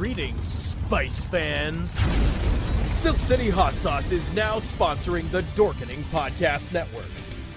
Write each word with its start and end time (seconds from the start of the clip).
Greetings, 0.00 0.50
Spice 0.50 1.26
fans! 1.26 1.90
Silk 2.90 3.18
City 3.18 3.50
Hot 3.50 3.74
Sauce 3.74 4.12
is 4.12 4.32
now 4.32 4.58
sponsoring 4.58 5.30
the 5.30 5.42
Dorkening 5.54 6.02
Podcast 6.04 6.72
Network. 6.72 7.04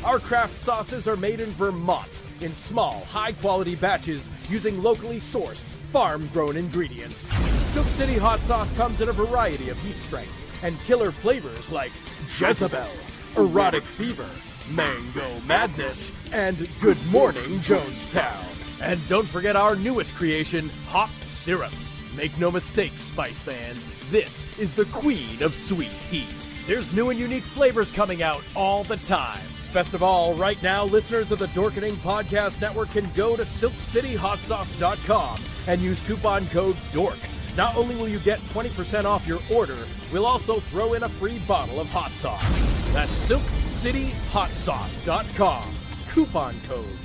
Our 0.03 0.19
craft 0.19 0.57
sauces 0.57 1.07
are 1.07 1.15
made 1.15 1.39
in 1.39 1.51
Vermont 1.51 2.21
in 2.41 2.53
small, 2.53 3.05
high 3.05 3.31
quality 3.31 3.75
batches 3.75 4.29
using 4.49 4.83
locally 4.83 5.19
sourced, 5.19 5.63
farm 5.93 6.27
grown 6.33 6.57
ingredients. 6.57 7.33
Silk 7.69 7.87
City 7.87 8.17
Hot 8.17 8.41
Sauce 8.41 8.73
comes 8.73 8.99
in 8.99 9.07
a 9.07 9.13
variety 9.13 9.69
of 9.69 9.79
heat 9.79 9.97
strengths 9.97 10.45
and 10.65 10.77
killer 10.81 11.11
flavors 11.11 11.71
like 11.71 11.93
Jezebel, 12.37 12.89
Erotic 13.37 13.83
Fever, 13.83 14.29
Mango 14.69 15.39
Madness, 15.47 16.11
and 16.33 16.67
Good 16.81 17.01
Morning 17.05 17.61
Jonestown. 17.61 18.43
And 18.81 18.99
don't 19.07 19.29
forget 19.29 19.55
our 19.55 19.77
newest 19.77 20.15
creation, 20.15 20.69
Hot 20.89 21.09
Syrup. 21.19 21.71
Make 22.15 22.37
no 22.37 22.51
mistake, 22.51 22.91
Spice 22.95 23.41
fans, 23.41 23.87
this 24.11 24.45
is 24.59 24.75
the 24.75 24.85
queen 24.85 25.41
of 25.41 25.55
sweet 25.55 25.89
heat. 25.89 26.47
There's 26.67 26.93
new 26.93 27.09
and 27.09 27.19
unique 27.19 27.43
flavors 27.43 27.91
coming 27.91 28.21
out 28.21 28.43
all 28.55 28.83
the 28.83 28.97
time. 28.97 29.41
Best 29.73 29.95
of 29.95 30.03
all, 30.03 30.35
right 30.35 30.61
now, 30.61 30.85
listeners 30.85 31.31
of 31.31 31.39
the 31.39 31.47
Dorkening 31.47 31.95
Podcast 31.95 32.61
Network 32.61 32.91
can 32.91 33.09
go 33.15 33.35
to 33.35 33.41
SilkCityHotSauce.com 33.41 35.39
and 35.65 35.81
use 35.81 36.01
coupon 36.01 36.45
code 36.49 36.77
DORK. 36.91 37.17
Not 37.57 37.75
only 37.75 37.95
will 37.95 38.07
you 38.07 38.19
get 38.19 38.37
20% 38.41 39.05
off 39.05 39.27
your 39.27 39.39
order, 39.51 39.79
we'll 40.11 40.27
also 40.27 40.59
throw 40.59 40.93
in 40.93 41.01
a 41.01 41.09
free 41.09 41.39
bottle 41.47 41.79
of 41.79 41.89
hot 41.89 42.11
sauce. 42.11 42.59
That's 42.93 43.27
SilkCityHotSauce.com. 43.29 45.73
Coupon 46.09 46.55
code 46.67 46.97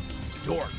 DORK. 0.44 0.77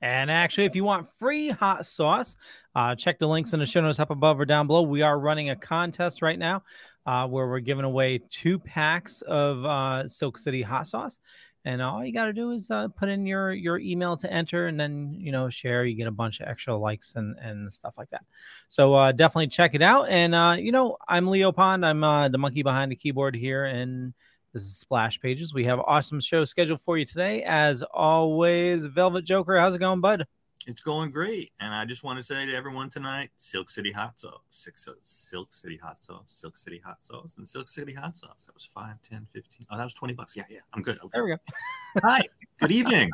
And 0.00 0.30
actually, 0.30 0.66
if 0.66 0.76
you 0.76 0.84
want 0.84 1.08
free 1.18 1.48
hot 1.48 1.84
sauce, 1.86 2.36
uh, 2.74 2.94
check 2.94 3.18
the 3.18 3.26
links 3.26 3.52
in 3.52 3.60
the 3.60 3.66
show 3.66 3.80
notes 3.80 3.98
up 3.98 4.10
above 4.10 4.38
or 4.38 4.44
down 4.44 4.66
below. 4.66 4.82
We 4.82 5.02
are 5.02 5.18
running 5.18 5.50
a 5.50 5.56
contest 5.56 6.22
right 6.22 6.38
now 6.38 6.62
uh, 7.06 7.26
where 7.26 7.48
we're 7.48 7.60
giving 7.60 7.84
away 7.84 8.20
two 8.30 8.58
packs 8.58 9.22
of 9.22 9.64
uh, 9.64 10.08
Silk 10.08 10.38
City 10.38 10.62
hot 10.62 10.86
sauce. 10.86 11.18
And 11.64 11.82
all 11.82 12.04
you 12.04 12.12
got 12.12 12.26
to 12.26 12.32
do 12.32 12.52
is 12.52 12.70
uh, 12.70 12.88
put 12.88 13.08
in 13.08 13.26
your 13.26 13.52
your 13.52 13.78
email 13.78 14.16
to 14.18 14.32
enter, 14.32 14.68
and 14.68 14.78
then 14.78 15.12
you 15.12 15.32
know 15.32 15.50
share. 15.50 15.84
You 15.84 15.96
get 15.96 16.06
a 16.06 16.12
bunch 16.12 16.40
of 16.40 16.46
extra 16.46 16.74
likes 16.76 17.16
and 17.16 17.36
and 17.40 17.70
stuff 17.70 17.98
like 17.98 18.08
that. 18.10 18.24
So 18.68 18.94
uh, 18.94 19.12
definitely 19.12 19.48
check 19.48 19.74
it 19.74 19.82
out. 19.82 20.08
And 20.08 20.34
uh, 20.34 20.56
you 20.58 20.70
know, 20.70 20.96
I'm 21.08 21.26
Leo 21.26 21.50
Pond. 21.50 21.84
I'm 21.84 22.00
the 22.30 22.38
monkey 22.38 22.62
behind 22.62 22.92
the 22.92 22.96
keyboard 22.96 23.34
here, 23.34 23.64
and 23.64 24.14
this 24.52 24.62
is 24.62 24.76
Splash 24.76 25.20
Pages. 25.20 25.52
We 25.52 25.64
have 25.64 25.80
awesome 25.80 26.20
show 26.20 26.44
scheduled 26.44 26.80
for 26.80 26.96
you 26.96 27.04
today. 27.04 27.42
As 27.42 27.82
always, 27.82 28.86
Velvet 28.86 29.24
Joker, 29.24 29.58
how's 29.58 29.74
it 29.74 29.78
going, 29.78 30.00
bud? 30.00 30.26
It's 30.66 30.82
going 30.82 31.10
great. 31.10 31.52
And 31.60 31.74
I 31.74 31.84
just 31.84 32.04
want 32.04 32.18
to 32.18 32.22
say 32.22 32.44
to 32.44 32.54
everyone 32.54 32.90
tonight, 32.90 33.30
Silk 33.36 33.70
City 33.70 33.92
Hot 33.92 34.18
Sauce, 34.18 34.40
Six, 34.50 34.88
Silk 35.02 35.52
City 35.52 35.78
Hot 35.82 35.98
Sauce, 35.98 36.24
Silk 36.26 36.56
City 36.56 36.80
Hot 36.84 36.98
Sauce, 37.00 37.36
and 37.38 37.48
Silk 37.48 37.68
City 37.68 37.94
Hot 37.94 38.16
Sauce. 38.16 38.46
That 38.46 38.54
was 38.54 38.68
5, 38.74 38.96
10, 39.08 39.26
15. 39.32 39.66
Oh, 39.70 39.76
that 39.76 39.84
was 39.84 39.94
20 39.94 40.14
bucks. 40.14 40.36
Yeah, 40.36 40.44
yeah. 40.50 40.58
I'm 40.74 40.82
good. 40.82 40.98
Okay. 40.98 41.08
There 41.12 41.24
we 41.24 41.30
go. 41.30 41.36
Hi. 42.02 42.22
Good 42.58 42.72
evening. 42.72 43.10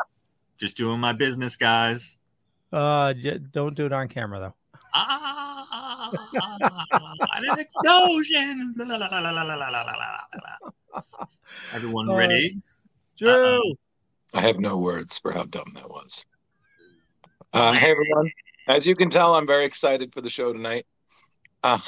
Just 0.56 0.76
doing 0.76 1.00
my 1.00 1.12
business, 1.12 1.56
guys. 1.56 2.16
Uh, 2.72 3.12
don't 3.52 3.75
do 3.75 3.87
it 3.87 3.92
on 3.92 4.08
camera, 4.08 4.40
though 4.40 4.54
ah, 4.94 6.11
an 7.35 7.58
explosion. 7.58 8.75
Everyone 11.75 12.08
uh, 12.08 12.14
ready? 12.14 12.52
Drew. 13.19 13.31
Uh-oh. 13.31 13.75
I 14.32 14.41
have 14.41 14.58
no 14.58 14.76
words 14.79 15.19
for 15.19 15.32
how 15.32 15.44
dumb 15.44 15.70
that 15.75 15.88
was. 15.88 16.25
Uh, 17.52 17.73
hey, 17.73 17.91
everyone. 17.91 18.31
As 18.67 18.87
you 18.87 18.96
can 18.96 19.11
tell, 19.11 19.35
I'm 19.35 19.46
very 19.46 19.64
excited 19.64 20.12
for 20.12 20.20
the 20.20 20.31
show 20.31 20.52
tonight. 20.52 20.87
Uh, 21.62 21.79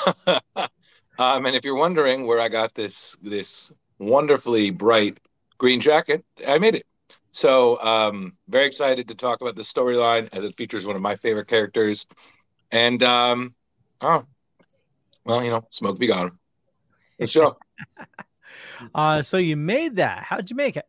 um, 1.19 1.47
and 1.47 1.57
if 1.57 1.65
you're 1.65 1.77
wondering 1.77 2.27
where 2.27 2.41
I 2.41 2.49
got 2.49 2.75
this 2.75 3.17
this 3.23 3.73
wonderfully 3.99 4.71
bright 4.71 5.19
green 5.59 5.81
jacket, 5.81 6.25
I 6.47 6.59
made 6.59 6.75
it. 6.75 6.87
So, 7.33 7.79
um, 7.83 8.33
very 8.49 8.67
excited 8.67 9.09
to 9.09 9.15
talk 9.15 9.41
about 9.43 9.57
the 9.57 9.63
storyline 9.63 10.29
as 10.33 10.45
it 10.45 10.57
features 10.57 10.87
one 10.87 10.97
of 10.97 11.03
my 11.03 11.17
favorite 11.17 11.49
characters, 11.49 12.07
and 12.71 13.03
um, 13.03 13.55
oh, 14.01 14.25
well, 15.25 15.43
you 15.45 15.51
know, 15.51 15.67
smoke 15.71 15.99
be 15.99 16.07
gone. 16.09 16.39
Let's 17.19 17.33
show. 17.33 17.57
Uh, 18.95 19.23
so 19.23 19.37
you 19.37 19.57
made 19.57 19.97
that. 19.97 20.23
How'd 20.23 20.49
you 20.51 20.57
make 20.57 20.77
it? 20.77 20.87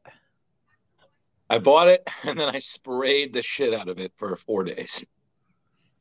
I 1.49 1.57
bought 1.57 1.87
it 1.87 2.07
and 2.23 2.39
then 2.39 2.47
I 2.47 2.59
sprayed 2.59 3.33
the 3.33 3.41
shit 3.41 3.73
out 3.73 3.89
of 3.89 3.99
it 3.99 4.13
for 4.17 4.35
four 4.37 4.63
days. 4.63 5.03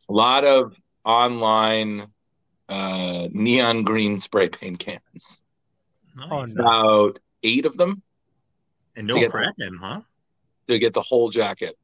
A 0.08 0.12
lot 0.12 0.44
of 0.44 0.75
online 1.05 2.06
uh, 2.69 3.28
neon 3.32 3.82
green 3.84 4.20
spray 4.20 4.49
paint 4.49 4.78
cans. 4.78 5.43
Oh, 6.20 6.40
Nice. 6.43 6.55
About 6.55 7.19
eight 7.43 7.67
of 7.67 7.76
them 7.76 8.02
And 8.94 9.06
no 9.06 9.14
to 9.14 9.20
get- 9.20 9.31
cracking, 9.31 9.75
huh? 9.81 10.00
to 10.69 10.78
get 10.78 10.93
the 10.94 11.02
whole 11.02 11.31
jacket. 11.31 11.76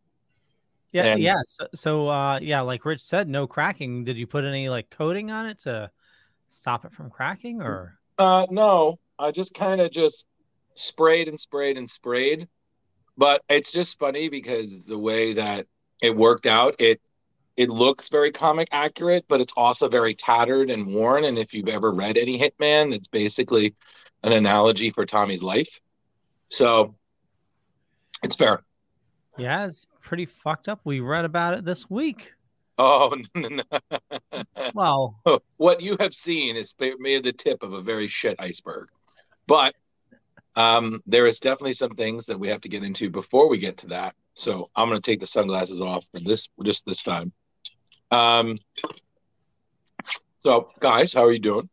Yeah, 0.93 1.05
And- 1.05 1.23
yeah. 1.23 1.41
So, 1.47 1.67
so 1.75 2.09
uh, 2.09 2.39
yeah, 2.43 2.61
like 2.61 2.85
Rich 2.85 3.03
said, 3.03 3.29
no 3.29 3.47
cracking. 3.47 4.05
Did 4.05 4.19
you 4.19 4.27
put 4.27 4.45
any 4.45 4.69
like 4.69 4.91
coating 4.91 5.31
on 5.31 5.47
it 5.47 5.61
to 5.61 5.91
stop 6.49 6.85
it 6.85 6.93
from 6.93 7.11
cracking, 7.11 7.63
or 7.63 7.99
Uh, 8.19 8.47
no, 8.51 8.99
I 9.19 9.31
just 9.31 9.55
kind 9.55 9.81
of 9.81 9.91
just 9.91 10.27
sprayed 10.75 11.29
and 11.29 11.41
sprayed 11.41 11.79
and 11.79 11.89
sprayed. 11.89 12.49
But 13.17 13.43
it's 13.49 13.73
just 13.73 13.99
funny 13.99 14.29
because 14.29 14.87
the 14.87 14.99
way 14.99 15.35
that 15.35 15.67
it 16.03 16.17
worked 16.17 16.47
out, 16.47 16.77
it 16.79 17.01
it 17.57 17.69
looks 17.69 18.09
very 18.09 18.33
comic 18.33 18.69
accurate, 18.73 19.27
but 19.29 19.41
it's 19.41 19.53
also 19.57 19.89
very 19.89 20.15
tattered 20.15 20.71
and 20.71 20.87
worn. 20.87 21.25
And 21.25 21.39
if 21.39 21.53
you've 21.53 21.69
ever 21.69 21.93
read 21.93 22.17
any 22.17 22.39
Hitman, 22.39 22.95
it's 22.95 23.09
basically 23.09 23.75
an 24.23 24.33
analogy 24.33 24.89
for 24.91 25.05
Tommy's 25.05 25.43
life. 25.43 25.81
So 26.49 26.95
it's 28.23 28.37
fair. 28.37 28.63
Yeah, 29.39 29.67
it's 29.67 29.87
pretty 30.01 30.27
fucked 30.27 30.69
up. 30.69 30.81
We 30.85 31.01
read 31.01 31.25
about 31.25 31.55
it 31.55 31.65
this 31.65 31.89
week. 31.89 32.33
Oh, 32.79 33.17
no, 33.35 33.49
no, 33.49 33.63
Well, 34.75 35.21
what 35.57 35.81
you 35.81 35.97
have 36.01 36.15
seen 36.15 36.57
is 36.57 36.75
made 36.99 37.25
the 37.25 37.33
tip 37.33 37.63
of 37.63 37.73
a 37.73 37.83
very 37.83 38.09
shit 38.09 38.37
iceberg. 38.39 38.89
But 39.47 39.75
um, 40.57 41.03
there 41.07 41.27
is 41.27 41.41
definitely 41.41 41.75
some 41.75 41.93
things 41.93 42.27
that 42.27 42.39
we 42.39 42.49
have 42.49 42.61
to 42.63 42.69
get 42.69 42.85
into 42.85 43.11
before 43.11 43.49
we 43.49 43.59
get 43.59 43.77
to 43.79 43.89
that. 43.89 44.15
So 44.35 44.71
I'm 44.75 44.89
going 44.89 45.01
to 45.01 45.11
take 45.11 45.21
the 45.21 45.27
sunglasses 45.27 45.81
off 45.81 46.07
for 46.13 46.21
this 46.21 46.49
just 46.63 46.87
this 46.87 47.03
time. 47.03 47.33
Um, 48.11 48.57
so 50.41 50.71
guys, 50.81 51.13
how 51.13 51.25
are 51.25 51.33
you 51.33 51.39
doing? 51.39 51.69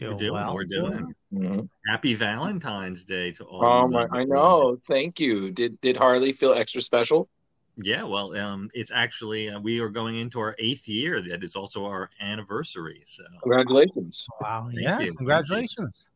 We're 0.00 0.08
doing 0.08 0.18
doing, 0.18 0.32
well. 0.32 0.54
we're 0.54 0.64
doing. 0.64 1.68
Happy 1.86 2.14
Valentine's 2.14 3.04
Day 3.04 3.30
to 3.32 3.44
all. 3.44 3.64
Oh 3.64 3.82
you 3.82 3.92
my, 3.92 4.06
I 4.10 4.24
know. 4.24 4.78
Thank 4.88 5.20
you. 5.20 5.50
Did 5.50 5.80
did 5.80 5.96
Harley 5.96 6.32
feel 6.32 6.52
extra 6.52 6.80
special? 6.80 7.28
Yeah, 7.76 8.02
well, 8.02 8.36
um, 8.36 8.68
it's 8.74 8.92
actually 8.92 9.48
uh, 9.48 9.58
we 9.58 9.80
are 9.80 9.88
going 9.88 10.18
into 10.18 10.38
our 10.40 10.54
eighth 10.58 10.86
year. 10.88 11.22
That 11.22 11.42
is 11.42 11.56
also 11.56 11.84
our 11.86 12.10
anniversary. 12.20 13.02
So 13.04 13.24
Congratulations. 13.42 14.26
Wow. 14.40 14.68
Thank 14.68 14.82
yeah. 14.82 15.00
you. 15.00 15.14
Congratulations. 15.14 16.10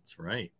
that's 0.00 0.18
right. 0.18 0.52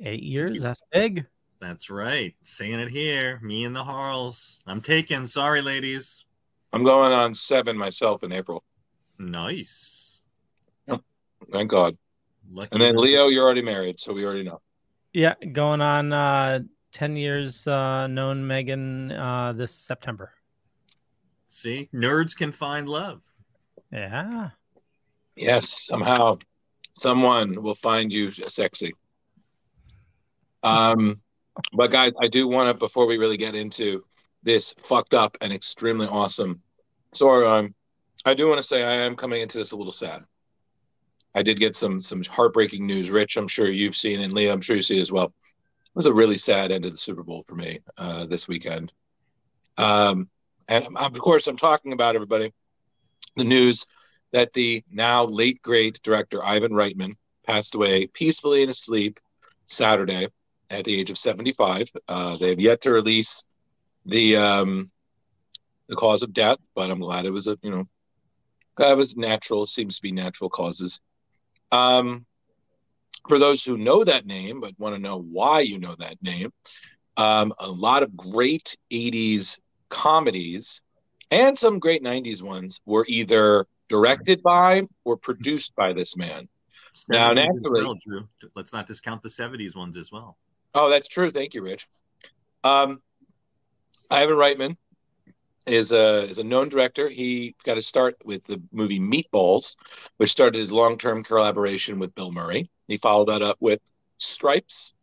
Eight 0.00 0.22
years. 0.22 0.60
That's 0.60 0.80
big. 0.92 1.26
That's 1.60 1.90
right. 1.90 2.34
Saying 2.44 2.78
it 2.78 2.90
here. 2.90 3.40
Me 3.42 3.64
and 3.64 3.74
the 3.74 3.82
Harls. 3.82 4.62
I'm 4.66 4.80
taken. 4.80 5.26
Sorry, 5.26 5.62
ladies. 5.62 6.24
I'm 6.72 6.84
going 6.84 7.12
on 7.12 7.34
seven 7.34 7.76
myself 7.76 8.22
in 8.22 8.32
April. 8.32 8.62
Nice. 9.18 9.97
Thank 11.52 11.70
God. 11.70 11.96
Lucky 12.50 12.70
And 12.72 12.82
then 12.82 12.96
ones. 12.96 13.10
Leo, 13.10 13.26
you're 13.26 13.44
already 13.44 13.62
married, 13.62 14.00
so 14.00 14.12
we 14.12 14.24
already 14.24 14.42
know. 14.42 14.60
Yeah. 15.12 15.34
Going 15.52 15.80
on 15.80 16.12
uh, 16.12 16.60
10 16.92 17.16
years 17.16 17.66
uh, 17.66 18.06
known 18.06 18.46
Megan 18.46 19.12
uh, 19.12 19.52
this 19.52 19.74
September. 19.74 20.32
See, 21.44 21.88
nerds 21.94 22.36
can 22.36 22.52
find 22.52 22.88
love. 22.88 23.22
Yeah. 23.92 24.50
Yes, 25.34 25.86
somehow 25.86 26.38
someone 26.94 27.62
will 27.62 27.74
find 27.74 28.12
you 28.12 28.30
sexy. 28.30 28.92
Um, 30.62 31.20
but 31.72 31.90
guys, 31.90 32.12
I 32.20 32.28
do 32.28 32.48
want 32.48 32.68
to 32.68 32.74
before 32.74 33.06
we 33.06 33.18
really 33.18 33.36
get 33.36 33.54
into 33.54 34.04
this 34.42 34.74
fucked 34.82 35.14
up 35.14 35.36
and 35.40 35.52
extremely 35.52 36.06
awesome 36.06 36.60
storyline. 37.14 37.72
I 38.24 38.34
do 38.34 38.48
want 38.48 38.60
to 38.60 38.66
say 38.66 38.82
I 38.82 38.94
am 38.94 39.16
coming 39.16 39.40
into 39.40 39.58
this 39.58 39.72
a 39.72 39.76
little 39.76 39.92
sad. 39.92 40.24
I 41.34 41.42
did 41.42 41.58
get 41.58 41.76
some 41.76 42.00
some 42.00 42.22
heartbreaking 42.24 42.86
news. 42.86 43.10
Rich, 43.10 43.36
I'm 43.36 43.48
sure 43.48 43.70
you've 43.70 43.96
seen, 43.96 44.20
and 44.20 44.32
Leah, 44.32 44.52
I'm 44.52 44.60
sure 44.60 44.76
you 44.76 44.82
see 44.82 45.00
as 45.00 45.12
well. 45.12 45.26
It 45.26 45.94
was 45.94 46.06
a 46.06 46.14
really 46.14 46.38
sad 46.38 46.70
end 46.70 46.84
of 46.84 46.92
the 46.92 46.98
Super 46.98 47.22
Bowl 47.22 47.44
for 47.46 47.54
me 47.54 47.80
uh, 47.96 48.26
this 48.26 48.48
weekend. 48.48 48.92
Um, 49.76 50.28
and 50.68 50.96
of 50.96 51.18
course, 51.18 51.46
I'm 51.46 51.56
talking 51.56 51.92
about 51.92 52.14
everybody 52.14 52.52
the 53.36 53.44
news 53.44 53.86
that 54.32 54.52
the 54.52 54.84
now 54.90 55.24
late 55.24 55.62
great 55.62 56.00
director 56.02 56.44
Ivan 56.44 56.72
Reitman 56.72 57.14
passed 57.46 57.74
away 57.74 58.06
peacefully 58.06 58.62
in 58.62 58.68
his 58.68 58.78
sleep 58.78 59.18
Saturday 59.66 60.28
at 60.70 60.84
the 60.84 60.98
age 60.98 61.10
of 61.10 61.18
75. 61.18 61.90
Uh, 62.06 62.36
they 62.36 62.50
have 62.50 62.60
yet 62.60 62.82
to 62.82 62.90
release 62.90 63.44
the 64.04 64.36
um, 64.36 64.90
the 65.88 65.96
cause 65.96 66.22
of 66.22 66.32
death, 66.32 66.58
but 66.74 66.90
I'm 66.90 67.00
glad 67.00 67.24
it 67.24 67.30
was 67.30 67.46
a 67.46 67.58
you 67.62 67.70
know 67.70 67.88
that 68.76 68.96
was 68.96 69.16
natural. 69.16 69.66
Seems 69.66 69.96
to 69.96 70.02
be 70.02 70.12
natural 70.12 70.50
causes. 70.50 71.00
Um, 71.70 72.24
for 73.28 73.38
those 73.38 73.62
who 73.62 73.76
know 73.76 74.04
that 74.04 74.26
name 74.26 74.60
but 74.60 74.72
want 74.78 74.94
to 74.94 75.00
know 75.00 75.20
why 75.20 75.60
you 75.60 75.78
know 75.78 75.94
that 75.98 76.16
name, 76.22 76.52
um, 77.16 77.52
a 77.58 77.68
lot 77.68 78.02
of 78.02 78.16
great 78.16 78.76
80s 78.92 79.58
comedies 79.90 80.82
and 81.30 81.58
some 81.58 81.78
great 81.78 82.02
90s 82.02 82.42
ones 82.42 82.80
were 82.86 83.04
either 83.08 83.66
directed 83.88 84.42
by 84.42 84.82
or 85.04 85.16
produced 85.16 85.74
by 85.76 85.92
this 85.92 86.16
man. 86.16 86.48
Now, 87.08 87.32
naturally, 87.32 87.82
well, 87.82 87.96
Drew. 88.00 88.28
Let's 88.54 88.72
not 88.72 88.86
discount 88.86 89.22
the 89.22 89.28
70s 89.28 89.76
ones 89.76 89.96
as 89.96 90.10
well. 90.10 90.36
Oh, 90.74 90.90
that's 90.90 91.08
true. 91.08 91.30
Thank 91.30 91.54
you, 91.54 91.62
Rich. 91.62 91.86
Um, 92.64 93.00
Ivan 94.10 94.36
Reitman 94.36 94.76
is 95.68 95.92
a 95.92 96.24
is 96.24 96.38
a 96.38 96.44
known 96.44 96.68
director. 96.68 97.08
He 97.08 97.54
got 97.64 97.74
to 97.74 97.82
start 97.82 98.16
with 98.24 98.44
the 98.44 98.60
movie 98.72 99.00
Meatballs, 99.00 99.76
which 100.16 100.30
started 100.30 100.58
his 100.58 100.72
long 100.72 100.98
term 100.98 101.22
collaboration 101.22 101.98
with 101.98 102.14
Bill 102.14 102.32
Murray. 102.32 102.70
He 102.86 102.96
followed 102.96 103.28
that 103.28 103.42
up 103.42 103.56
with 103.60 103.80
Stripes, 104.18 104.94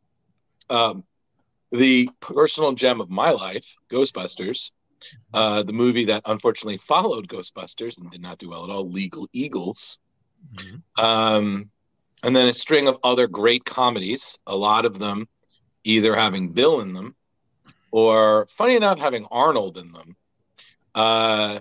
um, 0.70 1.04
the 1.72 2.10
personal 2.20 2.74
gem 2.74 3.00
of 3.00 3.10
my 3.10 3.32
life, 3.32 3.76
Ghostbusters, 3.90 4.72
uh, 5.34 5.64
the 5.64 5.74
movie 5.74 6.06
that 6.06 6.24
unfortunately 6.26 6.78
followed 6.78 7.28
Ghostbusters 7.28 7.98
and 7.98 8.12
did 8.12 8.22
not 8.22 8.40
do 8.40 8.50
well 8.50 8.64
at 8.64 8.70
all, 8.70 8.90
Legal 8.90 9.28
Eagles. 9.34 10.00
Mm-hmm. 10.56 11.06
Um, 11.06 11.70
and 12.24 12.36
then 12.36 12.48
a 12.48 12.54
string 12.54 12.88
of 12.88 13.00
other 13.04 13.28
great 13.28 13.66
comedies, 13.66 14.38
a 14.48 14.56
lot 14.56 14.86
of 14.86 15.00
them 15.00 15.28
either 15.84 16.16
having 16.16 16.50
Bill 16.50 16.82
in 16.82 16.94
them 16.94 17.16
or, 17.92 18.48
funny 18.50 18.76
enough, 18.76 19.00
having 19.00 19.26
Arnold 19.32 19.78
in 19.78 19.92
them. 19.92 20.16
Uh, 20.96 21.60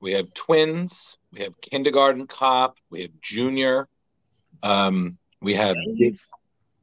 we 0.00 0.12
have 0.12 0.32
Twins, 0.34 1.16
we 1.32 1.40
have 1.40 1.60
Kindergarten 1.60 2.26
Cop, 2.26 2.78
we 2.90 3.02
have 3.02 3.10
Junior, 3.22 3.88
um, 4.62 5.16
we 5.40 5.54
have 5.54 5.76
Dave. 5.96 6.20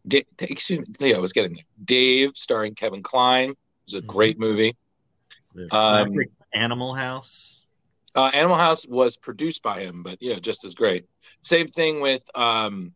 Dave, 0.08 0.26
excuse 0.40 0.88
me, 0.88 1.10
yeah, 1.10 1.16
I 1.18 1.20
was 1.20 1.34
getting 1.34 1.56
there. 1.56 1.64
Dave, 1.84 2.32
starring 2.36 2.76
Kevin 2.76 3.04
Kline, 3.04 3.54
was 3.86 3.94
a 3.94 3.98
mm-hmm. 4.00 4.08
great 4.08 4.40
movie. 4.40 4.76
Um, 5.72 6.08
Animal 6.54 6.94
House. 6.94 7.66
Uh, 8.14 8.32
Animal 8.34 8.56
House 8.56 8.88
was 8.88 9.18
produced 9.18 9.62
by 9.62 9.82
him, 9.82 10.04
but 10.04 10.18
yeah, 10.22 10.40
just 10.40 10.64
as 10.64 10.74
great. 10.74 11.06
Same 11.42 11.68
thing 11.68 12.00
with 12.00 12.24
um, 12.36 12.94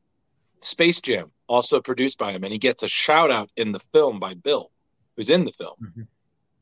Space 0.62 1.02
Jam, 1.02 1.32
also 1.48 1.82
produced 1.82 2.18
by 2.18 2.32
him, 2.32 2.44
and 2.44 2.54
he 2.54 2.60
gets 2.60 2.84
a 2.84 2.88
shout 2.88 3.32
out 3.32 3.50
in 3.58 3.72
the 3.74 3.80
film 3.92 4.20
by 4.20 4.34
Bill, 4.34 4.72
who's 5.18 5.30
in 5.30 5.44
the 5.44 5.52
film. 5.52 5.76
Mm-hmm. 5.82 6.02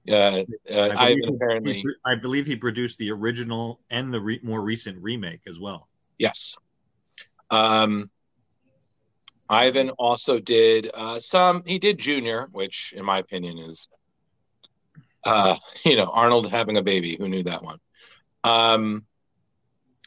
Uh, 0.10 0.44
uh, 0.72 0.96
I, 0.98 1.16
believe 1.16 1.36
apparently, 1.36 1.74
he, 1.74 1.86
I 2.06 2.16
believe 2.16 2.46
he 2.46 2.56
produced 2.56 2.98
the 2.98 3.12
original 3.12 3.82
and 3.90 4.14
the 4.14 4.22
re- 4.22 4.40
more 4.42 4.62
recent 4.62 5.02
remake 5.02 5.42
as 5.48 5.60
well. 5.60 5.90
Yes. 6.18 6.56
Um, 7.50 8.10
Ivan 9.50 9.90
also 9.92 10.40
did 10.40 10.90
uh, 10.94 11.20
some. 11.20 11.64
He 11.66 11.80
did 11.80 11.98
Junior, 11.98 12.48
which, 12.52 12.94
in 12.96 13.06
my 13.06 13.20
opinion, 13.20 13.58
is 13.58 13.88
uh, 15.26 15.56
you 15.86 15.96
know, 15.96 16.10
Arnold 16.12 16.50
having 16.50 16.78
a 16.78 16.82
baby. 16.82 17.18
Who 17.18 17.28
knew 17.28 17.44
that 17.44 17.64
one? 17.64 17.80
Um, 18.44 19.06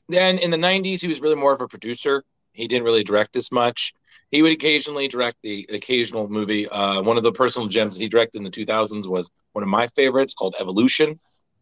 then 0.09 0.39
in 0.39 0.51
the 0.51 0.57
90s, 0.57 1.01
he 1.01 1.09
was 1.09 1.21
really 1.21 1.37
more 1.37 1.53
of 1.53 1.61
a 1.61 1.69
producer. 1.69 2.25
He 2.53 2.67
didn't 2.67 2.85
really 2.85 3.05
direct 3.05 3.37
as 3.37 3.53
much. 3.53 3.95
He 4.31 4.43
would 4.43 4.53
occasionally 4.53 5.09
direct 5.09 5.39
the 5.43 5.67
occasional 5.71 6.29
movie. 6.29 6.69
Uh, 6.69 7.03
one 7.03 7.17
of 7.17 7.25
the 7.25 7.33
personal 7.33 7.69
gems 7.69 7.97
he 7.97 8.09
directed 8.09 8.39
in 8.39 8.45
the 8.45 8.51
2000s 8.51 9.07
was 9.07 9.31
one 9.53 9.63
of 9.63 9.69
my 9.69 9.89
favorites 9.89 10.35
called 10.35 10.55
Evolution, 10.59 11.19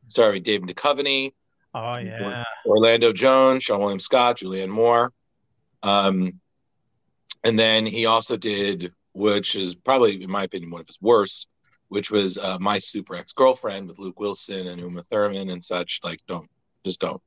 starring 0.09 0.43
David 0.43 0.69
Duchovny. 0.69 1.33
Oh, 1.75 1.97
yeah. 1.97 2.45
Orlando 2.67 3.13
Jones, 3.13 3.65
Seann 3.65 3.79
William 3.79 3.99
Scott, 3.99 4.39
Julianne 4.39 4.69
Moore. 4.69 5.13
Um, 5.83 6.41
and 7.45 7.59
then 7.59 7.87
he 7.87 8.07
also 8.07 8.37
did, 8.37 8.93
which 9.13 9.55
is 9.55 9.75
probably, 9.75 10.23
in 10.23 10.31
my 10.31 10.45
opinion, 10.45 10.71
one 10.71 10.81
of 10.81 10.87
his 10.87 11.01
worst, 11.01 11.49
which 11.89 12.11
was 12.11 12.37
uh, 12.37 12.59
My 12.59 12.79
Super 12.79 13.15
Ex 13.15 13.33
Girlfriend 13.33 13.89
with 13.89 13.99
Luke 13.99 14.21
Wilson 14.21 14.67
and 14.67 14.81
Uma 14.81 15.05
Thurman 15.05 15.51
and 15.51 15.65
such. 15.65 16.01
Like, 16.03 16.21
don't, 16.27 16.51
just 16.85 17.01
don't. 17.01 17.23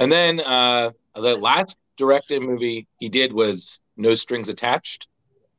And 0.00 0.10
then 0.10 0.40
uh, 0.40 0.90
the 1.14 1.36
last 1.36 1.76
directed 1.96 2.42
movie 2.42 2.86
he 2.98 3.08
did 3.08 3.32
was 3.32 3.80
No 3.96 4.14
Strings 4.14 4.48
Attached 4.48 5.08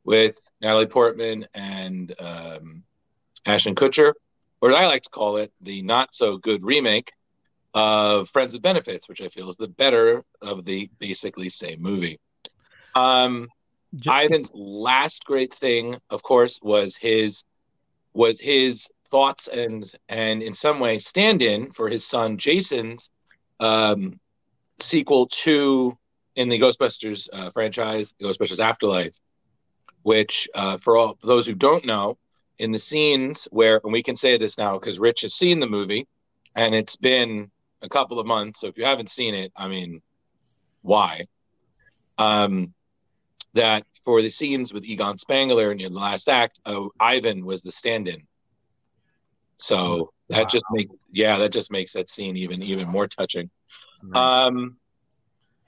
with 0.03 0.37
Natalie 0.61 0.85
Portman 0.85 1.47
and 1.53 2.13
um, 2.19 2.83
Ashton 3.45 3.75
Kutcher, 3.75 4.13
or 4.61 4.73
I 4.73 4.87
like 4.87 5.03
to 5.03 5.09
call 5.09 5.37
it 5.37 5.51
the 5.61 5.81
not 5.81 6.13
so 6.13 6.37
good 6.37 6.63
remake 6.63 7.11
of 7.73 8.29
Friends 8.29 8.53
with 8.53 8.61
Benefits, 8.61 9.09
which 9.09 9.21
I 9.21 9.27
feel 9.27 9.49
is 9.49 9.55
the 9.55 9.67
better 9.67 10.23
of 10.41 10.65
the 10.65 10.89
basically 10.99 11.49
same 11.49 11.81
movie. 11.81 12.19
Um, 12.95 13.49
Ivan's 14.05 14.49
last 14.53 15.25
great 15.25 15.53
thing, 15.53 15.97
of 16.09 16.23
course, 16.23 16.59
was 16.61 16.95
his 16.95 17.43
was 18.13 18.39
his 18.39 18.87
thoughts 19.07 19.47
and 19.47 19.91
and 20.09 20.41
in 20.41 20.53
some 20.53 20.79
way 20.79 20.99
stand 20.99 21.41
in 21.41 21.71
for 21.71 21.89
his 21.89 22.05
son 22.05 22.37
Jason's 22.37 23.09
um, 23.59 24.19
sequel 24.79 25.27
to 25.27 25.97
in 26.35 26.49
the 26.49 26.59
Ghostbusters 26.59 27.27
uh, 27.31 27.49
franchise, 27.51 28.13
Ghostbusters 28.21 28.59
Afterlife, 28.59 29.17
which 30.01 30.47
uh, 30.55 30.77
for 30.77 30.97
all 30.97 31.15
for 31.19 31.27
those 31.27 31.45
who 31.45 31.55
don't 31.55 31.85
know, 31.85 32.17
in 32.59 32.71
the 32.71 32.79
scenes 32.79 33.47
where 33.51 33.79
and 33.83 33.93
we 33.93 34.03
can 34.03 34.15
say 34.15 34.37
this 34.37 34.57
now 34.57 34.77
because 34.77 34.99
Rich 34.99 35.21
has 35.21 35.33
seen 35.33 35.59
the 35.59 35.69
movie, 35.69 36.07
and 36.55 36.75
it's 36.75 36.95
been 36.95 37.51
a 37.81 37.89
couple 37.89 38.19
of 38.19 38.25
months. 38.25 38.61
So 38.61 38.67
if 38.67 38.77
you 38.77 38.85
haven't 38.85 39.09
seen 39.09 39.35
it, 39.35 39.51
I 39.55 39.67
mean, 39.67 40.01
why? 40.81 41.25
Um, 42.17 42.73
that 43.53 43.85
for 44.03 44.21
the 44.21 44.29
scenes 44.29 44.73
with 44.73 44.83
Egon 44.83 45.17
Spengler 45.17 45.71
in 45.71 45.77
the 45.77 45.89
last 45.89 46.27
act, 46.27 46.59
uh, 46.65 46.87
Ivan 46.99 47.45
was 47.45 47.61
the 47.61 47.71
stand-in. 47.71 48.23
So 49.57 50.11
that 50.29 50.43
wow. 50.43 50.49
just 50.49 50.65
makes 50.71 50.95
yeah, 51.11 51.37
that 51.37 51.51
just 51.51 51.71
makes 51.71 51.93
that 51.93 52.09
scene 52.09 52.35
even 52.37 52.61
even 52.63 52.87
more 52.87 53.07
touching. 53.07 53.49
Nice. 54.01 54.47
Um, 54.47 54.77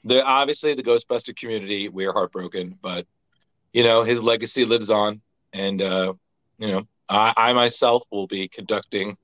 the 0.05 0.23
obviously 0.25 0.73
the 0.75 0.83
Ghostbuster 0.83 1.35
community, 1.35 1.89
we 1.89 2.05
are 2.05 2.13
heartbroken, 2.13 2.77
but 2.81 3.05
you 3.73 3.83
know 3.83 4.03
his 4.03 4.21
legacy 4.21 4.65
lives 4.65 4.89
on, 4.89 5.21
and 5.53 5.81
uh, 5.81 6.13
you 6.59 6.67
know 6.71 6.83
I, 7.09 7.33
I 7.35 7.53
myself 7.53 8.03
will 8.11 8.27
be 8.27 8.47
conducting 8.47 9.17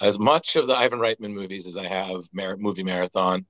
as 0.00 0.18
much 0.18 0.56
of 0.56 0.66
the 0.66 0.74
Ivan 0.74 1.00
Reitman 1.00 1.32
movies 1.32 1.66
as 1.66 1.76
I 1.76 1.86
have 1.86 2.22
mar- 2.32 2.56
movie 2.56 2.84
marathon. 2.84 3.46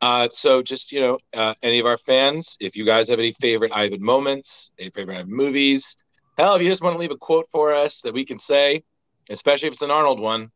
Uh, 0.00 0.28
so 0.30 0.62
just 0.62 0.92
you 0.92 1.00
know, 1.00 1.18
uh, 1.34 1.54
any 1.62 1.78
of 1.78 1.86
our 1.86 1.98
fans, 1.98 2.56
if 2.60 2.76
you 2.76 2.84
guys 2.84 3.08
have 3.08 3.18
any 3.18 3.32
favorite 3.32 3.72
Ivan 3.74 4.02
moments, 4.02 4.72
any 4.78 4.90
favorite 4.90 5.18
Ivan 5.18 5.34
movies, 5.34 5.96
hell, 6.38 6.54
if 6.54 6.62
you 6.62 6.68
just 6.68 6.82
want 6.82 6.94
to 6.94 6.98
leave 7.00 7.10
a 7.10 7.16
quote 7.16 7.46
for 7.50 7.74
us 7.74 8.00
that 8.02 8.14
we 8.14 8.24
can 8.24 8.38
say, 8.38 8.82
especially 9.30 9.68
if 9.68 9.74
it's 9.74 9.82
an 9.82 9.90
Arnold 9.90 10.20
one, 10.20 10.50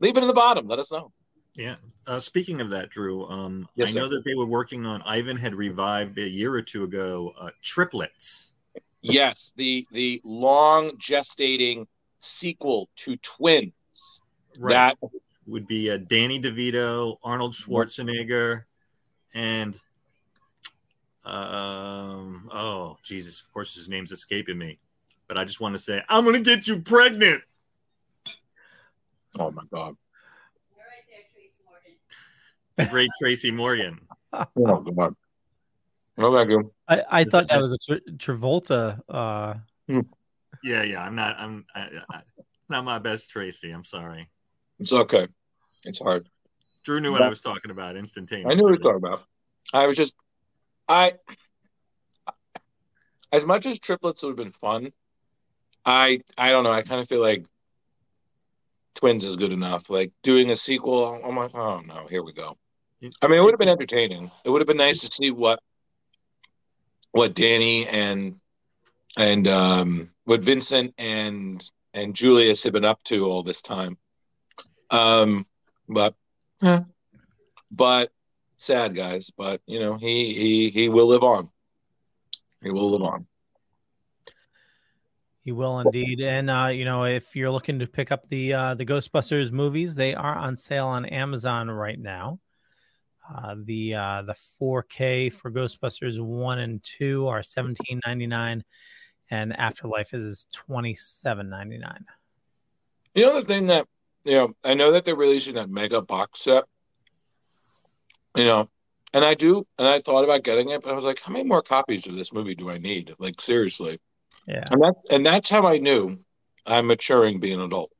leave 0.00 0.16
it 0.16 0.22
in 0.22 0.28
the 0.28 0.34
bottom. 0.34 0.68
Let 0.68 0.78
us 0.78 0.92
know. 0.92 1.12
Yeah. 1.58 1.74
Uh, 2.06 2.20
speaking 2.20 2.60
of 2.60 2.70
that, 2.70 2.88
Drew, 2.88 3.26
um, 3.26 3.68
yes, 3.74 3.90
I 3.90 4.00
know 4.00 4.08
that 4.08 4.24
they 4.24 4.34
were 4.34 4.46
working 4.46 4.86
on. 4.86 5.02
Ivan 5.02 5.36
had 5.36 5.54
revived 5.54 6.16
a 6.18 6.28
year 6.28 6.54
or 6.54 6.62
two 6.62 6.84
ago. 6.84 7.34
Uh, 7.38 7.50
triplets. 7.62 8.52
Yes, 9.02 9.52
the 9.56 9.84
the 9.90 10.20
long 10.24 10.92
gestating 10.92 11.86
sequel 12.20 12.88
to 12.96 13.16
Twins. 13.16 13.72
Right. 14.56 14.72
That 14.72 14.98
would 15.46 15.66
be 15.66 15.90
uh, 15.90 15.98
Danny 15.98 16.40
DeVito, 16.40 17.18
Arnold 17.24 17.52
Schwarzenegger, 17.52 18.62
and 19.34 19.78
um, 21.24 22.48
oh 22.52 22.96
Jesus, 23.02 23.40
of 23.40 23.52
course 23.52 23.74
his 23.74 23.88
name's 23.88 24.12
escaping 24.12 24.58
me, 24.58 24.78
but 25.26 25.38
I 25.38 25.44
just 25.44 25.60
want 25.60 25.74
to 25.74 25.82
say 25.82 26.02
I'm 26.08 26.24
gonna 26.24 26.40
get 26.40 26.68
you 26.68 26.80
pregnant. 26.80 27.42
Oh 29.38 29.50
my 29.50 29.62
God! 29.72 29.96
The 32.84 32.86
great 32.86 33.10
Tracy 33.20 33.50
Morgan. 33.50 33.98
oh 34.32 34.46
God! 34.54 35.16
No, 36.16 36.32
thank 36.32 36.50
you. 36.50 36.72
I, 36.86 37.02
I 37.10 37.24
thought 37.24 37.48
that 37.48 37.60
was 37.60 37.72
a 37.72 37.78
Tra- 37.78 38.12
Travolta. 38.12 39.00
Uh... 39.08 39.54
Yeah, 40.62 40.84
yeah. 40.84 41.02
I'm 41.02 41.16
not. 41.16 41.36
I'm 41.38 41.64
I, 41.74 41.88
I, 42.08 42.20
not 42.68 42.84
my 42.84 43.00
best 43.00 43.30
Tracy. 43.30 43.72
I'm 43.72 43.82
sorry. 43.82 44.28
It's 44.78 44.92
okay. 44.92 45.26
It's 45.84 45.98
hard. 45.98 46.28
Drew 46.84 47.00
knew 47.00 47.12
what 47.12 47.22
I 47.22 47.28
was 47.28 47.40
talking 47.40 47.70
about 47.70 47.96
instantaneously. 47.96 48.52
I 48.52 48.54
knew 48.54 48.64
what 48.64 48.74
you 48.74 48.78
were 48.78 48.92
talking 48.92 49.06
about. 49.06 49.24
I 49.74 49.86
was 49.86 49.96
just, 49.96 50.14
I, 50.88 51.14
as 53.32 53.44
much 53.44 53.66
as 53.66 53.78
triplets 53.78 54.22
would 54.22 54.30
have 54.30 54.36
been 54.36 54.52
fun, 54.52 54.92
I, 55.84 56.20
I 56.36 56.50
don't 56.50 56.64
know. 56.64 56.70
I 56.70 56.82
kind 56.82 57.00
of 57.00 57.08
feel 57.08 57.20
like 57.20 57.44
twins 58.94 59.24
is 59.24 59.36
good 59.36 59.52
enough. 59.52 59.90
Like 59.90 60.12
doing 60.22 60.50
a 60.50 60.56
sequel, 60.56 61.20
I'm 61.24 61.36
like, 61.36 61.54
oh 61.54 61.80
no, 61.80 62.06
here 62.08 62.22
we 62.22 62.32
go. 62.32 62.56
I 63.22 63.28
mean, 63.28 63.38
it 63.38 63.42
would 63.42 63.52
have 63.52 63.58
been 63.58 63.68
entertaining. 63.68 64.30
It 64.44 64.50
would 64.50 64.60
have 64.60 64.66
been 64.66 64.76
nice 64.76 65.00
to 65.00 65.12
see 65.12 65.30
what, 65.30 65.60
what 67.12 67.34
Danny 67.34 67.86
and, 67.86 68.40
and 69.16 69.46
um, 69.48 70.10
what 70.24 70.40
Vincent 70.42 70.94
and 70.98 71.64
and 71.94 72.14
Julius 72.14 72.62
have 72.64 72.72
been 72.72 72.84
up 72.84 73.02
to 73.04 73.26
all 73.26 73.42
this 73.42 73.62
time. 73.62 73.96
Um, 74.90 75.46
but, 75.88 76.14
eh. 76.62 76.80
but 77.70 78.10
sad 78.56 78.94
guys. 78.94 79.30
But 79.36 79.60
you 79.66 79.80
know, 79.80 79.96
he 79.96 80.34
he 80.34 80.70
he 80.70 80.88
will 80.88 81.06
live 81.06 81.22
on. 81.22 81.48
He 82.62 82.70
will 82.70 82.90
live 82.90 83.02
on. 83.02 83.26
He 85.44 85.52
will 85.52 85.80
indeed. 85.80 86.20
And 86.20 86.50
uh, 86.50 86.66
you 86.66 86.84
know, 86.84 87.04
if 87.04 87.34
you're 87.34 87.50
looking 87.50 87.78
to 87.78 87.86
pick 87.86 88.12
up 88.12 88.28
the 88.28 88.52
uh, 88.52 88.74
the 88.74 88.84
Ghostbusters 88.84 89.50
movies, 89.50 89.94
they 89.94 90.14
are 90.14 90.36
on 90.36 90.56
sale 90.56 90.86
on 90.86 91.06
Amazon 91.06 91.70
right 91.70 91.98
now. 91.98 92.38
Uh, 93.32 93.56
the 93.64 93.94
uh, 93.94 94.22
the 94.22 94.34
4K 94.60 95.32
for 95.32 95.50
Ghostbusters 95.50 96.22
one 96.22 96.58
and 96.58 96.82
two 96.82 97.26
are 97.28 97.40
17.99, 97.40 98.62
and 99.30 99.58
Afterlife 99.58 100.14
is 100.14 100.46
27.99. 100.54 102.04
You 103.14 103.26
know 103.26 103.40
the 103.40 103.46
thing 103.46 103.66
that 103.66 103.86
you 104.24 104.34
know, 104.34 104.54
I 104.64 104.74
know 104.74 104.92
that 104.92 105.04
they're 105.04 105.16
releasing 105.16 105.54
that 105.54 105.70
mega 105.70 106.02
box 106.02 106.40
set. 106.40 106.64
You 108.36 108.44
know, 108.44 108.68
and 109.12 109.24
I 109.24 109.34
do, 109.34 109.66
and 109.78 109.88
I 109.88 110.00
thought 110.00 110.24
about 110.24 110.44
getting 110.44 110.68
it, 110.70 110.82
but 110.82 110.90
I 110.90 110.94
was 110.94 111.04
like, 111.04 111.20
how 111.20 111.32
many 111.32 111.44
more 111.44 111.62
copies 111.62 112.06
of 112.06 112.16
this 112.16 112.32
movie 112.32 112.54
do 112.54 112.70
I 112.70 112.78
need? 112.78 113.14
Like 113.18 113.40
seriously. 113.40 113.98
Yeah. 114.46 114.64
And 114.70 114.82
that 114.82 114.94
and 115.10 115.26
that's 115.26 115.50
how 115.50 115.66
I 115.66 115.78
knew 115.78 116.18
I'm 116.66 116.86
maturing 116.86 117.40
being 117.40 117.58
an 117.58 117.66
adult. 117.66 117.90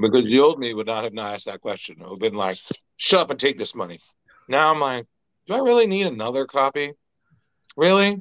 Because 0.00 0.26
the 0.26 0.40
old 0.40 0.58
me 0.58 0.74
would 0.74 0.86
not 0.86 1.04
have 1.04 1.12
not 1.12 1.34
asked 1.34 1.46
that 1.46 1.60
question. 1.60 1.96
It 2.00 2.02
would 2.02 2.10
have 2.10 2.18
been 2.18 2.34
like, 2.34 2.58
shut 2.96 3.20
up 3.20 3.30
and 3.30 3.38
take 3.38 3.58
this 3.58 3.74
money. 3.74 4.00
Now 4.50 4.72
I'm 4.72 4.80
like, 4.80 5.06
do 5.46 5.54
I 5.54 5.58
really 5.58 5.86
need 5.86 6.08
another 6.08 6.44
copy? 6.44 6.92
Really? 7.76 8.20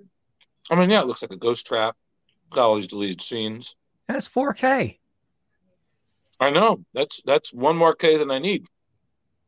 I 0.69 0.75
mean, 0.75 0.89
yeah, 0.91 1.01
it 1.01 1.07
looks 1.07 1.23
like 1.23 1.31
a 1.31 1.37
ghost 1.37 1.65
trap. 1.65 1.97
Got 2.51 2.67
all 2.67 2.75
these 2.75 2.87
deleted 2.87 3.19
scenes. 3.19 3.75
And 4.07 4.15
it's 4.15 4.29
4K. 4.29 4.99
I 6.39 6.49
know. 6.51 6.85
That's 6.93 7.21
that's 7.25 7.51
one 7.51 7.75
more 7.75 7.93
K 7.95 8.17
than 8.17 8.31
I 8.31 8.39
need. 8.39 8.65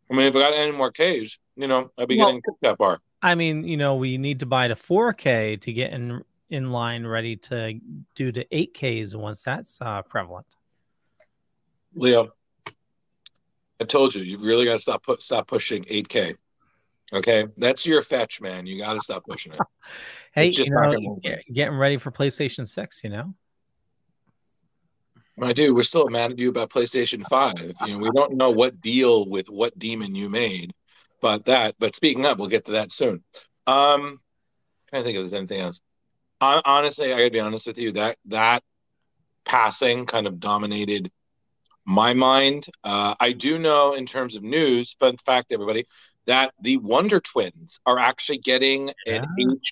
I 0.10 0.16
mean, 0.16 0.26
if 0.26 0.36
I 0.36 0.40
got 0.40 0.54
any 0.54 0.72
more 0.72 0.92
Ks, 0.92 1.38
you 1.56 1.68
know, 1.68 1.92
I'd 1.98 2.08
be 2.08 2.18
Well- 2.18 2.28
getting 2.28 2.42
that 2.62 2.78
bar. 2.78 3.00
I 3.22 3.36
mean, 3.36 3.68
you 3.68 3.78
know, 3.78 3.96
we 3.96 4.18
need 4.18 4.40
to 4.40 4.48
buy 4.48 4.68
the 4.68 4.76
4K 4.76 5.62
to 5.62 5.72
get 5.72 5.94
in 5.94 6.24
in 6.50 6.72
line 6.72 7.06
ready 7.06 7.38
to 7.38 7.80
do 8.16 8.32
the 8.32 8.46
8Ks 8.52 9.16
once 9.16 9.44
that's 9.44 9.80
uh, 9.80 10.02
prevalent. 10.02 10.48
Leo, 11.94 12.34
I 13.80 13.84
told 13.86 14.16
you, 14.16 14.24
you 14.24 14.38
really 14.40 14.66
got 14.66 14.74
to 14.74 14.80
stop 14.80 15.04
put 15.04 15.22
stop 15.22 15.48
pushing 15.48 15.84
8K. 15.84 16.36
Okay, 17.14 17.46
that's 17.58 17.86
your 17.86 18.04
fetch, 18.04 18.40
man. 18.40 18.66
You 18.66 18.78
got 18.78 18.94
to 18.94 19.02
stop 19.02 19.26
pushing 19.26 19.54
it. 19.54 19.60
Hey, 20.34 20.48
you 20.48 20.70
know, 20.70 21.20
get- 21.22 21.44
getting 21.52 21.78
ready 21.78 21.98
for 21.98 22.10
PlayStation 22.10 22.66
6, 22.66 23.04
you 23.04 23.10
know? 23.10 23.34
My 25.36 25.52
dude, 25.52 25.76
we're 25.76 25.84
still 25.84 26.08
mad 26.08 26.32
at 26.32 26.40
you 26.40 26.50
about 26.50 26.70
PlayStation 26.70 27.26
5. 27.28 27.74
You 27.86 27.94
know, 27.94 27.98
we 27.98 28.12
don't 28.12 28.36
know 28.36 28.50
what 28.50 28.80
deal 28.80 29.28
with 29.28 29.50
what 29.50 29.78
demon 29.78 30.16
you 30.16 30.30
made, 30.30 30.74
but 31.22 31.46
that. 31.46 31.76
But 31.80 31.96
speaking 31.96 32.26
up, 32.26 32.38
we'll 32.38 32.48
get 32.48 32.66
to 32.66 32.74
that 32.74 32.94
soon. 32.94 33.24
Um, 33.68 34.22
trying 34.90 35.02
to 35.02 35.04
think 35.04 35.16
if 35.18 35.22
there's 35.22 35.34
anything 35.34 35.60
else. 35.62 35.82
I, 36.40 36.62
honestly, 36.64 37.12
I 37.12 37.18
gotta 37.18 37.32
be 37.32 37.40
honest 37.40 37.68
with 37.68 37.78
you. 37.78 37.92
That 37.94 38.18
that 38.26 38.64
passing 39.44 40.06
kind 40.06 40.28
of 40.28 40.40
dominated 40.40 41.12
my 41.86 42.14
mind. 42.14 42.68
Uh, 42.84 43.16
I 43.20 43.32
do 43.32 43.58
know 43.58 43.94
in 43.94 44.06
terms 44.06 44.36
of 44.36 44.44
news, 44.44 44.96
fun 45.00 45.18
fact, 45.18 45.52
everybody, 45.52 45.88
that 46.26 46.54
the 46.62 46.78
Wonder 46.78 47.20
Twins 47.20 47.80
are 47.86 47.98
actually 47.98 48.40
getting 48.40 48.92
an 49.08 49.26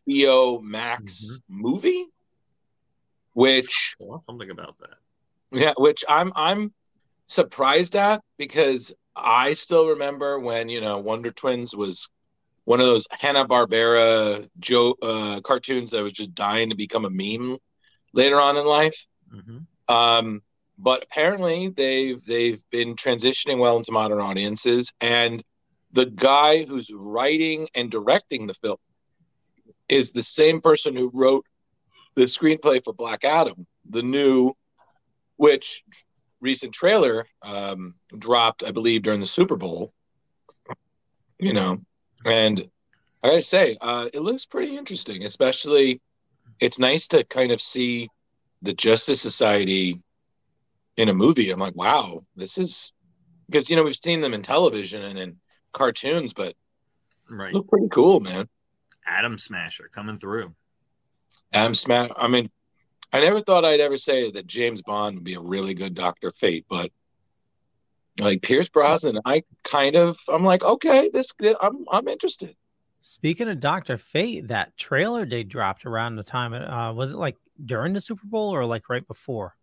HBO 0.08 0.62
Max 0.62 1.40
movie, 1.48 2.08
which 3.34 3.96
something 4.18 4.50
about 4.50 4.76
that. 4.80 4.98
yeah, 5.52 5.74
which 5.78 6.04
I'm 6.08 6.32
I'm 6.36 6.74
surprised 7.28 7.96
at 7.96 8.22
because 8.38 8.94
I 9.16 9.54
still 9.54 9.90
remember 9.90 10.40
when 10.40 10.70
you 10.70 10.82
know 10.82 10.98
Wonder 10.98 11.32
Twins 11.32 11.76
was 11.76 12.10
one 12.66 12.80
of 12.80 12.86
those 12.86 13.08
Hanna 13.12 13.46
Barbera 13.48 14.48
Joe 14.60 14.96
uh, 15.02 15.42
cartoons 15.42 15.92
that 15.92 16.04
was 16.04 16.14
just 16.14 16.36
dying 16.36 16.70
to 16.70 16.76
become 16.76 17.06
a 17.06 17.10
meme 17.10 17.58
later 18.14 18.40
on 18.40 18.58
in 18.58 18.66
life. 18.66 19.08
hmm 19.32 19.60
Um, 19.94 20.42
but 20.78 21.04
apparently 21.04 21.70
they've 21.70 22.24
they've 22.26 22.62
been 22.70 22.96
transitioning 22.96 23.60
well 23.60 23.78
into 23.78 23.92
modern 23.92 24.20
audiences, 24.20 24.92
and 25.02 25.44
the 25.92 26.06
guy 26.06 26.64
who's 26.64 26.92
writing 26.94 27.68
and 27.76 27.90
directing 27.90 28.48
the 28.48 28.54
film 28.54 28.78
is 29.88 30.12
the 30.12 30.24
same 30.24 30.62
person 30.62 30.96
who 30.96 31.10
wrote 31.14 31.46
the 32.16 32.26
screenplay 32.26 32.84
for 32.84 32.94
Black 32.94 33.24
Adam, 33.24 33.66
the 33.90 34.04
new, 34.04 34.54
which 35.38 35.84
recent 36.42 36.74
trailer 36.74 37.26
um, 37.42 37.96
dropped, 38.18 38.64
I 38.64 38.72
believe, 38.72 39.02
during 39.02 39.20
the 39.20 39.26
Super 39.26 39.56
Bowl. 39.56 39.94
You 41.40 41.54
know, 41.54 41.80
and 42.26 42.70
I 43.24 43.30
gotta 43.30 43.44
say, 43.44 43.78
uh, 43.80 44.10
it 44.14 44.20
looks 44.20 44.46
pretty 44.46 44.78
interesting. 44.78 45.24
Especially, 45.24 46.02
it's 46.60 46.80
nice 46.80 47.08
to 47.08 47.24
kind 47.24 47.52
of 47.52 47.62
see 47.62 48.10
the 48.62 48.74
Justice 48.74 49.22
Society 49.22 50.02
in 50.98 51.08
a 51.08 51.14
movie. 51.14 51.50
I'm 51.50 51.60
like, 51.60 51.76
wow, 51.76 52.26
this 52.36 52.58
is 52.58 52.92
because 53.46 53.70
you 53.70 53.78
know 53.78 53.84
we've 53.84 53.96
seen 53.96 54.20
them 54.20 54.34
in 54.34 54.42
television 54.42 55.04
and 55.04 55.18
in 55.18 55.38
cartoons, 55.72 56.34
but 56.34 56.56
Right. 57.30 57.54
look 57.54 57.68
pretty 57.68 57.90
cool, 57.90 58.20
man. 58.20 58.50
Adam 59.06 59.38
Smasher 59.38 59.90
coming 59.92 60.18
through. 60.18 60.56
Adam 61.54 61.74
Smash. 61.74 62.10
I 62.18 62.28
mean, 62.28 62.50
I 63.12 63.20
never 63.20 63.42
thought 63.42 63.66
I'd 63.66 63.80
ever 63.80 63.98
say 63.98 64.32
that 64.32 64.48
James 64.48 64.82
Bond 64.82 65.16
would 65.16 65.24
be 65.24 65.34
a 65.34 65.40
really 65.40 65.74
good 65.74 65.96
Doctor 65.96 66.32
Fate, 66.32 66.66
but 66.70 66.92
like 68.20 68.42
Pierce 68.42 68.70
Brosnan, 68.70 69.20
I 69.26 69.44
kind 69.64 69.96
of, 69.96 70.18
I'm 70.28 70.44
like, 70.44 70.64
okay, 70.64 71.10
this, 71.12 71.32
I'm, 71.62 71.86
I'm 71.92 72.08
interested. 72.08 72.56
Speaking 73.02 73.48
of 73.48 73.60
Dr. 73.60 73.98
Fate, 73.98 74.50
that 74.50 74.76
trailer 74.78 75.26
they 75.26 75.44
dropped 75.44 75.86
around 75.86 76.18
the 76.18 76.24
time, 76.24 76.54
uh, 76.54 76.94
was 76.94 77.14
it 77.14 77.18
like 77.18 77.38
during 77.64 77.94
the 77.94 78.02
Super 78.02 78.28
Bowl 78.28 78.54
or 78.54 78.66
like 78.66 78.90
right 78.90 79.08
before? 79.08 79.56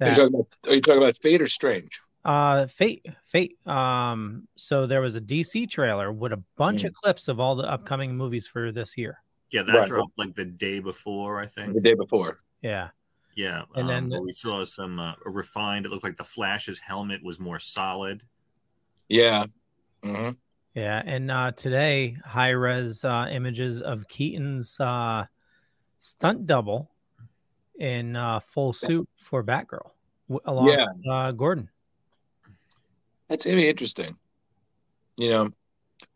Are 0.00 0.08
you, 0.08 0.14
talking 0.14 0.34
about, 0.34 0.46
are 0.66 0.74
you 0.74 0.80
talking 0.80 1.02
about 1.02 1.16
Fate 1.16 1.40
or 1.40 1.46
Strange? 1.46 2.00
Uh, 2.26 2.66
Fate, 2.66 3.06
Fate. 3.24 3.56
Um, 3.66 4.48
so 4.56 4.86
there 4.86 5.00
was 5.00 5.14
a 5.16 5.20
DC 5.20 5.70
trailer 5.70 6.12
with 6.12 6.32
a 6.32 6.42
bunch 6.56 6.82
Mm. 6.82 6.88
of 6.88 6.94
clips 6.94 7.28
of 7.28 7.38
all 7.40 7.54
the 7.56 7.70
upcoming 7.70 8.16
movies 8.16 8.46
for 8.46 8.72
this 8.72 8.98
year. 8.98 9.22
Yeah, 9.52 9.62
that 9.62 9.74
Right. 9.74 9.88
dropped 9.88 10.18
like 10.18 10.34
the 10.34 10.44
day 10.44 10.80
before, 10.80 11.40
I 11.40 11.46
think. 11.46 11.72
The 11.74 11.80
day 11.80 11.94
before. 11.94 12.42
Yeah. 12.62 12.90
Yeah, 13.36 13.62
And 13.74 13.82
um, 13.82 13.88
then- 13.88 14.08
but 14.08 14.22
we 14.22 14.32
saw 14.32 14.64
some 14.64 14.98
uh, 14.98 15.12
refined. 15.24 15.86
It 15.86 15.90
looked 15.90 16.04
like 16.04 16.16
the 16.16 16.24
Flash's 16.24 16.78
helmet 16.80 17.22
was 17.22 17.38
more 17.38 17.58
solid. 17.58 18.22
Yeah. 19.08 19.44
hmm 20.02 20.30
Yeah, 20.74 21.02
and 21.06 21.30
uh, 21.30 21.52
today, 21.52 22.16
high 22.24 22.50
res 22.50 23.04
uh, 23.04 23.28
images 23.30 23.80
of 23.82 24.08
Keaton's 24.08 24.80
uh, 24.80 25.26
stunt 25.98 26.46
double 26.46 26.90
in 27.78 28.16
uh, 28.16 28.40
full 28.40 28.72
suit 28.72 29.08
for 29.16 29.44
Batgirl, 29.44 29.90
w- 30.28 30.40
along 30.46 30.68
Yeah. 30.70 30.86
with 30.96 31.06
uh, 31.08 31.32
Gordon. 31.32 31.68
That's 33.28 33.44
gonna 33.44 33.56
be 33.56 33.68
interesting. 33.68 34.16
You 35.16 35.30
know, 35.30 35.50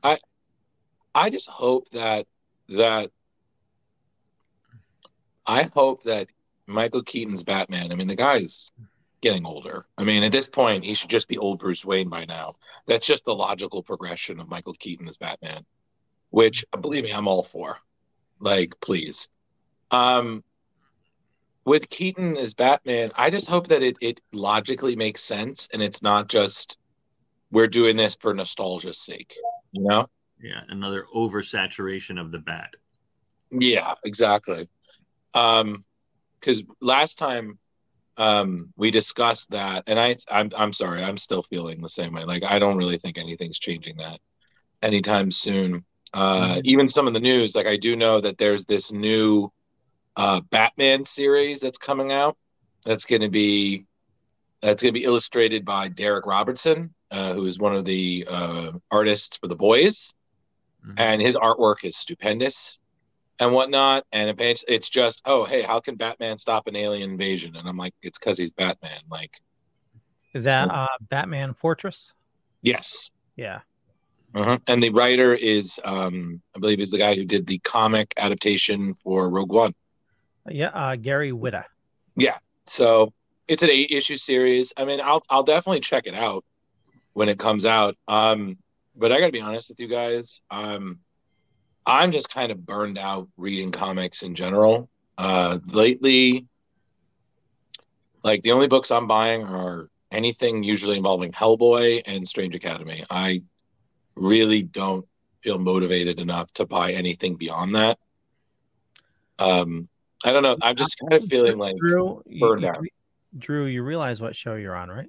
I 0.02 0.19
I 1.14 1.31
just 1.31 1.49
hope 1.49 1.88
that 1.90 2.26
that 2.69 3.11
I 5.47 5.64
hope 5.64 6.05
that 6.05 6.29
Michael 6.67 7.02
Keaton's 7.02 7.43
Batman. 7.43 7.90
I 7.90 7.97
mean, 7.97 8.07
the 8.07 8.14
guy's 8.14 8.71
getting 9.21 9.45
older. 9.45 9.87
I 9.99 10.05
mean, 10.05 10.23
at 10.23 10.33
this 10.33 10.49
point, 10.49 10.85
he 10.85 10.95
should 10.95 11.11
just 11.11 11.29
be 11.29 11.38
old 11.38 11.59
Bruce 11.59 11.85
Wayne 11.85 12.09
by 12.09 12.25
now. 12.25 12.57
That's 12.87 13.07
just 13.07 13.25
the 13.25 13.35
logical 13.35 13.83
progression 13.83 14.40
of 14.40 14.49
Michael 14.49 14.75
Keaton 14.75 15.09
as 15.09 15.17
Batman, 15.17 15.64
which 16.31 16.64
believe 16.81 17.05
me, 17.05 17.12
I'm 17.12 17.29
all 17.29 17.43
for. 17.43 17.79
Like, 18.38 18.75
please. 18.81 19.29
Um, 19.90 20.45
with 21.64 21.90
Keaton 21.90 22.37
as 22.37 22.55
Batman, 22.55 23.11
I 23.17 23.31
just 23.31 23.49
hope 23.49 23.69
that 23.69 23.83
it 23.83 23.97
it 24.00 24.21
logically 24.33 24.97
makes 24.97 25.23
sense 25.23 25.69
and 25.73 25.83
it's 25.83 26.02
not 26.02 26.29
just 26.29 26.79
we're 27.50 27.66
doing 27.66 27.97
this 27.97 28.16
for 28.21 28.35
nostalgia's 28.35 28.99
sake. 28.99 29.37
You 29.73 29.85
know? 29.85 30.07
Yeah, 30.40 30.61
another 30.69 31.07
oversaturation 31.14 32.21
of 32.21 32.33
the 32.33 32.38
bat. 32.38 32.75
Yeah, 33.50 33.95
exactly. 34.04 34.69
Um, 35.35 35.85
because 36.38 36.62
last 36.80 37.19
time, 37.19 37.59
um, 38.16 38.73
we 38.76 38.90
discussed 38.90 39.50
that, 39.50 39.85
and 39.87 39.99
I, 39.99 40.16
I'm, 40.30 40.50
I'm 40.57 40.73
sorry, 40.73 41.02
I'm 41.02 41.16
still 41.16 41.42
feeling 41.42 41.80
the 41.80 41.88
same 41.88 42.12
way. 42.12 42.25
Like 42.25 42.42
I 42.42 42.59
don't 42.59 42.76
really 42.76 42.99
think 42.99 43.19
anything's 43.19 43.58
changing 43.58 43.97
that 43.99 44.21
anytime 44.82 45.30
soon. 45.30 45.84
Uh, 46.13 46.56
Mhm. 46.56 46.60
Even 46.65 46.89
some 46.89 47.06
of 47.06 47.15
the 47.15 47.21
news, 47.21 47.54
like 47.54 47.67
I 47.67 47.76
do 47.76 47.97
know 47.97 48.21
that 48.21 48.36
there's 48.39 48.65
this 48.65 48.91
new 48.91 49.52
uh, 50.17 50.41
Batman 50.50 51.04
series 51.04 51.60
that's 51.60 51.78
coming 51.78 52.10
out. 52.13 52.36
That's 52.84 53.04
going 53.04 53.23
to 53.23 53.28
be 53.28 53.86
that's 54.63 54.82
going 54.82 54.93
to 54.93 54.99
be 54.99 55.04
illustrated 55.04 55.65
by 55.65 55.89
Darick 55.89 56.26
Robertson, 56.26 56.95
uh, 57.10 57.34
who 57.34 57.46
is 57.46 57.58
one 57.58 57.75
of 57.75 57.84
the 57.84 58.26
uh, 58.28 58.73
artists 58.90 59.36
for 59.36 59.49
The 59.49 59.56
Boys, 59.56 60.14
Mhm. 60.86 60.94
and 60.99 61.23
his 61.23 61.34
artwork 61.36 61.84
is 61.84 61.96
stupendous 61.96 62.80
and 63.38 63.52
whatnot. 63.52 64.04
And 64.12 64.30
it's 64.40 64.64
it's 64.66 64.88
just, 64.88 65.20
oh, 65.26 65.44
hey, 65.44 65.62
how 65.62 65.80
can 65.80 65.96
Batman 65.96 66.38
stop 66.38 66.66
an 66.66 66.76
alien 66.76 67.10
invasion? 67.10 67.56
And 67.56 67.68
I'm 67.68 67.76
like, 67.76 67.94
it's 68.02 68.18
because 68.18 68.38
he's 68.38 68.52
Batman. 68.52 69.00
Like, 69.10 69.32
Is 70.32 70.44
that 70.44 70.70
uh, 70.70 70.86
Batman 71.08 71.54
Fortress? 71.54 72.12
yes. 72.62 73.10
Yeah. 73.36 73.60
uh 74.34 74.58
And 74.66 74.82
the 74.82 74.90
writer 74.90 75.34
is, 75.34 75.80
um, 75.84 76.40
I 76.54 76.60
believe, 76.60 76.80
is 76.80 76.90
the 76.90 76.99
guy 76.99 77.14
who 77.14 77.25
did 77.25 77.46
the 77.46 77.58
comic 77.58 78.14
adaptation 78.16 78.94
for 78.94 79.28
Rogue 79.28 79.52
One. 79.52 79.75
Yeah. 80.49 80.68
Uh, 80.68 80.96
Gary 80.96 81.32
Whitta. 81.32 81.64
Yeah. 82.16 82.38
So 82.66 83.12
it's 83.49 83.62
an 83.62 83.70
eight 83.70 83.90
issue 83.90 84.16
series. 84.16 84.73
I 84.76 84.84
mean, 84.84 85.00
I'll 85.00 85.23
I'll 85.28 85.42
definitely 85.42 85.80
check 85.80 86.06
it 86.06 86.14
out 86.14 86.44
when 87.12 87.28
it 87.28 87.38
comes 87.38 87.66
out. 87.66 87.96
Um, 88.08 88.56
but 88.96 89.12
I 89.12 89.20
gotta 89.20 89.32
be 89.32 89.40
honest 89.40 89.68
with 89.68 89.80
you 89.80 89.88
guys. 89.88 90.42
Um, 90.50 90.99
I'm 91.86 92.12
just 92.12 92.28
kind 92.28 92.52
of 92.52 92.64
burned 92.64 92.99
out 92.99 93.28
reading 93.36 93.70
comics 93.73 94.23
in 94.23 94.34
general. 94.34 94.88
Uh, 95.18 95.58
lately, 95.66 96.46
like 98.23 98.42
the 98.42 98.52
only 98.52 98.68
books 98.68 98.90
I'm 98.90 99.06
buying 99.06 99.44
are 99.44 99.88
anything 100.12 100.62
usually 100.62 100.96
involving 100.96 101.32
Hellboy 101.32 102.02
and 102.06 102.26
Strange 102.26 102.54
Academy. 102.54 103.04
I 103.10 103.42
really 104.14 104.62
don't 104.62 105.06
feel 105.42 105.58
motivated 105.58 106.20
enough 106.20 106.52
to 106.54 106.66
buy 106.66 106.92
anything 106.92 107.36
beyond 107.36 107.75
that. 107.76 107.99
Um, 109.38 109.88
I 110.25 110.32
don't 110.32 110.42
know. 110.42 110.56
I'm 110.60 110.76
just 110.76 110.99
kind 110.99 111.14
of 111.14 111.25
feeling 111.28 111.56
like 111.56 111.75
Drew, 111.76 112.23
burned 112.40 112.62
you- 112.62 112.68
out. 112.68 112.84
Drew, 113.38 113.64
you 113.66 113.82
realize 113.82 114.20
what 114.20 114.36
show 114.36 114.56
you're 114.56 114.75
on, 114.76 114.88
right? 114.90 115.08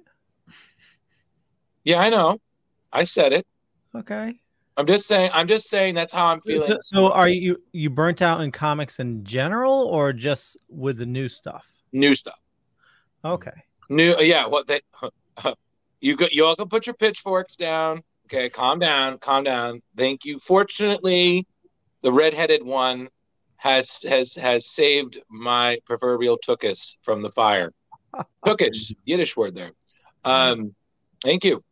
Yeah, 1.84 2.00
I 2.00 2.08
know. 2.08 2.38
I 2.92 3.04
said 3.04 3.32
it. 3.32 3.46
Okay. 3.94 4.38
I'm 4.76 4.86
just 4.86 5.06
saying. 5.06 5.30
I'm 5.34 5.48
just 5.48 5.68
saying 5.68 5.94
that's 5.94 6.12
how 6.12 6.26
I'm 6.26 6.40
feeling. 6.40 6.70
So, 6.70 6.78
so 6.80 7.12
are 7.12 7.28
you 7.28 7.62
you 7.72 7.90
burnt 7.90 8.22
out 8.22 8.40
in 8.40 8.50
comics 8.50 9.00
in 9.00 9.24
general, 9.24 9.86
or 9.86 10.12
just 10.12 10.56
with 10.68 10.98
the 10.98 11.06
new 11.06 11.28
stuff? 11.28 11.66
New 11.92 12.14
stuff. 12.14 12.40
Okay. 13.24 13.50
New. 13.88 14.16
Yeah. 14.18 14.46
What 14.46 14.66
they. 14.66 14.80
You 16.04 16.16
go. 16.16 16.26
You 16.32 16.46
all 16.46 16.56
can 16.56 16.68
put 16.68 16.88
your 16.88 16.96
pitchforks 16.96 17.54
down. 17.54 18.02
Okay. 18.26 18.48
Calm 18.48 18.80
down. 18.80 19.18
Calm 19.18 19.44
down. 19.44 19.82
Thank 19.96 20.24
you. 20.24 20.40
Fortunately, 20.40 21.46
the 22.02 22.12
redheaded 22.12 22.64
one 22.64 23.08
has 23.56 24.02
has 24.02 24.34
has 24.34 24.68
saved 24.68 25.20
my 25.30 25.78
proverbial 25.84 26.38
tuchus 26.44 26.96
from 27.02 27.22
the 27.22 27.30
fire. 27.30 27.72
Tuchus, 28.44 28.92
Yiddish 29.04 29.36
word 29.36 29.54
there. 29.54 29.70
Um, 30.24 30.74
thank 31.22 31.44
you. 31.44 31.62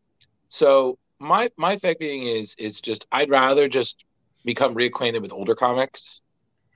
So 0.50 0.98
my 1.18 1.50
my 1.56 1.78
fact 1.78 2.00
being 2.00 2.24
is 2.24 2.54
is 2.58 2.80
just 2.80 3.06
I'd 3.10 3.30
rather 3.30 3.68
just 3.68 4.04
become 4.44 4.74
reacquainted 4.74 5.22
with 5.22 5.32
older 5.32 5.54
comics. 5.54 6.20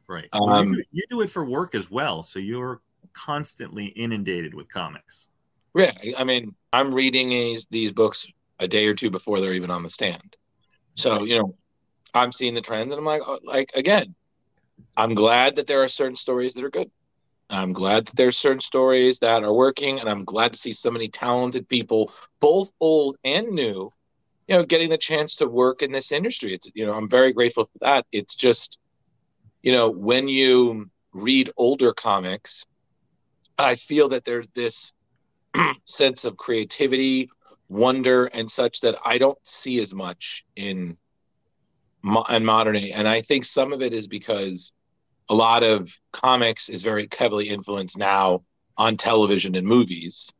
Right. 0.08 0.28
Well, 0.32 0.48
Um, 0.48 0.70
you, 0.70 0.76
do, 0.76 0.82
you 0.92 1.02
do 1.10 1.20
it 1.22 1.30
for 1.30 1.44
work 1.44 1.74
as 1.74 1.90
well, 1.90 2.22
so 2.22 2.38
you're 2.38 2.80
constantly 3.12 3.86
inundated 3.86 4.54
with 4.54 4.70
comics. 4.70 5.26
Yeah, 5.74 5.92
I 6.16 6.24
mean, 6.24 6.54
I'm 6.72 6.94
reading 6.94 7.30
these 7.30 7.66
these 7.70 7.92
books 7.92 8.26
a 8.60 8.68
day 8.68 8.86
or 8.86 8.94
two 8.94 9.10
before 9.10 9.40
they're 9.40 9.54
even 9.54 9.70
on 9.70 9.82
the 9.82 9.90
stand. 9.90 10.36
So 10.94 11.24
you 11.24 11.38
know, 11.38 11.56
I'm 12.14 12.32
seeing 12.32 12.54
the 12.54 12.60
trends, 12.60 12.92
and 12.92 12.98
I'm 12.98 13.04
like, 13.04 13.22
oh, 13.26 13.40
like 13.42 13.70
again, 13.74 14.14
I'm 14.96 15.14
glad 15.14 15.56
that 15.56 15.66
there 15.66 15.82
are 15.82 15.88
certain 15.88 16.16
stories 16.16 16.54
that 16.54 16.64
are 16.64 16.70
good. 16.70 16.90
I'm 17.50 17.72
glad 17.72 18.06
that 18.06 18.16
there's 18.16 18.38
certain 18.38 18.60
stories 18.60 19.18
that 19.18 19.44
are 19.44 19.52
working, 19.52 20.00
and 20.00 20.08
I'm 20.08 20.24
glad 20.24 20.52
to 20.52 20.58
see 20.58 20.72
so 20.72 20.90
many 20.90 21.08
talented 21.08 21.68
people, 21.68 22.12
both 22.40 22.72
old 22.80 23.16
and 23.24 23.48
new, 23.48 23.90
you 24.48 24.56
know, 24.56 24.64
getting 24.64 24.88
the 24.90 24.98
chance 24.98 25.36
to 25.36 25.46
work 25.46 25.82
in 25.82 25.92
this 25.92 26.10
industry. 26.12 26.54
It's 26.54 26.70
you 26.74 26.86
know, 26.86 26.92
I'm 26.92 27.08
very 27.08 27.32
grateful 27.32 27.64
for 27.64 27.78
that. 27.80 28.06
It's 28.12 28.34
just, 28.34 28.78
you 29.62 29.72
know, 29.72 29.90
when 29.90 30.28
you 30.28 30.90
read 31.12 31.50
older 31.56 31.92
comics, 31.92 32.64
I 33.58 33.76
feel 33.76 34.08
that 34.08 34.24
there's 34.24 34.48
this 34.54 34.92
sense 35.84 36.24
of 36.24 36.36
creativity, 36.36 37.30
wonder, 37.68 38.26
and 38.26 38.50
such 38.50 38.80
that 38.80 38.98
I 39.04 39.18
don't 39.18 39.38
see 39.46 39.80
as 39.80 39.94
much 39.94 40.44
in 40.56 40.96
mo- 42.02 42.26
in 42.28 42.44
modern. 42.44 42.76
And 42.76 43.08
I 43.08 43.22
think 43.22 43.44
some 43.44 43.72
of 43.72 43.82
it 43.82 43.92
is 43.92 44.06
because 44.06 44.72
a 45.28 45.34
lot 45.34 45.62
of 45.62 45.90
comics 46.12 46.68
is 46.68 46.82
very 46.82 47.08
heavily 47.16 47.48
influenced 47.48 47.96
now 47.96 48.42
on 48.76 48.96
television 48.96 49.54
and 49.54 49.66
movies. 49.66 50.30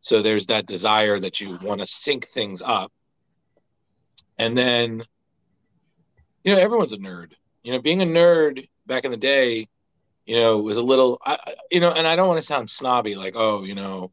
So 0.00 0.22
there's 0.22 0.46
that 0.46 0.66
desire 0.66 1.18
that 1.18 1.40
you 1.40 1.58
want 1.62 1.80
to 1.80 1.86
sync 1.86 2.26
things 2.26 2.62
up. 2.62 2.92
And 4.38 4.56
then, 4.56 5.02
you 6.44 6.54
know, 6.54 6.60
everyone's 6.60 6.92
a 6.92 6.98
nerd. 6.98 7.32
You 7.62 7.72
know, 7.72 7.80
being 7.80 8.00
a 8.00 8.06
nerd 8.06 8.68
back 8.86 9.04
in 9.04 9.10
the 9.10 9.16
day, 9.16 9.68
you 10.24 10.36
know, 10.36 10.58
was 10.58 10.76
a 10.76 10.82
little, 10.82 11.20
I, 11.24 11.54
you 11.70 11.80
know, 11.80 11.90
and 11.90 12.06
I 12.06 12.14
don't 12.14 12.28
want 12.28 12.38
to 12.38 12.46
sound 12.46 12.70
snobby, 12.70 13.14
like, 13.14 13.34
oh, 13.36 13.64
you 13.64 13.74
know, 13.74 14.12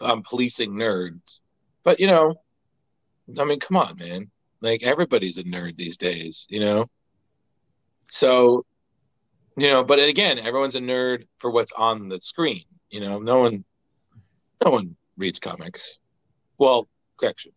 I'm 0.00 0.22
policing 0.22 0.72
nerds. 0.72 1.40
But, 1.82 1.98
you 1.98 2.06
know, 2.06 2.34
I 3.38 3.44
mean, 3.44 3.58
come 3.58 3.76
on, 3.76 3.96
man. 3.96 4.30
Like, 4.60 4.82
everybody's 4.82 5.38
a 5.38 5.44
nerd 5.44 5.76
these 5.76 5.96
days, 5.96 6.46
you 6.50 6.60
know? 6.60 6.90
So, 8.10 8.64
you 9.56 9.68
know, 9.68 9.82
but 9.84 9.98
again, 9.98 10.38
everyone's 10.38 10.74
a 10.74 10.80
nerd 10.80 11.26
for 11.38 11.50
what's 11.50 11.72
on 11.72 12.08
the 12.08 12.20
screen. 12.20 12.64
You 12.90 13.00
know, 13.00 13.18
no 13.18 13.38
one, 13.38 13.64
no 14.64 14.70
one 14.70 14.96
reads 15.18 15.38
comics. 15.38 15.98
Well, 16.58 16.88
correction, 17.18 17.52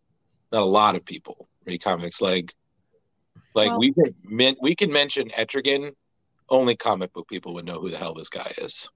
not 0.52 0.62
a 0.62 0.66
lot 0.66 0.96
of 0.96 1.04
people 1.04 1.48
read 1.64 1.82
comics. 1.82 2.20
Like, 2.20 2.54
like 3.54 3.68
Well- 3.68 3.78
we 3.78 3.92
can 3.92 4.14
men, 4.24 4.56
we 4.60 4.74
can 4.74 4.92
mention 4.92 5.28
Etrigan. 5.30 5.94
Only 6.48 6.74
comic 6.74 7.12
book 7.12 7.28
people 7.28 7.54
would 7.54 7.64
know 7.64 7.80
who 7.80 7.90
the 7.90 7.96
hell 7.96 8.12
this 8.12 8.28
guy 8.28 8.52
is, 8.58 8.88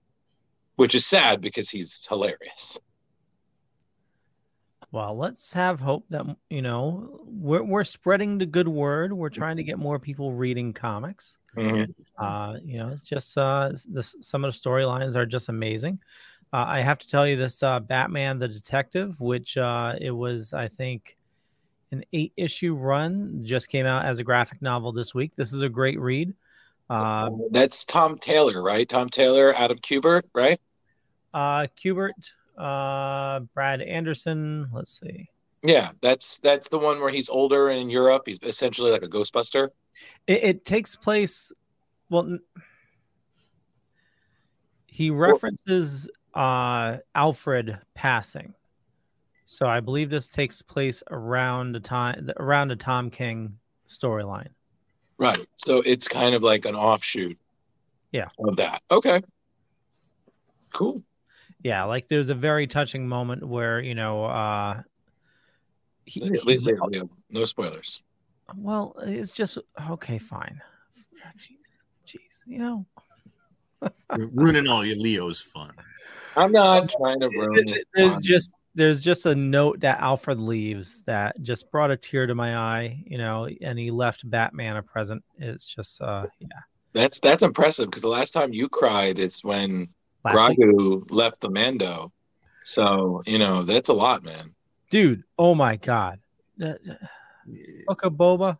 which 0.74 0.96
is 0.96 1.06
sad 1.06 1.40
because 1.40 1.70
he's 1.70 2.04
hilarious. 2.08 2.80
Well, 4.94 5.16
let's 5.16 5.52
have 5.54 5.80
hope 5.80 6.04
that 6.10 6.24
you 6.50 6.62
know 6.62 7.18
we're 7.24 7.64
we're 7.64 7.82
spreading 7.82 8.38
the 8.38 8.46
good 8.46 8.68
word. 8.68 9.12
We're 9.12 9.28
trying 9.28 9.56
to 9.56 9.64
get 9.64 9.76
more 9.76 9.98
people 9.98 10.32
reading 10.32 10.72
comics. 10.72 11.38
Uh, 12.16 12.58
you 12.62 12.78
know, 12.78 12.90
it's 12.90 13.04
just 13.04 13.36
uh, 13.36 13.72
this, 13.88 14.14
some 14.20 14.44
of 14.44 14.52
the 14.52 14.56
storylines 14.56 15.16
are 15.16 15.26
just 15.26 15.48
amazing. 15.48 15.98
Uh, 16.52 16.66
I 16.68 16.78
have 16.78 17.00
to 17.00 17.08
tell 17.08 17.26
you, 17.26 17.36
this 17.36 17.60
uh, 17.64 17.80
Batman 17.80 18.38
the 18.38 18.46
Detective, 18.46 19.18
which 19.18 19.56
uh, 19.56 19.96
it 20.00 20.12
was, 20.12 20.52
I 20.52 20.68
think, 20.68 21.16
an 21.90 22.04
eight 22.12 22.32
issue 22.36 22.76
run, 22.76 23.40
just 23.42 23.68
came 23.68 23.86
out 23.86 24.04
as 24.04 24.20
a 24.20 24.24
graphic 24.24 24.62
novel 24.62 24.92
this 24.92 25.12
week. 25.12 25.34
This 25.34 25.52
is 25.52 25.60
a 25.62 25.68
great 25.68 25.98
read. 25.98 26.34
Uh, 26.88 27.30
That's 27.50 27.84
Tom 27.84 28.16
Taylor, 28.16 28.62
right? 28.62 28.88
Tom 28.88 29.08
Taylor, 29.08 29.52
Adam 29.56 29.78
Kubert, 29.78 30.22
right? 30.32 30.60
uh, 31.34 31.66
Kubert, 31.82 32.12
uh, 32.58 33.40
Brad 33.54 33.80
Anderson. 33.82 34.68
Let's 34.72 35.00
see. 35.00 35.28
Yeah, 35.62 35.92
that's 36.02 36.38
that's 36.38 36.68
the 36.68 36.78
one 36.78 37.00
where 37.00 37.10
he's 37.10 37.28
older 37.28 37.70
and 37.70 37.80
in 37.80 37.90
Europe. 37.90 38.24
He's 38.26 38.38
essentially 38.42 38.90
like 38.90 39.02
a 39.02 39.08
Ghostbuster. 39.08 39.70
It, 40.26 40.44
it 40.44 40.64
takes 40.64 40.94
place. 40.94 41.52
Well, 42.10 42.38
he 44.86 45.10
references 45.10 46.08
uh, 46.34 46.98
Alfred 47.14 47.78
passing, 47.94 48.54
so 49.46 49.66
I 49.66 49.80
believe 49.80 50.10
this 50.10 50.28
takes 50.28 50.60
place 50.60 51.02
around 51.10 51.72
the 51.72 51.80
time 51.80 52.30
around 52.36 52.68
the 52.68 52.76
Tom 52.76 53.08
King 53.08 53.56
storyline. 53.88 54.50
Right. 55.16 55.46
So 55.54 55.80
it's 55.80 56.08
kind 56.08 56.34
of 56.34 56.42
like 56.42 56.66
an 56.66 56.74
offshoot. 56.74 57.38
Yeah. 58.12 58.28
Of 58.38 58.56
that. 58.56 58.82
Okay. 58.90 59.22
Cool. 60.72 61.02
Yeah, 61.64 61.84
like 61.84 62.06
there's 62.08 62.28
a 62.28 62.34
very 62.34 62.66
touching 62.68 63.08
moment 63.08 63.42
where 63.42 63.80
you 63.80 63.94
know, 63.94 64.26
uh, 64.26 64.82
he, 66.04 66.22
At 66.22 66.44
least 66.44 66.66
he's- 66.68 66.78
Leo, 66.88 67.08
no 67.30 67.44
spoilers. 67.46 68.02
well, 68.56 68.94
it's 69.02 69.32
just 69.32 69.58
okay, 69.90 70.18
fine. 70.18 70.60
Jeez, 71.38 71.78
jeez, 72.06 72.18
you 72.46 72.58
know, 72.58 72.86
You're 74.16 74.28
ruining 74.28 74.68
all 74.68 74.84
your 74.84 74.96
Leo's 74.96 75.40
fun. 75.40 75.72
I'm 76.36 76.52
not 76.52 76.90
trying 76.90 77.20
to 77.20 77.28
ruin 77.28 77.68
it. 77.70 77.86
there's 77.94 78.16
just 78.18 78.50
there's 78.74 79.00
just 79.00 79.24
a 79.24 79.34
note 79.34 79.80
that 79.80 80.00
Alfred 80.00 80.38
leaves 80.40 81.02
that 81.06 81.40
just 81.42 81.70
brought 81.70 81.90
a 81.92 81.96
tear 81.96 82.26
to 82.26 82.34
my 82.34 82.56
eye, 82.58 83.02
you 83.06 83.16
know, 83.18 83.48
and 83.62 83.78
he 83.78 83.90
left 83.90 84.28
Batman 84.28 84.76
a 84.76 84.82
present. 84.82 85.24
It's 85.38 85.64
just 85.64 86.02
uh 86.02 86.26
yeah. 86.40 86.48
That's 86.92 87.20
that's 87.20 87.42
impressive 87.42 87.86
because 87.86 88.02
the 88.02 88.08
last 88.08 88.32
time 88.32 88.52
you 88.52 88.68
cried 88.68 89.18
it's 89.18 89.42
when 89.42 89.88
last 90.24 90.58
week. 90.58 91.10
Left 91.10 91.40
the 91.40 91.50
Mando, 91.50 92.12
so 92.64 93.22
you 93.26 93.38
know 93.38 93.62
that's 93.62 93.88
a 93.88 93.94
lot, 93.94 94.24
man. 94.24 94.54
Dude, 94.90 95.24
oh 95.38 95.54
my 95.54 95.76
god. 95.76 96.20
Book 96.58 98.02
Boba. 98.02 98.58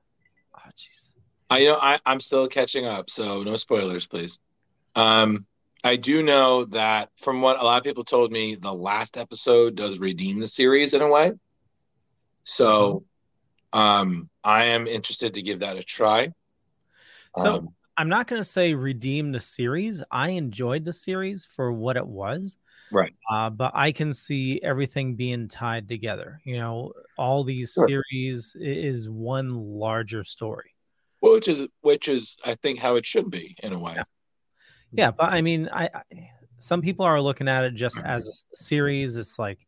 Oh 0.55 0.71
jeez. 0.77 1.13
I 1.51 1.59
you 1.59 1.69
know 1.69 1.79
I, 1.81 1.99
I'm 2.05 2.21
still 2.21 2.49
catching 2.49 2.87
up, 2.87 3.11
so 3.11 3.43
no 3.43 3.57
spoilers, 3.57 4.07
please. 4.07 4.41
Um, 4.95 5.47
I 5.83 5.97
do 5.97 6.23
know 6.23 6.65
that 6.67 7.11
from 7.19 7.43
what 7.43 7.61
a 7.61 7.65
lot 7.65 7.79
of 7.79 7.85
people 7.85 8.05
told 8.05 8.33
me, 8.33 8.55
the 8.55 8.73
last 8.73 9.17
episode 9.17 9.75
does 9.75 9.99
redeem 9.99 10.41
the 10.41 10.47
series 10.49 10.95
in 10.95 11.03
a 11.03 11.09
way. 11.09 11.33
So, 12.45 13.05
um, 13.73 14.31
I 14.43 14.67
am 14.67 14.87
interested 14.87 15.35
to 15.35 15.43
give 15.43 15.61
that 15.61 15.77
a 15.77 15.83
try. 15.83 16.33
So 17.37 17.57
Um, 17.57 17.75
I'm 17.97 18.09
not 18.09 18.27
going 18.27 18.41
to 18.41 18.45
say 18.45 18.75
redeem 18.75 19.33
the 19.33 19.41
series. 19.41 20.03
I 20.11 20.31
enjoyed 20.31 20.85
the 20.85 20.93
series 20.93 21.47
for 21.47 21.73
what 21.73 21.97
it 21.97 22.07
was. 22.07 22.57
Right. 22.91 23.15
Uh, 23.31 23.51
but 23.51 23.73
I 23.75 23.93
can 23.93 24.13
see 24.13 24.61
everything 24.63 25.15
being 25.15 25.49
tied 25.49 25.89
together. 25.89 26.41
You 26.45 26.59
know, 26.59 26.93
all 27.17 27.45
these 27.45 27.73
Sure. 27.73 27.87
series 27.89 28.57
is 28.59 29.09
one 29.09 29.55
larger 29.55 30.25
story. 30.25 30.75
Well, 31.21 31.33
which 31.33 31.49
is 31.49 31.67
which 31.81 32.09
is 32.09 32.37
I 32.45 32.55
think 32.57 32.79
how 32.79 32.97
it 32.97 33.07
should 33.07 33.31
be 33.31 33.57
in 33.63 33.73
a 33.73 33.79
way. 33.79 33.97
Yeah, 34.93 35.11
but 35.11 35.33
I 35.33 35.41
mean, 35.41 35.69
I, 35.73 35.89
I 35.95 36.03
some 36.59 36.83
people 36.83 37.05
are 37.07 37.21
looking 37.21 37.49
at 37.49 37.65
it 37.65 37.75
just 37.75 37.99
as 38.01 38.29
a 38.29 38.57
series. 38.57 39.17
It's 39.17 39.39
like 39.39 39.67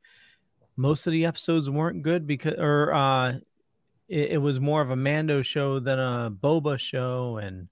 most 0.76 1.06
of 1.06 1.12
the 1.12 1.24
episodes 1.24 1.70
weren't 1.70 2.02
good 2.02 2.26
because, 2.26 2.54
or 2.58 2.92
uh, 2.92 3.38
it, 4.08 4.32
it 4.32 4.38
was 4.38 4.60
more 4.60 4.82
of 4.82 4.90
a 4.90 4.96
Mando 4.96 5.42
show 5.42 5.80
than 5.80 5.98
a 5.98 6.30
Boba 6.30 6.78
show, 6.78 7.38
and 7.38 7.68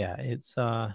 yeah, 0.00 0.16
it's 0.20 0.56
uh, 0.56 0.92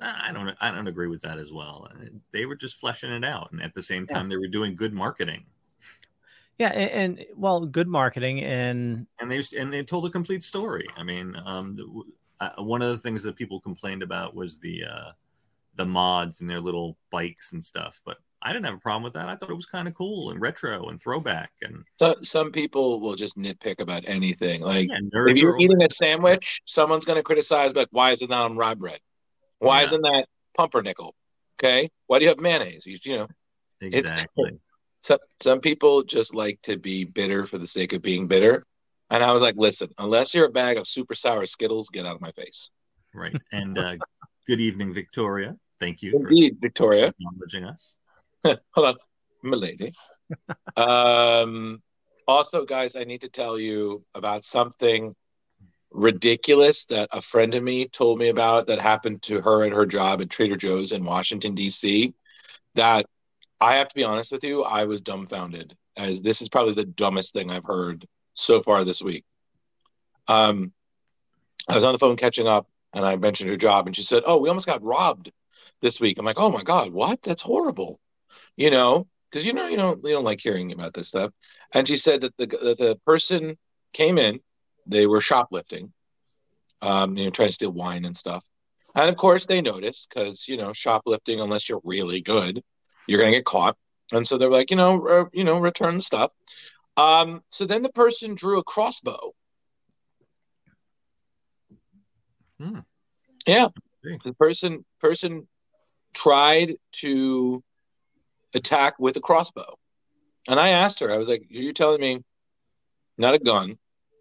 I 0.00 0.32
don't. 0.32 0.56
I 0.60 0.70
don't 0.70 0.88
agree 0.88 1.06
with 1.08 1.22
that 1.22 1.38
as 1.38 1.52
well. 1.52 1.88
They 2.32 2.46
were 2.46 2.56
just 2.56 2.78
fleshing 2.80 3.12
it 3.12 3.24
out, 3.24 3.52
and 3.52 3.62
at 3.62 3.74
the 3.74 3.82
same 3.82 4.06
Yeah. 4.08 4.16
time, 4.18 4.28
they 4.28 4.36
were 4.36 4.48
doing 4.48 4.74
good 4.74 4.92
marketing, 4.92 5.46
yeah, 6.58 6.68
and, 6.68 7.18
and 7.18 7.26
well, 7.36 7.66
good 7.66 7.88
marketing, 7.88 8.40
and 8.42 9.06
and 9.20 9.30
they 9.30 9.42
and 9.58 9.72
they 9.72 9.82
told 9.82 10.06
a 10.06 10.10
complete 10.10 10.42
story. 10.42 10.86
I 10.96 11.02
mean, 11.02 11.36
um, 11.44 11.76
the, 11.76 12.02
uh, 12.40 12.62
one 12.62 12.82
of 12.82 12.90
the 12.90 12.98
things 12.98 13.22
that 13.22 13.36
people 13.36 13.60
complained 13.60 14.02
about 14.02 14.34
was 14.34 14.58
the 14.58 14.84
uh, 14.84 15.12
the 15.74 15.86
mods 15.86 16.40
and 16.40 16.50
their 16.50 16.60
little 16.60 16.96
bikes 17.10 17.52
and 17.52 17.64
stuff, 17.64 18.00
but 18.04 18.18
I 18.46 18.52
didn't 18.52 18.66
have 18.66 18.74
a 18.74 18.78
problem 18.78 19.02
with 19.04 19.14
that. 19.14 19.26
I 19.28 19.36
thought 19.36 19.48
it 19.50 19.54
was 19.54 19.64
kind 19.66 19.88
of 19.88 19.94
cool 19.94 20.30
and 20.30 20.40
retro 20.40 20.88
and 20.88 21.00
throwback, 21.00 21.50
and 21.62 21.82
So 21.98 22.14
some 22.22 22.52
people 22.52 23.00
will 23.00 23.14
just 23.16 23.38
nitpick 23.38 23.80
about 23.80 24.04
anything. 24.06 24.60
Like 24.60 24.88
yeah, 24.90 24.98
if 25.28 25.38
you're 25.38 25.58
eating 25.58 25.82
a 25.82 25.88
sandwich, 25.90 26.60
someone's 26.66 27.06
going 27.06 27.16
to 27.16 27.22
criticize, 27.22 27.72
like, 27.74 27.88
why 27.90 28.10
is 28.12 28.20
it 28.20 28.28
not 28.28 28.44
on 28.50 28.56
rye 28.56 28.74
bread? 28.74 29.00
Why 29.60 29.80
Yeah. 29.80 29.86
isn't 29.86 30.02
that 30.02 30.26
pumpernickel? 30.56 31.14
Okay, 31.58 31.88
why 32.06 32.18
do 32.18 32.24
you 32.24 32.28
have 32.28 32.38
mayonnaise? 32.38 32.84
You, 32.84 32.98
you 33.02 33.16
know, 33.16 33.28
it's- 33.80 34.02
exactly. 34.04 34.50
some 35.02 35.18
some 35.42 35.60
people 35.60 36.02
just 36.02 36.34
like 36.34 36.60
to 36.62 36.76
be 36.76 37.04
bitter 37.04 37.46
for 37.46 37.56
the 37.58 37.66
sake 37.66 37.92
of 37.94 38.02
being 38.02 38.26
bitter. 38.28 38.64
And 39.10 39.22
I 39.22 39.32
was 39.32 39.42
like, 39.42 39.54
listen, 39.56 39.88
unless 39.98 40.34
you're 40.34 40.46
a 40.46 40.50
bag 40.50 40.76
of 40.76 40.86
super 40.88 41.14
sour 41.14 41.46
Skittles, 41.46 41.88
get 41.90 42.04
out 42.06 42.14
of 42.14 42.20
my 42.20 42.32
face. 42.32 42.70
Right. 43.14 43.36
And 43.52 43.78
uh, 43.78 43.96
good 44.46 44.60
evening, 44.60 44.92
Victoria. 44.92 45.56
Thank 45.78 46.02
you 46.02 46.12
Indeed, 46.16 46.56
Victoria. 46.60 47.08
acknowledging 47.08 47.64
us. 47.64 47.94
Hold 48.74 48.86
on, 48.86 48.96
milady. 49.42 49.92
um, 50.76 51.82
also, 52.26 52.64
guys, 52.64 52.96
I 52.96 53.04
need 53.04 53.22
to 53.22 53.28
tell 53.28 53.58
you 53.58 54.04
about 54.14 54.44
something 54.44 55.14
ridiculous 55.90 56.86
that 56.86 57.08
a 57.12 57.20
friend 57.20 57.54
of 57.54 57.62
me 57.62 57.88
told 57.88 58.18
me 58.18 58.28
about 58.28 58.66
that 58.66 58.80
happened 58.80 59.22
to 59.22 59.40
her 59.40 59.64
at 59.64 59.72
her 59.72 59.86
job 59.86 60.20
at 60.20 60.30
Trader 60.30 60.56
Joe's 60.56 60.92
in 60.92 61.04
Washington, 61.04 61.54
D.C. 61.54 62.14
That 62.74 63.06
I 63.60 63.76
have 63.76 63.88
to 63.88 63.94
be 63.94 64.04
honest 64.04 64.32
with 64.32 64.44
you, 64.44 64.62
I 64.62 64.84
was 64.84 65.00
dumbfounded, 65.00 65.76
as 65.96 66.20
this 66.20 66.42
is 66.42 66.48
probably 66.48 66.74
the 66.74 66.84
dumbest 66.84 67.32
thing 67.32 67.50
I've 67.50 67.64
heard 67.64 68.06
so 68.34 68.62
far 68.62 68.84
this 68.84 69.00
week. 69.00 69.24
Um, 70.26 70.72
I 71.68 71.76
was 71.76 71.84
on 71.84 71.92
the 71.92 71.98
phone 71.98 72.16
catching 72.16 72.48
up, 72.48 72.68
and 72.92 73.04
I 73.04 73.16
mentioned 73.16 73.50
her 73.50 73.56
job, 73.56 73.86
and 73.86 73.94
she 73.94 74.02
said, 74.02 74.24
"Oh, 74.26 74.38
we 74.38 74.48
almost 74.48 74.66
got 74.66 74.82
robbed 74.82 75.30
this 75.80 76.00
week." 76.00 76.18
I'm 76.18 76.26
like, 76.26 76.38
"Oh 76.40 76.50
my 76.50 76.62
god, 76.62 76.92
what? 76.92 77.22
That's 77.22 77.42
horrible." 77.42 78.00
You 78.56 78.70
know, 78.70 79.06
because 79.30 79.46
you 79.46 79.52
know 79.52 79.66
you 79.66 79.76
don't 79.76 80.04
you 80.04 80.12
don't 80.12 80.24
like 80.24 80.40
hearing 80.40 80.72
about 80.72 80.94
this 80.94 81.08
stuff. 81.08 81.32
And 81.72 81.86
she 81.86 81.96
said 81.96 82.20
that 82.22 82.36
the 82.36 82.46
that 82.46 82.78
the 82.78 82.98
person 83.06 83.56
came 83.92 84.18
in, 84.18 84.40
they 84.86 85.06
were 85.06 85.20
shoplifting, 85.20 85.92
um, 86.82 87.16
you 87.16 87.24
know, 87.24 87.30
trying 87.30 87.48
to 87.48 87.54
steal 87.54 87.70
wine 87.70 88.04
and 88.04 88.16
stuff. 88.16 88.44
And 88.94 89.08
of 89.10 89.16
course, 89.16 89.46
they 89.46 89.60
noticed 89.60 90.08
because 90.08 90.46
you 90.46 90.56
know 90.56 90.72
shoplifting, 90.72 91.40
unless 91.40 91.68
you're 91.68 91.80
really 91.84 92.20
good, 92.20 92.62
you're 93.06 93.20
gonna 93.20 93.32
get 93.32 93.44
caught. 93.44 93.76
And 94.12 94.26
so 94.26 94.38
they're 94.38 94.50
like, 94.50 94.70
you 94.70 94.76
know, 94.76 95.06
uh, 95.06 95.24
you 95.32 95.44
know, 95.44 95.58
return 95.58 95.96
the 95.96 96.02
stuff. 96.02 96.32
Um, 96.96 97.42
so 97.48 97.66
then 97.66 97.82
the 97.82 97.92
person 97.92 98.34
drew 98.34 98.58
a 98.58 98.64
crossbow. 98.64 99.32
Hmm. 102.60 102.80
Yeah, 103.46 103.68
the 104.24 104.32
person 104.34 104.84
person 105.00 105.48
tried 106.14 106.76
to 106.92 107.62
attack 108.54 108.94
with 108.98 109.16
a 109.16 109.20
crossbow 109.20 109.76
and 110.48 110.58
i 110.58 110.70
asked 110.70 111.00
her 111.00 111.12
i 111.12 111.16
was 111.16 111.28
like 111.28 111.44
you're 111.48 111.72
telling 111.72 112.00
me 112.00 112.22
not 113.18 113.34
a 113.34 113.38
gun 113.38 113.76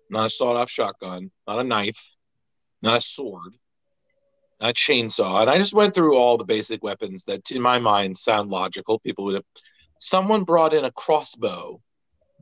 not 0.09 0.25
a 0.25 0.29
sawed-off 0.29 0.69
shotgun 0.69 1.31
not 1.47 1.59
a 1.59 1.63
knife 1.63 2.15
not 2.81 2.97
a 2.97 3.01
sword 3.01 3.53
not 4.59 4.71
a 4.71 4.73
chainsaw 4.73 5.41
and 5.41 5.49
i 5.49 5.57
just 5.57 5.73
went 5.73 5.93
through 5.93 6.15
all 6.15 6.37
the 6.37 6.45
basic 6.45 6.83
weapons 6.83 7.23
that 7.25 7.49
in 7.51 7.61
my 7.61 7.79
mind 7.79 8.17
sound 8.17 8.49
logical 8.49 8.99
people 8.99 9.25
would 9.25 9.35
have 9.35 9.45
someone 9.99 10.43
brought 10.43 10.73
in 10.73 10.85
a 10.85 10.91
crossbow 10.91 11.79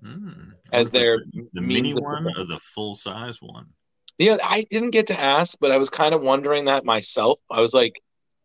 Hmm. 0.03 0.51
As 0.73 0.89
their 0.89 1.19
the, 1.31 1.47
the 1.53 1.61
mini 1.61 1.93
one 1.93 2.27
or 2.35 2.43
the 2.43 2.59
full 2.59 2.95
size 2.95 3.37
one? 3.41 3.67
Yeah, 4.17 4.37
I 4.43 4.65
didn't 4.69 4.91
get 4.91 5.07
to 5.07 5.19
ask, 5.19 5.57
but 5.59 5.71
I 5.71 5.77
was 5.77 5.89
kind 5.89 6.13
of 6.13 6.21
wondering 6.21 6.65
that 6.65 6.85
myself. 6.85 7.39
I 7.49 7.59
was 7.59 7.73
like, 7.73 7.93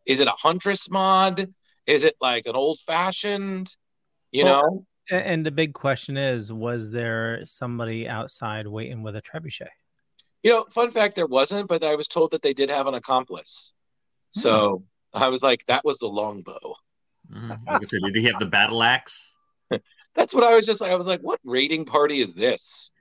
is 0.06 0.20
it 0.20 0.28
a 0.28 0.32
huntress 0.32 0.90
mod? 0.90 1.52
Is 1.86 2.02
it 2.02 2.16
like 2.20 2.46
an 2.46 2.56
old 2.56 2.78
fashioned? 2.80 3.74
You 4.32 4.44
Well, 4.44 4.86
know? 5.10 5.18
and 5.18 5.46
the 5.46 5.50
big 5.50 5.72
question 5.72 6.16
is, 6.16 6.52
was 6.52 6.90
there 6.90 7.40
somebody 7.44 8.08
outside 8.08 8.66
waiting 8.66 9.02
with 9.02 9.16
a 9.16 9.22
trebuchet? 9.22 9.68
You 10.42 10.52
know, 10.52 10.66
fun 10.70 10.90
fact 10.90 11.14
there 11.16 11.26
wasn't, 11.26 11.68
but 11.68 11.84
I 11.84 11.94
was 11.94 12.08
told 12.08 12.32
that 12.32 12.42
they 12.42 12.54
did 12.54 12.70
have 12.70 12.86
an 12.86 12.94
accomplice. 12.94 13.74
So 14.30 14.84
I 15.14 15.28
was 15.28 15.42
like, 15.42 15.64
that 15.66 15.84
was 15.84 15.98
the 15.98 16.08
longbow. 16.08 16.74
Mhm. 17.32 17.66
Like 17.66 17.82
I 17.82 17.84
said, 17.84 18.00
did 18.02 18.16
he 18.16 18.24
have 18.24 18.38
the 18.38 18.46
battle 18.46 18.82
axe? 18.82 19.36
That's 20.14 20.34
what 20.34 20.44
I 20.44 20.54
was 20.54 20.66
just 20.66 20.80
like. 20.80 20.92
I 20.92 20.96
was 20.96 21.06
like, 21.06 21.20
what 21.20 21.40
raiding 21.44 21.84
party 21.84 22.20
is 22.20 22.34
this? 22.34 22.92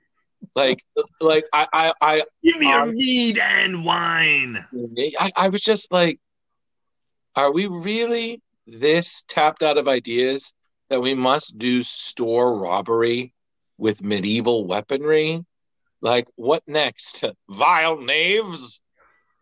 Like, 0.54 0.82
like 1.20 1.44
I, 1.52 1.66
I, 1.72 1.92
I, 2.00 2.22
Give 2.42 2.58
me 2.58 2.68
your 2.70 2.82
Um, 2.82 2.94
mead 2.94 3.38
and 3.38 3.84
wine. 3.84 4.64
I, 5.18 5.32
I 5.36 5.48
was 5.48 5.60
just 5.60 5.92
like, 5.92 6.18
are 7.34 7.52
we 7.52 7.66
really 7.66 8.40
this 8.66 9.24
tapped 9.28 9.62
out 9.62 9.78
of 9.78 9.88
ideas 9.88 10.52
that 10.88 11.00
we 11.00 11.14
must 11.14 11.58
do 11.58 11.82
store 11.82 12.58
robbery 12.58 13.32
with 13.78 14.02
medieval 14.02 14.66
weaponry? 14.66 15.44
Like, 16.00 16.28
what 16.36 16.62
next? 16.66 17.24
Vile 17.48 18.00
knaves, 18.00 18.80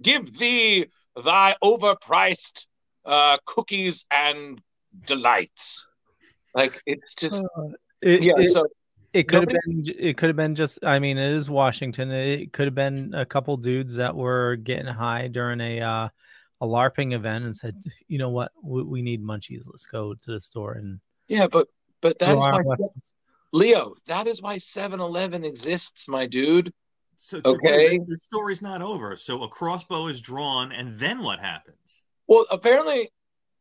give 0.03 0.37
thee 0.39 0.87
thy 1.23 1.57
overpriced 1.63 2.67
uh, 3.05 3.39
cookies 3.45 4.07
and 4.11 4.61
delights. 5.07 5.89
Like, 6.55 6.79
it's 6.87 7.15
just, 7.15 7.45
It, 8.01 8.23
yeah. 8.23 8.35
it, 8.37 8.49
so, 8.49 8.67
it 9.15 9.29
could 9.29 9.41
have 9.43 9.49
been. 9.49 9.85
It 9.99 10.17
could 10.17 10.29
have 10.29 10.37
been 10.37 10.57
just. 10.57 10.85
I 10.85 10.99
mean, 10.99 11.19
it 11.19 11.33
is 11.33 11.49
Washington. 11.49 12.11
It 12.11 12.53
could 12.53 12.67
have 12.67 12.75
been 12.75 13.15
a 13.15 13.25
couple 13.25 13.57
dudes 13.57 13.95
that 13.95 14.15
were 14.15 14.57
getting 14.57 14.87
high 14.87 15.29
during 15.29 15.61
a 15.61 15.81
uh, 15.81 16.09
a 16.65 16.67
LARPing 16.67 17.13
event 17.13 17.45
and 17.45 17.55
said, 17.55 17.77
"You 18.09 18.19
know 18.19 18.31
what? 18.31 18.53
We, 18.63 18.83
we 18.83 19.03
need 19.03 19.23
munchies. 19.23 19.67
Let's 19.67 19.87
go 19.87 20.15
to 20.15 20.31
the 20.33 20.41
store 20.41 20.73
and 20.73 21.01
yeah, 21.29 21.47
but, 21.47 21.69
but 22.01 22.19
that 22.19 22.27
throw 22.27 22.39
is 22.39 22.45
our 22.45 22.53
why, 22.53 22.63
weapons." 22.65 23.15
Leo, 23.53 23.95
that 24.07 24.27
is 24.27 24.43
why 24.43 24.59
7 24.59 24.99
Eleven 25.01 25.45
exists, 25.45 26.09
my 26.09 26.27
dude. 26.27 26.73
So 27.17 27.41
Okay. 27.45 27.99
the, 27.99 28.05
the 28.09 28.17
story's 28.17 28.61
not 28.61 28.83
over. 28.83 29.17
So 29.17 29.45
a 29.45 29.49
crossbow 29.49 30.09
is 30.09 30.21
drawn, 30.21 30.73
and 30.73 30.99
then 30.99 31.23
what 31.23 31.39
happens? 31.39 32.03
Well, 32.27 32.47
apparently, 32.51 33.11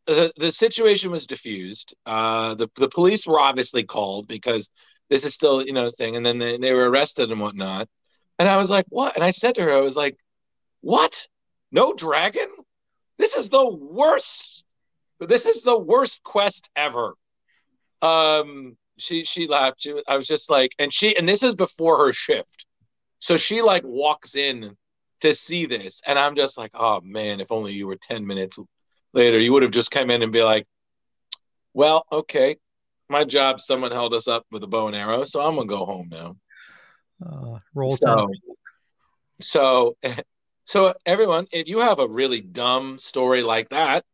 the 0.05 0.33
the 0.37 0.51
situation 0.51 1.11
was 1.11 1.27
diffused. 1.27 1.95
Uh, 2.05 2.55
the 2.55 2.67
the 2.77 2.89
police 2.89 3.27
were 3.27 3.39
obviously 3.39 3.83
called 3.83 4.27
because 4.27 4.69
this 5.09 5.25
is 5.25 5.33
still 5.33 5.63
you 5.63 5.73
know 5.73 5.87
a 5.87 5.91
thing, 5.91 6.15
and 6.15 6.25
then 6.25 6.39
they, 6.39 6.57
they 6.57 6.73
were 6.73 6.89
arrested 6.89 7.31
and 7.31 7.39
whatnot. 7.39 7.87
And 8.39 8.49
I 8.49 8.57
was 8.57 8.69
like, 8.69 8.85
"What?" 8.89 9.15
And 9.15 9.23
I 9.23 9.31
said 9.31 9.55
to 9.55 9.63
her, 9.63 9.71
"I 9.71 9.81
was 9.81 9.95
like, 9.95 10.17
what? 10.83 11.27
No 11.71 11.93
dragon? 11.93 12.49
This 13.17 13.35
is 13.35 13.49
the 13.49 13.67
worst. 13.67 14.65
This 15.19 15.45
is 15.45 15.63
the 15.63 15.77
worst 15.77 16.23
quest 16.23 16.69
ever." 16.75 17.13
Um, 18.01 18.77
she 18.97 19.23
she 19.23 19.47
laughed. 19.47 19.81
She, 19.81 20.01
I 20.07 20.17
was 20.17 20.27
just 20.27 20.49
like, 20.49 20.75
and 20.79 20.93
she 20.93 21.15
and 21.17 21.27
this 21.27 21.43
is 21.43 21.55
before 21.55 22.05
her 22.05 22.13
shift, 22.13 22.65
so 23.19 23.37
she 23.37 23.61
like 23.61 23.83
walks 23.85 24.35
in 24.35 24.75
to 25.21 25.33
see 25.33 25.65
this, 25.65 26.01
and 26.05 26.19
I'm 26.19 26.35
just 26.35 26.57
like, 26.57 26.71
oh 26.73 27.01
man, 27.01 27.39
if 27.39 27.51
only 27.51 27.73
you 27.73 27.87
were 27.87 27.95
ten 27.95 28.27
minutes 28.27 28.59
later, 29.13 29.39
you 29.39 29.53
would 29.53 29.63
have 29.63 29.71
just 29.71 29.91
come 29.91 30.09
in 30.09 30.21
and 30.21 30.31
be 30.33 30.43
like, 30.43 30.67
"Well, 31.73 32.05
okay, 32.11 32.57
my 33.09 33.23
job. 33.23 33.59
Someone 33.59 33.91
held 33.91 34.13
us 34.13 34.27
up 34.27 34.45
with 34.51 34.63
a 34.63 34.67
bow 34.67 34.87
and 34.87 34.95
arrow, 34.95 35.23
so 35.23 35.41
I'm 35.41 35.55
gonna 35.55 35.67
go 35.67 35.85
home 35.85 36.09
now." 36.11 36.35
Uh, 37.25 37.59
roll 37.73 37.95
So, 37.95 38.27
ten. 38.27 38.41
so, 39.39 39.97
so 40.65 40.93
everyone, 41.05 41.47
if 41.51 41.67
you 41.67 41.79
have 41.79 41.99
a 41.99 42.07
really 42.07 42.41
dumb 42.41 42.97
story 42.97 43.41
like 43.43 43.69
that, 43.69 44.05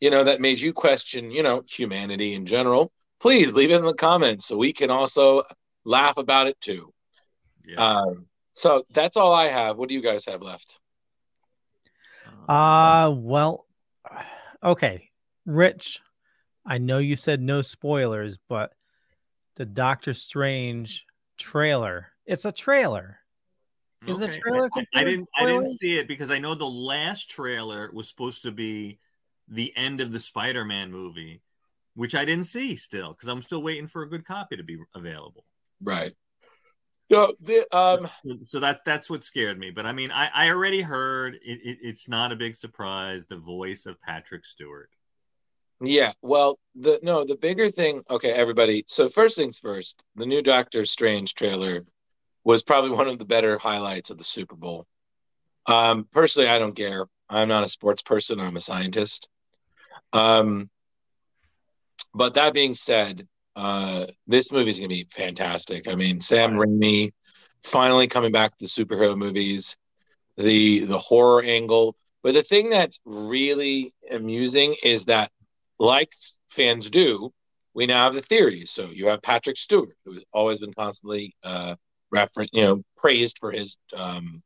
you 0.00 0.10
know, 0.10 0.24
that 0.24 0.40
made 0.40 0.60
you 0.60 0.72
question, 0.72 1.30
you 1.30 1.42
know, 1.42 1.62
humanity 1.68 2.34
in 2.34 2.44
general, 2.44 2.90
please 3.20 3.52
leave 3.52 3.70
it 3.70 3.76
in 3.76 3.84
the 3.84 3.94
comments 3.94 4.46
so 4.46 4.56
we 4.56 4.72
can 4.72 4.90
also 4.90 5.44
laugh 5.84 6.16
about 6.16 6.48
it 6.48 6.60
too. 6.60 6.92
Yeah. 7.66 7.76
Um, 7.76 8.26
so 8.54 8.84
that's 8.90 9.16
all 9.16 9.32
I 9.32 9.48
have. 9.48 9.76
What 9.76 9.88
do 9.88 9.94
you 9.94 10.02
guys 10.02 10.24
have 10.26 10.42
left? 10.42 10.80
Uh, 12.48 13.12
well, 13.14 13.66
okay. 14.62 15.10
Rich, 15.46 16.00
I 16.66 16.78
know 16.78 16.98
you 16.98 17.16
said 17.16 17.40
no 17.40 17.62
spoilers, 17.62 18.38
but 18.48 18.74
the 19.56 19.64
Doctor 19.64 20.14
Strange 20.14 21.06
trailer, 21.38 22.08
it's 22.26 22.44
a 22.44 22.52
trailer. 22.52 23.18
Is 24.06 24.18
the 24.18 24.28
trailer 24.28 24.68
I- 24.74 24.86
I, 24.94 25.04
didn't. 25.04 25.28
I 25.36 25.46
didn't 25.46 25.70
see 25.70 25.98
it 25.98 26.08
because 26.08 26.30
I 26.30 26.38
know 26.38 26.54
the 26.54 26.64
last 26.64 27.30
trailer 27.30 27.90
was 27.92 28.08
supposed 28.08 28.42
to 28.42 28.52
be 28.52 28.98
the 29.48 29.72
end 29.76 30.00
of 30.00 30.12
the 30.12 30.20
Spider-Man 30.20 30.90
movie, 30.90 31.42
which 31.94 32.14
I 32.14 32.24
didn't 32.24 32.44
see 32.46 32.76
still 32.76 33.12
because 33.12 33.28
I'm 33.28 33.42
still 33.42 33.62
waiting 33.62 33.86
for 33.86 34.02
a 34.02 34.08
good 34.08 34.24
copy 34.24 34.56
to 34.56 34.62
be 34.62 34.78
available. 34.94 35.44
Right. 35.82 36.12
So 37.10 37.34
the 37.40 37.66
um 37.76 38.06
so, 38.06 38.36
so 38.42 38.60
that 38.60 38.80
that's 38.86 39.10
what 39.10 39.22
scared 39.22 39.58
me. 39.58 39.70
But 39.70 39.84
I 39.84 39.92
mean, 39.92 40.10
I, 40.10 40.28
I 40.34 40.48
already 40.48 40.80
heard 40.80 41.34
it, 41.34 41.60
it, 41.62 41.78
it's 41.82 42.08
not 42.08 42.32
a 42.32 42.36
big 42.36 42.54
surprise. 42.54 43.26
The 43.26 43.36
voice 43.36 43.84
of 43.86 44.00
Patrick 44.00 44.46
Stewart. 44.46 44.88
yeah, 45.82 46.12
well 46.22 46.58
the 46.74 46.98
no, 47.02 47.24
the 47.24 47.36
bigger 47.36 47.68
thing 47.70 48.02
okay, 48.08 48.30
everybody. 48.32 48.84
So 48.86 49.08
first 49.08 49.36
things 49.36 49.58
first, 49.58 50.04
the 50.16 50.24
new 50.24 50.40
Doctor 50.40 50.86
Strange 50.86 51.34
trailer 51.34 51.84
was 52.44 52.62
probably 52.62 52.90
one 52.90 53.08
of 53.08 53.18
the 53.18 53.24
better 53.24 53.58
highlights 53.58 54.10
of 54.10 54.18
the 54.18 54.24
Super 54.24 54.56
Bowl. 54.56 54.86
Um 55.66 56.08
personally 56.12 56.48
I 56.48 56.58
don't 56.58 56.74
care. 56.76 57.06
I'm 57.28 57.48
not 57.48 57.64
a 57.64 57.68
sports 57.68 58.02
person, 58.02 58.40
I'm 58.40 58.56
a 58.56 58.60
scientist. 58.60 59.28
Um 60.12 60.70
but 62.14 62.34
that 62.34 62.54
being 62.54 62.74
said, 62.74 63.26
uh 63.56 64.06
this 64.26 64.50
is 64.52 64.78
gonna 64.78 64.88
be 64.88 65.06
fantastic. 65.10 65.88
I 65.88 65.94
mean 65.94 66.20
Sam 66.20 66.52
Raimi 66.52 67.12
finally 67.64 68.08
coming 68.08 68.32
back 68.32 68.50
to 68.50 68.64
the 68.64 68.66
superhero 68.66 69.16
movies, 69.16 69.76
the 70.36 70.80
the 70.80 70.98
horror 70.98 71.42
angle. 71.42 71.96
But 72.22 72.34
the 72.34 72.42
thing 72.42 72.70
that's 72.70 73.00
really 73.04 73.92
amusing 74.10 74.76
is 74.82 75.04
that, 75.06 75.30
like 75.78 76.12
fans 76.50 76.90
do, 76.90 77.32
we 77.74 77.86
now 77.86 78.04
have 78.04 78.14
the 78.14 78.22
theories. 78.22 78.70
So 78.70 78.90
you 78.90 79.08
have 79.08 79.22
Patrick 79.22 79.56
Stewart, 79.56 79.96
who 80.04 80.14
has 80.14 80.24
always 80.32 80.60
been 80.60 80.72
constantly 80.72 81.34
uh, 81.42 81.74
referenced, 82.12 82.54
you 82.54 82.62
know, 82.62 82.82
praised 82.96 83.38
for 83.38 83.50
his 83.50 83.76
um, 83.96 84.42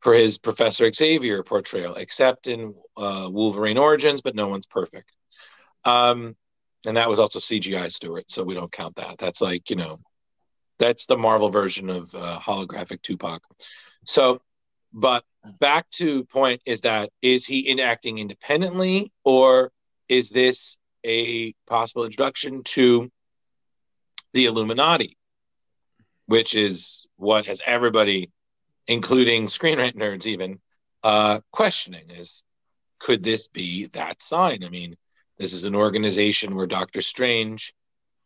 for 0.00 0.14
his 0.14 0.38
Professor 0.38 0.90
Xavier 0.92 1.42
portrayal, 1.42 1.96
except 1.96 2.46
in 2.46 2.74
uh, 2.96 3.28
Wolverine 3.30 3.78
Origins, 3.78 4.22
but 4.22 4.36
no 4.36 4.46
one's 4.48 4.66
perfect. 4.66 5.10
Um, 5.84 6.36
and 6.86 6.96
that 6.96 7.08
was 7.08 7.18
also 7.18 7.40
CGI 7.40 7.90
Stewart, 7.90 8.30
so 8.30 8.44
we 8.44 8.54
don't 8.54 8.70
count 8.70 8.96
that. 8.96 9.18
That's 9.18 9.40
like 9.40 9.68
you 9.68 9.76
know, 9.76 9.98
that's 10.78 11.06
the 11.06 11.18
Marvel 11.18 11.50
version 11.50 11.90
of 11.90 12.14
uh, 12.14 12.38
holographic 12.40 13.02
Tupac. 13.02 13.42
So, 14.04 14.40
but 14.92 15.24
back 15.60 15.90
to 15.90 16.24
point 16.24 16.62
is 16.64 16.82
that 16.82 17.10
is 17.20 17.44
he 17.44 17.68
in 17.68 17.80
acting 17.80 18.18
independently 18.18 19.12
or 19.24 19.72
is 20.08 20.30
this 20.30 20.78
a 21.04 21.52
possible 21.66 22.04
introduction 22.04 22.62
to 22.62 23.10
the 24.32 24.46
Illuminati, 24.46 25.17
which 26.28 26.54
is 26.54 27.06
what 27.16 27.46
has 27.46 27.62
everybody, 27.64 28.30
including 28.86 29.46
screenwrite 29.46 29.96
nerds, 29.96 30.26
even 30.26 30.60
uh, 31.02 31.40
questioning 31.50 32.10
is 32.10 32.44
could 32.98 33.22
this 33.22 33.48
be 33.48 33.86
that 33.86 34.20
sign? 34.20 34.62
I 34.62 34.68
mean, 34.68 34.96
this 35.38 35.54
is 35.54 35.64
an 35.64 35.74
organization 35.74 36.54
where 36.54 36.66
Doctor 36.66 37.00
Strange 37.00 37.72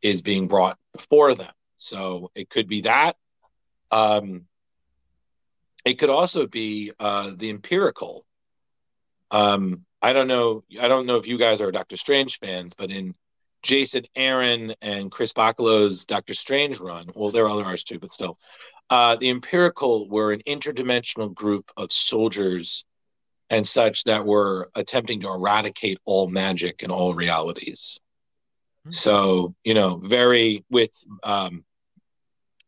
is 0.02 0.20
being 0.20 0.48
brought 0.48 0.78
before 0.92 1.36
them. 1.36 1.52
So 1.76 2.32
it 2.34 2.50
could 2.50 2.66
be 2.66 2.80
that. 2.82 3.16
Um, 3.92 4.46
it 5.84 5.94
could 5.94 6.10
also 6.10 6.48
be 6.48 6.90
uh, 6.98 7.32
the 7.36 7.52
Empirikul. 7.52 8.22
Um, 9.30 9.84
I 10.00 10.12
don't 10.12 10.28
know. 10.28 10.64
I 10.80 10.88
don't 10.88 11.06
know 11.06 11.18
if 11.18 11.28
you 11.28 11.38
guys 11.38 11.60
are 11.60 11.70
Doctor 11.70 11.96
Strange 11.96 12.40
fans, 12.40 12.74
but 12.76 12.90
in 12.90 13.14
Jason 13.62 14.05
Aaron 14.16 14.75
and 14.83 15.11
Chris 15.11 15.33
Bachalo's 15.33 16.05
Doctor 16.05 16.35
Strange 16.35 16.79
run, 16.81 17.09
well, 17.14 17.31
there 17.31 17.44
are 17.44 17.51
other 17.51 17.64
artists 17.64 17.88
too, 17.88 17.98
but 17.98 18.12
still, 18.12 18.38
uh, 18.90 19.16
the 19.16 19.33
Empirikul 19.33 20.09
were 20.09 20.33
an 20.33 20.42
interdimensional 20.46 21.33
group 21.33 21.70
of 21.77 21.90
soldiers 21.92 22.85
and 23.48 23.66
such 23.66 24.05
that 24.05 24.25
were 24.25 24.70
attempting 24.75 25.20
to 25.20 25.29
eradicate 25.29 25.98
all 26.05 26.29
magic 26.29 26.83
and 26.83 26.90
all 26.90 27.14
realities. 27.14 28.01
So 28.90 29.55
you 29.62 29.75
know, 29.75 29.96
very 29.96 30.64
with 30.70 30.92
um, 31.22 31.64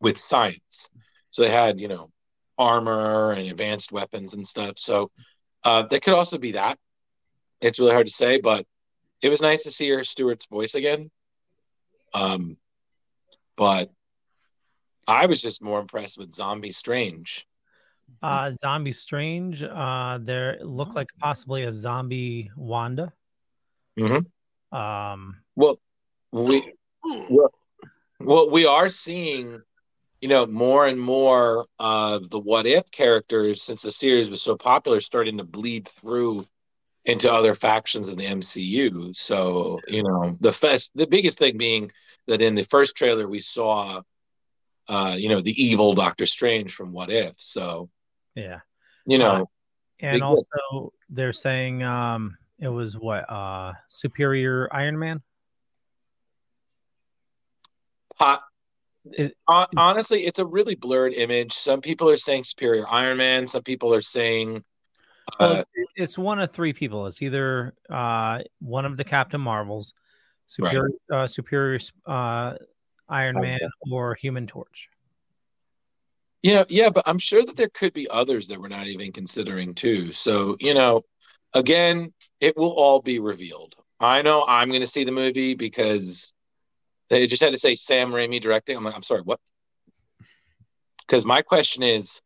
with 0.00 0.18
science. 0.18 0.90
So 1.30 1.42
they 1.42 1.50
had 1.50 1.80
you 1.80 1.88
know 1.88 2.10
armor 2.56 3.32
and 3.32 3.50
advanced 3.50 3.90
weapons 3.90 4.34
and 4.34 4.46
stuff. 4.46 4.78
So 4.78 5.10
uh, 5.64 5.82
that 5.82 6.02
could 6.02 6.14
also 6.14 6.38
be 6.38 6.52
that. 6.52 6.78
It's 7.60 7.80
really 7.80 7.92
hard 7.92 8.06
to 8.06 8.12
say, 8.12 8.40
but 8.40 8.64
it 9.24 9.30
was 9.30 9.40
nice 9.40 9.62
to 9.62 9.70
see 9.70 9.88
her 9.88 10.04
Stewart's 10.04 10.44
voice 10.44 10.74
again. 10.74 11.10
Um, 12.12 12.58
but 13.56 13.90
I 15.08 15.24
was 15.24 15.40
just 15.40 15.62
more 15.62 15.80
impressed 15.80 16.18
with 16.18 16.34
Zombie 16.34 16.72
Strange. 16.72 17.46
Uh, 18.22 18.52
Zombie 18.52 18.92
Strange. 18.92 19.62
Uh, 19.62 20.18
there 20.20 20.58
looked 20.60 20.94
like 20.94 21.08
possibly 21.18 21.62
a 21.62 21.72
zombie 21.72 22.50
Wanda. 22.54 23.14
Mhm. 23.98 24.26
Um, 24.70 25.40
Well, 25.56 25.80
we 26.30 26.74
well, 27.30 27.50
well 28.20 28.50
we 28.50 28.66
are 28.66 28.90
seeing, 28.90 29.62
you 30.20 30.28
know, 30.28 30.44
more 30.44 30.86
and 30.86 31.00
more 31.00 31.66
of 31.78 32.28
the 32.28 32.38
what 32.38 32.66
if 32.66 32.90
characters 32.90 33.62
since 33.62 33.80
the 33.80 33.90
series 33.90 34.28
was 34.28 34.42
so 34.42 34.54
popular 34.54 35.00
starting 35.00 35.38
to 35.38 35.44
bleed 35.44 35.88
through 35.88 36.46
into 37.04 37.30
other 37.30 37.54
factions 37.54 38.08
of 38.08 38.16
the 38.16 38.24
MCU. 38.24 39.14
So, 39.14 39.80
you 39.86 40.02
know, 40.02 40.36
the 40.40 40.52
fest 40.52 40.92
the 40.94 41.06
biggest 41.06 41.38
thing 41.38 41.58
being 41.58 41.90
that 42.26 42.40
in 42.40 42.54
the 42.54 42.64
first 42.64 42.96
trailer 42.96 43.28
we 43.28 43.40
saw 43.40 44.00
uh, 44.88 45.16
you 45.18 45.28
know, 45.30 45.40
the 45.40 45.62
evil 45.62 45.94
Doctor 45.94 46.26
Strange 46.26 46.74
from 46.74 46.92
What 46.92 47.10
If. 47.10 47.36
So, 47.38 47.88
yeah, 48.34 48.60
you 49.06 49.18
know, 49.18 49.48
and 50.00 50.12
Big 50.12 50.20
deal. 50.20 50.28
also 50.28 50.92
they're 51.08 51.32
saying 51.32 51.82
um, 51.82 52.36
it 52.58 52.68
was 52.68 52.98
what 52.98 53.30
uh, 53.30 53.72
Superior 53.88 54.68
Iron 54.72 54.98
Man. 54.98 55.22
po- 58.18 58.40
It- 59.10 59.36
honestly, 59.46 60.26
it's 60.26 60.38
a 60.38 60.46
really 60.46 60.74
blurred 60.74 61.14
image. 61.14 61.52
Some 61.52 61.80
people 61.80 62.08
are 62.10 62.16
saying 62.16 62.44
Superior 62.44 62.86
Iron 62.88 63.16
Man, 63.16 63.46
some 63.46 63.62
people 63.62 63.94
are 63.94 64.02
saying 64.02 64.64
Well, 65.40 65.52
uh, 65.52 65.54
it's, 65.56 65.68
it's 65.96 66.18
one 66.18 66.38
of 66.40 66.52
three 66.52 66.72
people. 66.72 67.06
It's 67.06 67.22
either 67.22 67.74
uh, 67.90 68.40
one 68.60 68.84
of 68.84 68.96
the 68.96 69.04
Captain 69.04 69.40
Marvels, 69.40 69.94
Superior, 70.46 70.90
uh, 71.12 71.26
Superior 71.26 71.80
uh, 72.06 72.54
Iron 73.08 73.36
Okay. 73.36 73.46
Man, 73.46 73.60
or 73.90 74.14
Human 74.14 74.46
Torch. 74.46 74.88
Know, 76.44 76.66
yeah, 76.68 76.90
but 76.90 77.04
I'm 77.06 77.18
sure 77.18 77.42
that 77.42 77.56
there 77.56 77.70
could 77.70 77.94
be 77.94 78.08
others 78.10 78.48
that 78.48 78.60
we're 78.60 78.68
not 78.68 78.86
even 78.86 79.12
considering 79.12 79.74
too. 79.74 80.12
So, 80.12 80.56
you 80.60 80.74
know, 80.74 81.02
again, 81.54 82.12
it 82.40 82.54
will 82.56 82.72
all 82.72 83.00
be 83.00 83.18
revealed. 83.18 83.74
I 83.98 84.20
know 84.20 84.44
I'm 84.46 84.68
going 84.68 84.82
to 84.82 84.86
see 84.86 85.04
the 85.04 85.12
movie 85.12 85.54
because 85.54 86.34
they 87.08 87.26
just 87.26 87.42
had 87.42 87.52
to 87.52 87.58
say 87.58 87.76
Sam 87.76 88.10
Raimi 88.10 88.42
directing. 88.42 88.76
I'm 88.76 88.84
like, 88.84 88.94
I'm 88.94 89.02
sorry, 89.02 89.22
what? 89.22 89.40
Because 91.06 91.24
my 91.24 91.40
question 91.40 91.82
is, 91.82 92.20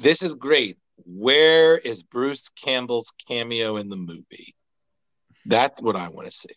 this 0.00 0.22
is 0.22 0.34
great. 0.34 0.78
Where 1.06 1.78
is 1.78 2.02
Bruce 2.02 2.48
Campbell's 2.50 3.12
cameo 3.28 3.76
in 3.76 3.88
the 3.88 3.96
movie? 3.96 4.56
That's 5.46 5.80
what 5.80 5.96
I 5.96 6.08
want 6.08 6.26
to 6.26 6.32
see. 6.32 6.54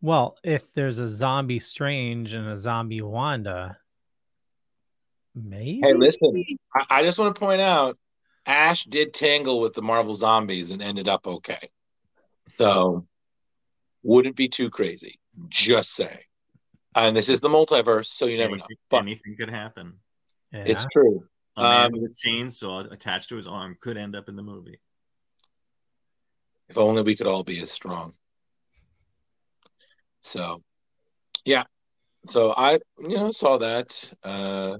Well, 0.00 0.36
if 0.44 0.72
there's 0.74 1.00
a 1.00 1.08
zombie 1.08 1.58
Strange 1.58 2.32
and 2.32 2.46
a 2.46 2.56
zombie 2.56 3.02
Wanda, 3.02 3.78
maybe. 5.34 5.80
Hey, 5.82 5.94
listen, 5.94 6.44
I, 6.74 6.84
I 6.90 7.02
just 7.02 7.18
want 7.18 7.34
to 7.34 7.38
point 7.38 7.60
out 7.60 7.98
Ash 8.46 8.84
did 8.84 9.12
tangle 9.12 9.60
with 9.60 9.74
the 9.74 9.82
Marvel 9.82 10.14
zombies 10.14 10.70
and 10.70 10.80
ended 10.80 11.08
up 11.08 11.26
okay. 11.26 11.70
So 12.46 13.06
wouldn't 14.02 14.36
be 14.36 14.48
too 14.48 14.70
crazy. 14.70 15.18
Just 15.48 15.94
saying. 15.94 16.18
And 16.94 17.16
this 17.16 17.28
is 17.28 17.40
the 17.40 17.48
multiverse, 17.48 18.06
so 18.06 18.26
you 18.26 18.38
never 18.38 18.56
know. 18.56 18.62
anything, 18.62 18.76
But 18.88 19.02
anything 19.02 19.36
could 19.38 19.50
happen. 19.50 19.94
Yeah. 20.52 20.64
it's 20.66 20.86
true. 20.92 21.24
A 21.58 21.62
man 21.62 21.86
Um, 21.86 21.92
with 21.92 22.04
a 22.04 22.14
chainsaw 22.28 22.90
attached 22.92 23.30
to 23.30 23.36
his 23.36 23.48
arm 23.48 23.76
could 23.80 23.96
end 23.96 24.14
up 24.14 24.28
in 24.28 24.36
the 24.36 24.42
movie. 24.42 24.78
If 26.68 26.78
only 26.78 27.02
we 27.02 27.16
could 27.16 27.26
all 27.26 27.42
be 27.42 27.60
as 27.60 27.70
strong. 27.70 28.14
So, 30.20 30.62
yeah. 31.44 31.64
So 32.26 32.52
I, 32.52 32.78
you 33.00 33.16
know, 33.16 33.30
saw 33.32 33.58
that. 33.58 34.12
Uh, 34.22 34.78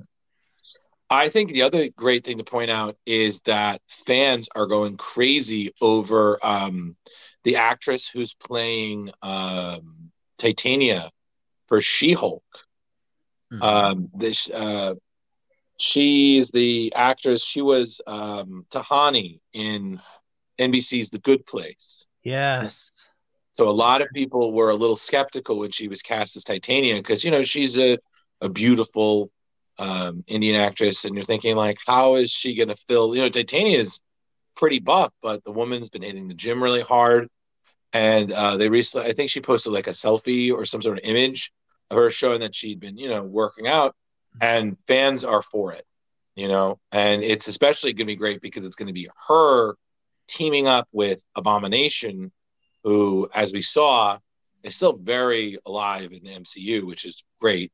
I 1.10 1.30
think 1.30 1.52
the 1.52 1.62
other 1.62 1.88
great 1.88 2.24
thing 2.24 2.38
to 2.38 2.44
point 2.44 2.70
out 2.70 2.96
is 3.06 3.40
that 3.46 3.80
fans 3.88 4.48
are 4.54 4.66
going 4.66 4.98
crazy 4.98 5.74
over 5.80 6.38
um, 6.46 6.96
the 7.42 7.56
actress 7.56 8.08
who's 8.08 8.34
playing 8.34 9.10
um, 9.22 10.12
Titania 10.36 11.10
for 11.66 11.80
She-Hulk. 11.80 12.44
Mhm. 13.52 13.62
Um, 13.62 14.10
this 14.14 14.50
uh, 14.50 14.94
she's 15.78 16.50
the 16.50 16.92
actress. 16.94 17.44
She 17.44 17.62
was 17.62 18.00
um, 18.06 18.66
Tahani 18.70 19.40
in 19.52 20.00
NBC's 20.58 21.10
The 21.10 21.18
Good 21.20 21.46
Place. 21.46 22.06
Yes. 22.22 23.10
So 23.54 23.68
a 23.68 23.70
lot 23.70 24.02
of 24.02 24.08
people 24.14 24.52
were 24.52 24.70
a 24.70 24.76
little 24.76 24.96
skeptical 24.96 25.58
when 25.58 25.70
she 25.70 25.88
was 25.88 26.02
cast 26.02 26.36
as 26.36 26.44
Titania 26.44 26.96
because 26.96 27.24
you 27.24 27.30
know 27.30 27.42
she's 27.42 27.76
a 27.78 27.98
a 28.40 28.48
beautiful 28.48 29.32
um, 29.78 30.24
Indian 30.26 30.56
actress, 30.56 31.04
and 31.04 31.14
you're 31.14 31.24
thinking 31.24 31.56
like, 31.56 31.78
how 31.86 32.16
is 32.16 32.30
she 32.30 32.54
going 32.54 32.68
to 32.68 32.76
fill? 32.76 33.14
You 33.14 33.22
know, 33.22 33.28
Titania 33.28 33.78
is 33.78 34.00
pretty 34.56 34.78
buff, 34.78 35.12
but 35.22 35.42
the 35.44 35.52
woman's 35.52 35.88
been 35.88 36.02
hitting 36.02 36.28
the 36.28 36.34
gym 36.34 36.62
really 36.62 36.82
hard, 36.82 37.28
and 37.92 38.32
uh, 38.32 38.56
they 38.56 38.68
recently, 38.68 39.08
I 39.08 39.12
think 39.12 39.30
she 39.30 39.40
posted 39.40 39.72
like 39.72 39.86
a 39.86 39.90
selfie 39.90 40.52
or 40.52 40.64
some 40.64 40.82
sort 40.82 40.98
of 40.98 41.04
image 41.04 41.52
of 41.90 41.96
her 41.96 42.10
showing 42.10 42.40
that 42.40 42.54
she'd 42.54 42.80
been 42.80 42.96
you 42.96 43.08
know 43.08 43.22
working 43.22 43.66
out, 43.66 43.96
and 44.40 44.76
fans 44.86 45.24
are 45.24 45.42
for 45.42 45.72
it, 45.72 45.84
you 46.34 46.48
know, 46.48 46.78
and 46.92 47.22
it's 47.22 47.48
especially 47.48 47.92
going 47.92 48.06
to 48.06 48.12
be 48.12 48.16
great 48.16 48.40
because 48.40 48.64
it's 48.64 48.76
going 48.76 48.88
to 48.88 48.92
be 48.92 49.08
her 49.26 49.74
teaming 50.28 50.66
up 50.66 50.88
with 50.92 51.22
Abomination 51.34 52.30
who, 52.84 53.28
as 53.34 53.52
we 53.52 53.62
saw, 53.62 54.18
is 54.62 54.76
still 54.76 54.96
very 54.96 55.58
alive 55.66 56.12
in 56.12 56.22
the 56.22 56.30
MCU, 56.30 56.86
which 56.86 57.04
is 57.04 57.24
great. 57.40 57.72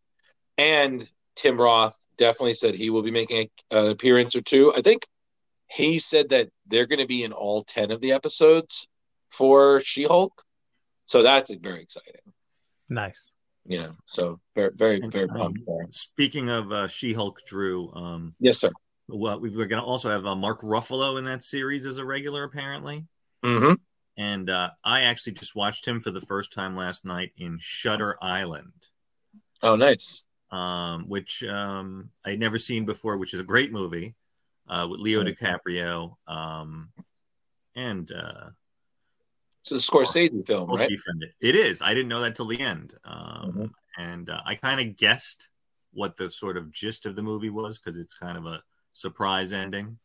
And 0.57 1.09
Tim 1.37 1.61
Roth 1.61 1.97
definitely 2.17 2.55
said 2.55 2.75
he 2.75 2.91
will 2.91 3.03
be 3.03 3.11
making 3.11 3.49
a, 3.71 3.79
an 3.79 3.91
appearance 3.91 4.37
or 4.37 4.43
two. 4.43 4.73
I 4.75 4.83
think 4.83 5.07
he 5.69 5.99
said 5.99 6.31
that 6.31 6.49
they're 6.67 6.87
going 6.87 7.01
to 7.01 7.07
be 7.07 7.25
in 7.25 7.33
all 7.33 7.65
10 7.65 7.91
of 7.91 8.01
the 8.01 8.13
episodes 8.13 8.87
for 9.31 9.81
She 9.81 10.05
Hulk. 10.05 10.43
So 11.07 11.23
that's 11.23 11.53
very 11.55 11.83
exciting, 11.83 12.15
Nice. 12.89 13.34
You 13.67 13.81
know. 13.83 13.93
So 14.05 14.41
very, 14.55 14.71
very, 14.75 15.01
very 15.01 15.29
um, 15.29 15.39
pumped 15.39 15.61
there. 15.67 15.87
Speaking 15.91 16.49
of 16.51 16.73
uh, 16.73 16.89
She-Hulk, 16.89 17.41
Drew, 17.47 17.93
um, 17.95 18.35
Yes, 18.39 18.59
sir. 18.59 18.71
well, 19.09 19.41
we're 19.41 19.51
going 19.67 19.81
to 19.81 19.83
also 19.83 20.11
have 20.11 20.27
uh, 20.27 20.35
Mark 20.35 20.61
Ruffalo 20.61 21.19
in 21.19 21.25
that 21.25 21.43
series 21.43 21.87
as 21.87 21.99
a 21.99 22.05
regular, 22.05 22.45
apparently. 22.45 23.07
hmm 23.43 23.75
And 24.17 24.51
uh, 24.51 24.71
I 24.85 25.03
actually 25.03 25.33
just 25.35 25.55
watched 25.55 25.87
him 25.87 26.01
for 26.01 26.11
the 26.11 26.21
first 26.21 26.53
time 26.53 26.77
last 26.77 27.05
night 27.05 27.33
in 27.37 27.59
Shutter 27.61 28.17
Island, 28.23 28.73
Oh, 29.63 29.77
nice. 29.77 30.27
um, 30.51 31.09
which 31.09 31.43
um, 31.45 32.11
I'd 32.25 32.39
never 32.39 32.59
seen 32.59 32.85
before, 32.85 33.17
which 33.17 33.35
is 33.35 33.41
a 33.41 33.45
great 33.45 33.73
movie 33.73 34.15
uh, 34.69 34.87
with 34.91 35.01
Leo 35.01 35.23
Right. 35.23 35.37
DiCaprio 35.37 36.17
um, 36.27 36.91
and 37.75 38.11
uh, 38.13 38.51
It's 39.65 39.73
a 39.73 39.77
Scorsese 39.77 40.47
film, 40.47 40.69
right? 40.71 40.91
Wookiee 40.91 40.99
friend. 40.99 41.25
It 41.41 41.55
is. 41.55 41.81
I 41.81 41.95
didn't 41.95 42.09
know 42.09 42.21
that 42.21 42.35
till 42.35 42.47
the 42.49 42.61
end, 42.61 42.93
um, 43.05 43.53
Mhm. 43.53 43.71
and 43.97 44.29
uh, 44.29 44.43
I 44.45 44.57
kind 44.57 44.79
of 44.79 44.97
guessed 44.97 45.49
what 45.93 46.19
the 46.19 46.29
sort 46.29 46.59
of 46.59 46.71
gist 46.71 47.07
of 47.07 47.17
the 47.17 47.23
movie 47.23 47.49
was 47.49 47.79
because 47.79 47.99
it's 47.99 48.15
kind 48.15 48.37
of 48.37 48.45
a 48.45 48.63
surprise 48.93 49.53
ending. 49.55 49.99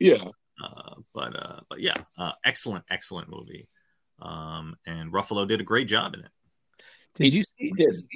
Yeah. 0.00 0.24
Uh, 0.60 0.94
but 1.14 1.36
uh, 1.36 1.60
but 1.68 1.80
yeah, 1.80 1.94
uh, 2.18 2.32
excellent, 2.44 2.84
excellent 2.90 3.28
movie. 3.28 3.68
Um, 4.20 4.76
and 4.86 5.12
Ruffalo 5.12 5.46
did 5.46 5.60
a 5.60 5.64
great 5.64 5.86
job 5.86 6.14
in 6.14 6.20
it. 6.20 6.30
Did 7.14 7.32
you 7.32 7.42
see 7.44 7.72
this? 7.76 8.08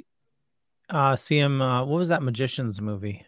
uh 0.89 1.15
see 1.15 1.39
him 1.39 1.63
uh 1.63 1.83
what 1.83 1.97
was 1.97 2.09
that 2.09 2.21
magician's 2.21 2.79
movie? 2.79 3.25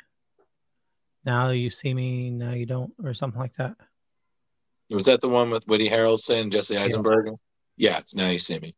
Now 1.25 1.49
you 1.49 1.69
see 1.69 1.93
me, 1.93 2.29
now 2.29 2.51
you 2.51 2.65
don't, 2.67 2.93
or 3.03 3.13
something 3.13 3.39
like 3.39 3.55
that. 3.55 3.77
Was 4.89 5.05
that 5.05 5.21
the 5.21 5.29
one 5.29 5.49
with 5.49 5.67
Woody 5.67 5.89
Harrelson, 5.89 6.51
Jesse 6.51 6.77
Eisenberg? 6.77 7.35
Yeah, 7.75 7.97
it's 7.99 8.15
Now 8.15 8.29
You 8.29 8.39
See 8.39 8.59
Me. 8.59 8.75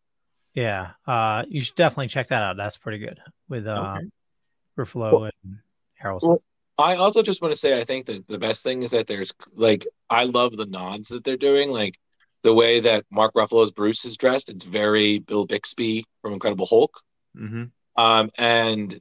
Yeah. 0.54 0.92
Uh 1.06 1.46
you 1.48 1.62
should 1.62 1.76
definitely 1.76 2.08
check 2.08 2.30
that 2.30 2.44
out. 2.44 2.58
That's 2.58 2.78
pretty 2.78 2.98
good 3.00 3.20
with 3.48 3.68
uh 3.68 3.98
Okay. 3.98 4.08
Ruffalo 4.78 5.30
and 5.44 5.60
Harrelson. 6.02 6.28
Well, 6.28 6.44
I 6.78 6.96
also 6.96 7.22
just 7.22 7.42
want 7.42 7.54
to 7.54 7.60
say 7.60 7.80
I 7.80 7.84
think 7.84 8.08
that 8.08 8.28
the 8.28 8.40
best 8.40 8.64
thing 8.64 8.84
is 8.84 8.92
that 8.92 9.08
there's 9.08 9.34
like 9.54 9.86
I 10.10 10.24
love 10.24 10.58
the 10.58 10.66
nods 10.66 11.10
that 11.10 11.24
they're 11.24 11.38
doing, 11.38 11.70
like 11.72 12.00
the 12.42 12.54
way 12.54 12.80
that 12.80 13.06
Mark 13.12 13.34
Ruffalo's 13.36 13.72
Bruce 13.72 14.06
is 14.06 14.18
dressed. 14.18 14.50
It's 14.50 14.64
very 14.64 15.20
Bill 15.20 15.46
Bixby 15.46 16.06
from 16.22 16.34
Incredible 16.34 16.66
Hulk. 16.66 17.00
hmm 17.36 17.66
Um, 17.96 18.30
and 18.38 19.00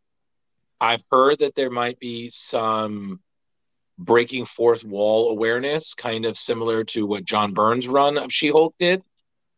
I've 0.81 1.03
heard 1.11 1.39
that 1.41 1.55
there 1.55 1.71
might 1.71 1.99
be 1.99 2.31
some 2.31 3.21
breaking 3.99 4.45
fourth 4.47 4.85
wall 4.85 5.31
awareness, 5.31 5.95
kind 5.95 6.25
of 6.25 6.39
similar 6.39 6.85
to 6.85 7.05
what 7.07 7.25
John 7.25 7.53
Byrne's 7.53 7.89
run 7.89 8.17
of 8.17 8.33
She-Hulk 8.33 8.75
did, 8.79 9.03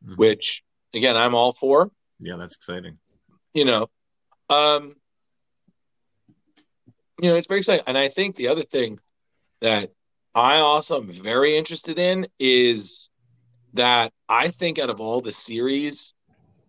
Mhm. 0.07 0.17
which 0.17 0.63
again 0.95 1.17
I'm 1.17 1.35
all 1.35 1.53
for. 1.53 1.91
Yeah, 2.19 2.37
that's 2.37 2.57
exciting. 2.57 2.99
you 3.55 3.65
know 3.65 3.89
um 4.49 4.95
you 7.21 7.29
know 7.31 7.37
it's 7.37 7.47
very 7.49 7.59
exciting 7.61 7.85
and 7.89 7.99
i 7.99 8.09
think 8.09 8.37
the 8.37 8.49
other 8.49 8.63
thing 8.63 8.99
that 9.61 9.91
i 10.35 10.59
also 10.59 11.01
am 11.01 11.11
very 11.11 11.57
interested 11.57 11.99
in 11.99 12.27
is 12.39 13.11
that 13.75 14.13
i 14.29 14.49
think 14.49 14.79
out 14.79 14.91
of 14.91 15.01
all 15.01 15.21
the 15.21 15.33
series 15.33 16.15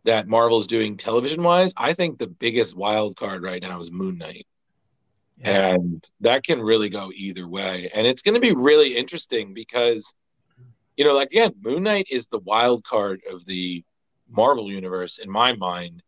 that 0.05 0.27
marvel 0.27 0.59
is 0.59 0.67
doing 0.67 0.97
television 0.97 1.43
wise 1.43 1.71
i 1.77 1.93
think 1.93 2.17
the 2.17 2.27
biggest 2.27 2.75
wild 2.75 3.15
card 3.15 3.43
right 3.43 3.61
now 3.61 3.79
is 3.79 3.91
moon 3.91 4.17
knight 4.17 4.47
Yeah. 5.43 5.69
and 5.73 6.07
that 6.21 6.43
can 6.43 6.61
really 6.61 6.89
go 6.89 7.11
either 7.15 7.47
way 7.47 7.89
and 7.95 8.05
it's 8.05 8.21
going 8.21 8.35
to 8.35 8.41
be 8.41 8.53
really 8.53 8.95
interesting 8.95 9.53
because 9.53 10.13
you 10.97 11.03
know 11.03 11.15
like 11.15 11.29
again 11.31 11.53
moon 11.61 11.83
knight 11.83 12.07
is 12.11 12.27
the 12.27 12.39
wild 12.39 12.83
card 12.83 13.21
of 13.31 13.43
the 13.45 13.83
marvel 14.29 14.69
universe 14.71 15.17
in 15.17 15.29
my 15.29 15.53
mind 15.53 16.03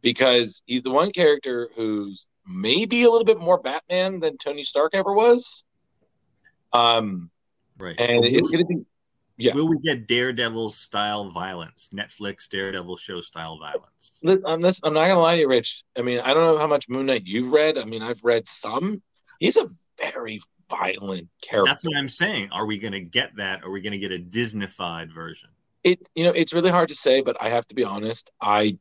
because 0.00 0.62
he's 0.66 0.82
the 0.82 0.90
one 0.90 1.10
character 1.10 1.68
who's 1.76 2.28
maybe 2.46 3.02
a 3.04 3.10
little 3.10 3.24
bit 3.24 3.38
more 3.38 3.60
batman 3.60 4.18
than 4.18 4.38
tony 4.38 4.62
stark 4.62 4.94
ever 4.94 5.12
was 5.12 5.64
um 6.72 7.30
Right. 7.78 7.98
and 8.00 8.20
Will- 8.20 8.34
it's 8.34 8.50
going 8.50 8.62
to 8.64 8.68
be 8.68 8.82
yeah. 9.40 9.54
Will 9.54 9.68
we 9.68 9.78
get 9.78 10.06
Daredevil 10.06 10.70
style 10.70 11.30
violence? 11.30 11.90
Netflix 11.94 12.48
Daredevil 12.48 12.96
show 12.96 13.20
style 13.20 13.58
violence? 13.58 14.20
I'm, 14.46 14.60
this, 14.60 14.80
I'm 14.82 14.94
not 14.94 15.08
gonna 15.08 15.20
lie 15.20 15.36
to 15.36 15.40
you, 15.42 15.48
Rich. 15.48 15.82
I 15.96 16.02
mean, 16.02 16.20
I 16.20 16.34
don't 16.34 16.44
know 16.44 16.58
how 16.58 16.66
much 16.66 16.88
Moon 16.88 17.06
Knight 17.06 17.22
you've 17.26 17.52
read. 17.52 17.78
I 17.78 17.84
mean, 17.84 18.02
I've 18.02 18.22
read 18.22 18.48
some. 18.48 19.02
He's 19.38 19.56
a 19.56 19.68
very 19.98 20.40
violent 20.68 21.28
character. 21.42 21.70
That's 21.70 21.84
what 21.84 21.96
I'm 21.96 22.08
saying. 22.08 22.50
Are 22.52 22.66
we 22.66 22.78
going 22.78 22.92
to 22.92 23.00
get 23.00 23.36
that? 23.36 23.64
Are 23.64 23.70
we 23.70 23.80
going 23.80 23.92
to 23.92 23.98
get 23.98 24.12
a 24.12 24.18
Disneyfied 24.18 25.12
version? 25.12 25.50
it 25.84 26.08
you 26.14 26.24
know 26.24 26.30
it's 26.30 26.52
really 26.52 26.70
hard 26.70 26.88
to 26.88 26.94
say 26.94 27.20
but 27.20 27.36
i 27.40 27.48
have 27.48 27.66
to 27.66 27.74
be 27.74 27.84
honest 27.84 28.30
i 28.40 28.76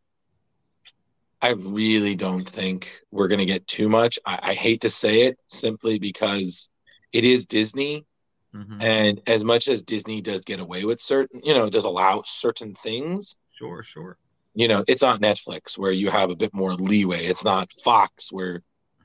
i 1.42 1.50
really 1.50 2.16
don't 2.16 2.48
think 2.48 3.02
we're 3.12 3.28
going 3.28 3.40
to 3.40 3.46
get 3.46 3.66
too 3.68 3.88
much 3.88 4.20
I, 4.26 4.40
I 4.42 4.54
hate 4.54 4.82
to 4.82 4.90
say 4.90 5.22
it 5.24 5.38
simply 5.48 6.00
because 6.00 6.70
it 7.14 7.24
is 7.24 7.46
disney 7.46 8.06
Mhm. 8.54 8.82
and 8.82 9.22
as 9.28 9.44
much 9.44 9.68
as 9.68 9.82
disney 9.84 10.22
does 10.22 10.42
get 10.42 10.60
away 10.60 10.86
with 10.86 11.02
certain 11.02 11.42
you 11.44 11.54
know 11.54 11.70
does 11.70 11.84
allow 11.86 12.22
certain 12.26 12.74
things 12.76 13.38
Sure, 13.52 13.84
sure. 13.84 14.18
you 14.56 14.68
know 14.68 14.84
it's 14.88 15.02
not 15.02 15.22
netflix 15.22 15.78
where 15.78 15.92
you 15.92 16.10
have 16.10 16.30
a 16.30 16.36
bit 16.36 16.54
more 16.54 16.76
leeway 16.76 17.26
it's 17.26 17.44
not 17.44 17.72
fox 17.84 18.32
where 18.32 18.62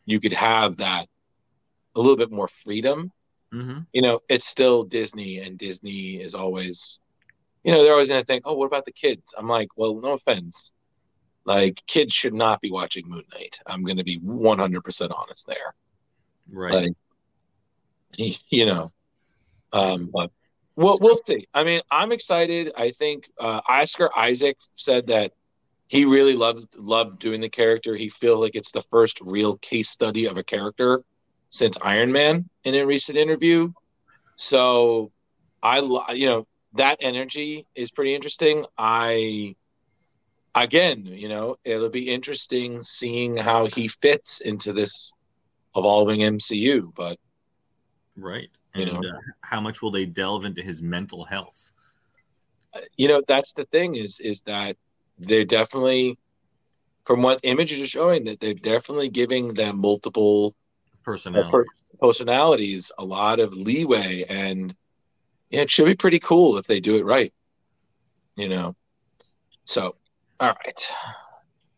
you 0.07 0.21
could 0.21 0.33
have 0.33 0.77
that 0.79 1.07
a 1.97 2.01
little 2.01 2.17
bit 2.17 2.31
more 2.31 2.49
freedom 2.49 3.11
hmm 3.53 3.79
you 3.93 4.03
know, 4.03 4.21
it's 4.29 4.47
still 4.47 4.83
Disney, 4.85 5.39
and 5.39 5.57
Disney 5.59 6.17
is 6.21 6.35
always, 6.35 7.01
you 7.65 7.73
know, 7.73 7.83
they're 7.83 7.93
always 7.93 8.09
going 8.09 8.21
to 8.21 8.27
think, 8.27 8.43
oh, 8.47 8.55
what 8.55 8.67
about 8.67 8.85
the 8.85 8.93
kids? 8.93 9.23
I'm 9.39 9.49
like, 9.49 9.69
well, 9.77 10.01
no 10.01 10.13
offense. 10.13 10.73
Like, 11.45 11.83
kids 11.87 12.15
should 12.15 12.35
not 12.35 12.61
be 12.61 12.71
watching 12.71 13.09
Moon 13.09 13.25
Knight. 13.33 13.61
I'm 13.67 13.85
going 13.85 13.99
to 13.99 14.05
be 14.05 14.19
100% 14.19 15.13
honest 15.17 15.47
there. 15.47 15.75
Right. 16.53 16.73
Like, 16.75 16.93
you 18.51 18.67
know, 18.67 18.89
um, 19.75 20.09
but 20.13 20.31
we'll, 20.77 20.99
we'll 21.01 21.19
see. 21.27 21.49
I 21.53 21.65
mean, 21.65 21.83
I'm 21.91 22.13
excited. 22.13 22.73
I 22.77 22.93
think 22.93 23.29
uh, 23.39 23.61
Oscar 23.69 24.09
Isaac 24.17 24.57
said 24.75 25.09
that 25.09 25.33
he 25.89 26.05
really 26.05 26.35
loved 26.35 26.75
loved 26.77 27.19
doing 27.19 27.41
the 27.41 27.49
character. 27.49 27.95
He 27.95 28.09
feels 28.09 28.41
like 28.41 28.55
it's 28.55 28.73
the 28.73 28.81
first 28.83 29.21
real 29.21 29.59
case 29.59 29.91
study 29.91 30.27
of 30.27 30.39
a 30.39 30.45
character 30.45 31.03
since 31.51 31.77
Iron 31.83 32.13
Man 32.13 32.49
in 32.65 32.75
a 32.77 32.87
recent 32.87 33.19
interview. 33.19 33.73
So 34.37 35.13
I, 35.63 35.81
you 36.13 36.27
know, 36.27 36.47
that 36.75 36.99
energy 37.01 37.67
is 37.75 37.91
pretty 37.91 38.15
interesting. 38.15 38.65
I, 38.79 39.55
again, 40.55 41.05
you 41.07 41.29
know, 41.29 41.57
it'll 41.65 41.91
be 41.91 42.13
interesting 42.13 42.83
seeing 42.83 43.37
how 43.37 43.67
he 43.67 43.89
fits 43.89 44.41
into 44.41 44.73
this 44.73 45.13
evolving 45.77 46.21
MCU. 46.21 46.95
But 46.95 47.19
right. 48.17 48.49
You 48.75 48.87
And 48.87 49.05
know. 49.05 49.09
uh, 49.09 49.19
how 49.43 49.61
much 49.61 49.83
will 49.83 49.91
they 49.91 50.07
delve 50.07 50.45
into 50.45 50.63
his 50.63 50.83
mental 50.83 51.25
health? 51.25 51.73
you 52.97 53.07
know, 53.07 53.23
that's 53.29 53.53
the 53.53 53.65
thing 53.67 53.95
is 53.95 54.19
is 54.21 54.41
that 54.43 54.77
they're 55.19 55.45
definitely, 55.45 56.19
from 57.07 57.23
what 57.23 57.39
images 57.45 57.81
are 57.81 57.87
showing, 57.87 58.25
that 58.25 58.41
they're 58.41 58.53
definitely 58.55 59.09
giving 59.09 59.55
them 59.55 59.79
multiple 59.79 60.55
Personality. 61.05 61.69
personalities 62.01 62.91
a 62.99 63.05
lot 63.05 63.39
of 63.39 63.53
leeway, 63.53 64.25
and 64.29 64.75
yeah, 65.51 65.61
it 65.61 65.71
should 65.71 65.85
be 65.85 65.95
pretty 65.95 66.19
cool 66.19 66.57
if 66.59 66.67
they 66.67 66.81
do 66.81 66.97
it 66.97 67.05
right. 67.05 67.33
You 68.35 68.49
know, 68.49 68.75
so 69.67 69.95
all 70.41 70.49
right. 70.65 70.93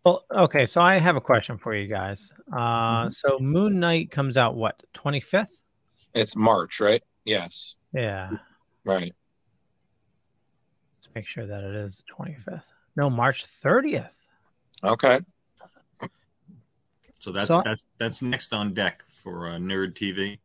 Well, 0.05 0.25
okay, 0.31 0.65
so 0.67 0.81
I 0.81 0.97
have 0.99 1.17
a 1.17 1.21
question 1.21 1.59
for 1.59 1.75
you 1.75 1.89
guys. 1.89 2.33
Uh, 2.51 3.07
Mm-hmm. 3.07 3.09
so 3.11 3.39
Moon 3.39 3.81
Knight 3.81 4.11
comes 4.11 4.37
out 4.37 4.55
what 4.55 4.83
twenty 4.95 5.21
fifth? 5.21 5.63
It's 6.17 6.35
March, 6.35 6.81
right? 6.81 7.03
Yes, 7.25 7.77
Yeah, 7.93 8.31
right. 8.85 9.13
let's 10.97 11.09
make 11.15 11.27
sure 11.29 11.47
that 11.47 11.63
it 11.63 11.75
is 11.75 11.97
the 11.97 12.03
twenty 12.09 12.35
fifth. 12.35 12.73
No, 12.97 13.11
March 13.11 13.45
thirtieth. 13.45 14.27
Okay. 14.83 15.21
So 17.21 17.33
that's 17.33 17.49
So- 17.49 17.63
that's 17.65 17.87
that's 17.99 18.23
next 18.23 18.55
on 18.55 18.73
deck 18.73 19.03
for 19.09 19.49
uh, 19.49 19.57
Nerd 19.57 19.95
TV. 19.95 20.39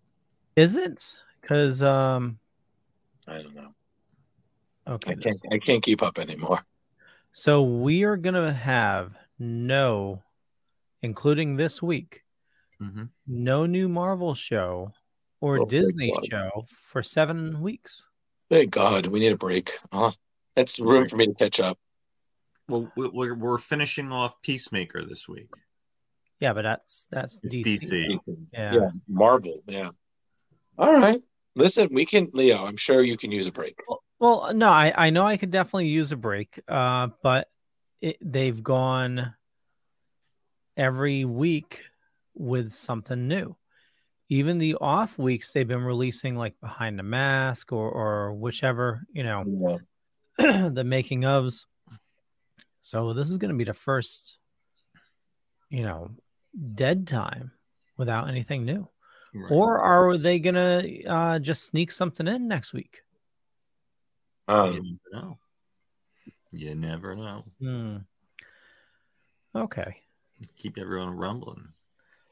Is 0.56 0.76
it? 0.76 1.16
Because 1.42 1.82
um, 1.82 2.38
I 3.28 3.42
don't 3.42 3.56
know. 3.56 3.74
okay, 4.88 5.12
I 5.12 5.16
can't. 5.16 5.42
I 5.54 5.58
can't 5.60 5.84
keep 5.84 6.02
up 6.04 6.18
anymore. 6.20 6.60
so 7.32 7.62
we 7.64 8.04
are 8.04 8.18
gonna 8.18 8.52
have 8.54 9.16
no, 9.40 10.22
including 11.02 11.56
this 11.56 11.82
week, 11.82 12.24
hmm 12.80 13.04
no 13.28 13.66
new 13.66 13.88
Marvel 13.88 14.34
show 14.36 14.92
or 15.42 15.60
Oh, 15.60 15.66
Disney 15.66 16.14
show 16.30 16.66
for 16.70 17.04
seven 17.04 17.62
weeks. 17.62 18.08
Thank 18.50 18.72
God, 18.72 19.08
we 19.08 19.20
need 19.20 19.32
a 19.34 19.38
break. 19.38 19.72
Huh? 19.92 20.12
That's 20.56 20.80
room 20.80 21.08
for 21.10 21.18
me 21.18 21.28
to 21.28 21.34
catch 21.34 21.60
up. 21.60 21.78
Well, 22.70 22.92
we- 22.96 23.10
we're 23.10 23.36
we're 23.36 23.58
finishing 23.58 24.12
off 24.12 24.42
Peacemaker 24.42 25.04
this 25.04 25.28
week. 25.28 25.50
Yeah, 26.40 26.54
but 26.54 26.62
that's 26.64 27.08
that's 27.12 27.40
DC. 27.42 27.64
DC. 27.64 28.20
Yeah. 28.54 28.74
Yeah, 28.76 28.90
Marvel. 29.08 29.62
Yeah. 29.68 29.90
All 30.78 30.94
right. 30.94 31.22
Listen, 31.56 31.90
we 31.92 32.06
can, 32.06 32.30
Leo. 32.34 32.66
I'm 32.66 32.78
sure 32.78 33.04
you 33.04 33.18
can 33.18 33.32
use 33.32 33.46
a 33.46 33.52
break. 33.52 33.78
Well, 34.20 34.52
no, 34.54 34.70
I, 34.70 34.94
I 34.96 35.10
know 35.10 35.26
I 35.26 35.36
could 35.38 35.52
definitely 35.52 35.88
use 35.90 36.12
a 36.14 36.16
break, 36.16 36.62
uh, 36.68 37.10
but 37.22 37.50
it, 38.00 38.18
they've 38.22 38.64
gone 38.64 39.34
every 40.78 41.26
week 41.26 41.82
with 42.34 42.72
something 42.72 43.28
new. 43.28 43.56
Even 44.32 44.60
the 44.60 44.76
off 44.80 45.18
weeks, 45.18 45.52
they've 45.52 45.68
been 45.68 45.84
releasing 45.84 46.38
like 46.38 46.58
Behind 46.62 46.98
the 46.98 47.04
Mask 47.04 47.74
or, 47.74 47.92
or 47.92 48.34
whichever, 48.34 49.06
you 49.12 49.24
know, 49.24 49.78
Yeah. 50.40 50.70
the 50.70 50.86
making 50.86 51.24
ofs. 51.24 51.66
So 52.82 53.12
this 53.12 53.30
is 53.30 53.36
going 53.36 53.52
to 53.52 53.58
be 53.58 53.66
the 53.66 53.74
first, 53.74 54.38
you 55.70 55.84
know, 55.84 56.12
dead 56.76 57.08
time 57.08 57.52
without 57.98 58.30
anything 58.30 58.64
new. 58.64 58.88
Right. 59.34 59.52
Or 59.52 59.80
are 59.80 60.16
they 60.18 60.40
going 60.40 60.56
to 60.56 61.04
uh, 61.06 61.40
just 61.40 61.66
sneak 61.66 61.92
something 61.92 62.26
in 62.26 62.48
next 62.48 62.72
week? 62.72 63.02
you 64.48 64.56
Um, 64.56 64.72
never 64.72 65.26
know. 65.26 65.38
You 66.54 66.76
never 66.76 67.16
know. 67.18 67.44
Hmm. 67.60 67.98
Okay. 69.54 69.98
Keep 70.56 70.78
everyone 70.78 71.18
rumbling. 71.18 71.68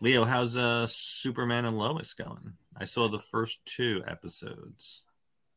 Leo, 0.02 0.24
how's 0.24 0.56
uh 0.56 0.88
Superman 0.88 1.66
and 1.66 1.78
Lois 1.78 2.14
going? 2.14 2.54
I 2.78 2.86
saw 2.86 3.08
the 3.08 3.20
first 3.20 3.60
two 3.66 4.04
episodes. 4.08 5.04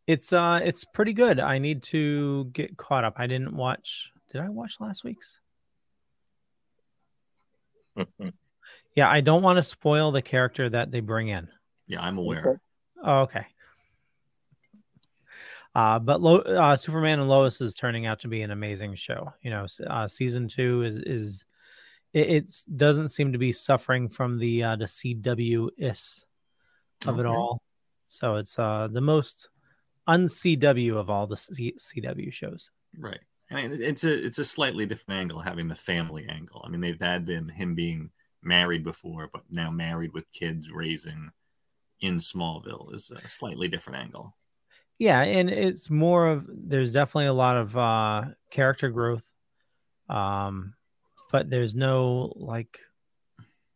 It's 0.06 0.32
uh 0.32 0.60
it's 0.62 0.84
pretty 0.84 1.12
good. 1.12 1.38
I 1.38 1.58
need 1.58 1.82
to 1.84 2.46
get 2.52 2.76
caught 2.76 3.04
up. 3.04 3.14
I 3.18 3.26
didn't 3.26 3.54
watch 3.54 4.10
did 4.32 4.40
I 4.40 4.48
watch 4.48 4.76
last 4.80 5.04
week's? 5.04 5.40
Yeah, 8.94 9.08
I 9.10 9.20
don't 9.22 9.42
want 9.42 9.56
to 9.56 9.62
spoil 9.62 10.12
the 10.12 10.22
character 10.22 10.68
that 10.68 10.90
they 10.90 11.00
bring 11.00 11.28
in. 11.28 11.48
Yeah, 11.86 12.02
I'm 12.02 12.18
aware. 12.18 12.60
Oh, 13.02 13.20
okay. 13.20 13.46
Uh, 15.74 15.98
but 15.98 16.20
Lo- 16.20 16.40
uh, 16.40 16.76
Superman 16.76 17.18
and 17.18 17.28
Lois 17.28 17.60
is 17.62 17.72
turning 17.72 18.04
out 18.04 18.20
to 18.20 18.28
be 18.28 18.42
an 18.42 18.50
amazing 18.50 18.94
show. 18.94 19.32
You 19.40 19.50
know, 19.50 19.66
uh, 19.86 20.06
season 20.08 20.46
two 20.46 20.82
is 20.82 20.96
is 20.96 21.46
it 22.12 22.28
it's, 22.28 22.64
doesn't 22.64 23.08
seem 23.08 23.32
to 23.32 23.38
be 23.38 23.52
suffering 23.52 24.08
from 24.08 24.38
the 24.38 24.62
uh, 24.62 24.76
the 24.76 24.84
CW 24.84 25.70
is 25.78 26.26
of 27.06 27.18
it 27.18 27.26
all. 27.26 27.62
So 28.06 28.36
it's 28.36 28.58
uh 28.58 28.88
the 28.90 29.00
most 29.00 29.48
un 30.06 30.26
CW 30.26 30.96
of 30.96 31.10
all 31.10 31.26
the 31.26 31.36
C- 31.36 31.76
CW 31.78 32.32
shows. 32.32 32.70
Right. 32.98 33.20
I 33.50 33.54
mean, 33.54 33.82
it's 33.82 34.04
a 34.04 34.24
it's 34.24 34.38
a 34.38 34.44
slightly 34.44 34.86
different 34.86 35.20
angle 35.20 35.40
having 35.40 35.68
the 35.68 35.74
family 35.74 36.26
angle. 36.28 36.62
I 36.64 36.68
mean, 36.68 36.80
they've 36.80 37.00
had 37.00 37.26
them 37.26 37.48
him 37.48 37.74
being 37.74 38.10
married 38.42 38.84
before, 38.84 39.28
but 39.32 39.42
now 39.50 39.70
married 39.70 40.12
with 40.12 40.30
kids 40.32 40.70
raising 40.70 41.30
in 42.00 42.16
Smallville 42.16 42.92
is 42.94 43.10
a 43.10 43.28
slightly 43.28 43.68
different 43.68 44.00
angle. 44.00 44.36
Yeah, 44.98 45.22
and 45.22 45.50
it's 45.50 45.90
more 45.90 46.28
of 46.28 46.48
there's 46.48 46.92
definitely 46.92 47.26
a 47.26 47.32
lot 47.32 47.56
of 47.56 47.76
uh 47.76 48.24
character 48.50 48.90
growth. 48.90 49.30
Um 50.08 50.74
but 51.32 51.50
there's 51.50 51.74
no 51.74 52.32
like 52.36 52.78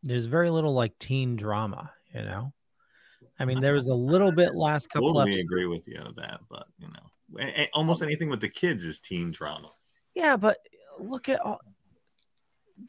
there's 0.03 0.27
very 0.27 0.51
little 0.51 0.75
like 0.75 0.97
teen 1.01 1.35
drama, 1.37 1.91
you 2.15 2.23
know. 2.23 2.53
I 3.39 3.45
mean, 3.45 3.61
there 3.61 3.75
was 3.75 3.89
a 3.89 3.95
little 3.95 4.31
bit 4.33 4.55
last 4.55 4.89
couple 4.89 5.09
Totally 5.09 5.33
episodes. 5.33 5.41
agree 5.41 5.67
with 5.67 5.89
you 5.89 5.99
on 5.99 6.15
that, 6.17 6.41
but 6.49 6.67
you 6.79 6.87
know, 6.89 7.67
almost 7.75 8.03
anything 8.03 8.31
with 8.31 8.41
the 8.41 8.49
kids 8.49 8.85
is 8.85 9.01
teen 9.01 9.31
drama. 9.33 9.71
Yeah, 10.15 10.37
but 10.37 10.59
look 10.99 11.29
at 11.29 11.41
all 11.41 11.61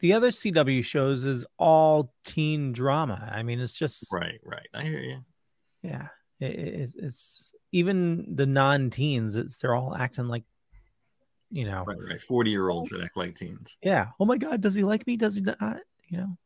the 0.00 0.12
other 0.12 0.28
CW 0.28 0.84
shows 0.84 1.24
is 1.24 1.44
all 1.58 2.12
teen 2.24 2.72
drama. 2.72 3.30
I 3.32 3.42
mean, 3.42 3.58
it's 3.58 3.72
just 3.74 4.06
Right, 4.12 4.38
right. 4.44 4.68
I 4.74 4.82
hear 4.82 5.00
you. 5.00 5.24
yeah, 5.82 6.08
it, 6.40 6.46
it's, 6.58 6.94
it's 6.94 7.54
even 7.72 8.36
the 8.36 8.46
non-teens. 8.46 9.36
It's 9.36 9.56
they're 9.56 9.74
all 9.74 9.94
acting 9.96 10.28
like, 10.28 10.44
you 11.50 11.64
know, 11.64 11.84
Right, 11.86 11.96
right. 12.10 12.20
Forty 12.20 12.50
year 12.50 12.68
olds 12.68 12.90
that 12.90 13.00
act 13.00 13.16
like 13.16 13.34
teens. 13.34 13.76
yeah. 13.82 14.08
Oh 14.20 14.24
my 14.24 14.36
God, 14.36 14.60
does 14.60 14.74
he 14.74 14.82
like 14.84 15.06
me? 15.06 15.16
Does 15.16 15.34
he 15.34 15.40
not? 15.40 15.80
You 16.08 16.18
know, 16.18 16.38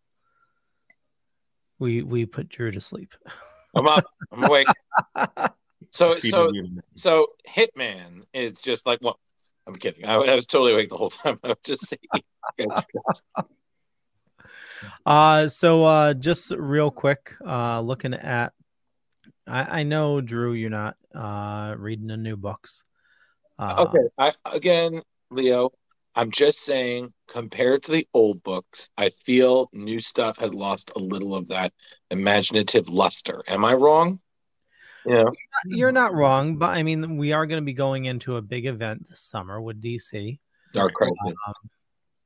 we 1.79 2.03
we 2.03 2.27
put 2.27 2.49
Drew 2.49 2.71
to 2.71 2.81
sleep. 2.81 3.15
I'm 3.75 3.87
up. 3.87 4.05
I'm 4.33 4.45
awake. 4.45 4.69
So, 5.95 6.15
so, 6.15 6.51
so 6.97 7.27
Hitman 7.47 8.23
is 8.33 8.63
just 8.63 8.87
like, 8.87 9.01
well, 9.03 9.19
I'm 9.67 9.77
kidding. 9.77 10.07
I, 10.07 10.15
I 10.15 10.35
was 10.35 10.47
totally 10.47 10.73
awake 10.73 10.89
the 10.89 10.97
whole 10.97 11.11
time. 11.11 11.39
I 11.45 11.49
was 11.49 11.57
just 11.65 11.87
saying. 11.87 12.71
Uh, 15.05 15.49
so 15.49 15.85
uh, 15.85 16.15
just 16.15 16.51
real 16.53 16.91
quick, 16.91 17.35
uh, 17.47 17.81
looking 17.81 18.15
at, 18.15 18.55
I, 19.47 19.81
I 19.81 19.83
know 19.83 20.23
Drew, 20.23 20.53
you're 20.55 20.71
not 20.71 20.97
uh 21.15 21.75
reading 21.77 22.07
the 22.07 22.17
new 22.17 22.37
books. 22.37 22.85
Uh, 23.59 23.87
okay. 23.89 24.09
I, 24.19 24.33
again, 24.45 25.03
Leo, 25.31 25.71
I'm 26.15 26.31
just 26.31 26.61
saying, 26.61 27.13
compared 27.29 27.85
to 27.85 27.93
the 27.93 28.07
old 28.13 28.43
books, 28.43 28.91
I 28.97 29.11
feel 29.11 29.71
new 29.73 30.01
stuff 30.01 30.39
has 30.39 30.53
lost 30.53 30.93
a 30.95 30.99
little 30.99 31.35
of 31.35 31.49
that 31.49 31.73
imaginative 32.11 32.89
luster. 32.89 33.43
Am 33.47 33.65
I 33.65 33.75
wrong? 33.75 34.21
Yeah. 35.07 35.25
You're 35.67 35.93
not 35.93 36.15
wrong, 36.15 36.59
but 36.59 36.71
I 36.71 36.83
mean, 36.83 37.17
we 37.17 37.33
are 37.33 37.47
going 37.47 37.61
to 37.61 37.65
be 37.65 37.73
going 37.73 38.05
into 38.05 38.37
a 38.37 38.43
big 38.43 38.67
event 38.67 39.09
this 39.09 39.21
summer 39.21 39.61
with 39.61 39.83
DC. 39.83 40.39
Dark 40.73 40.93
Crisis. 40.95 41.17
Um, 41.47 41.55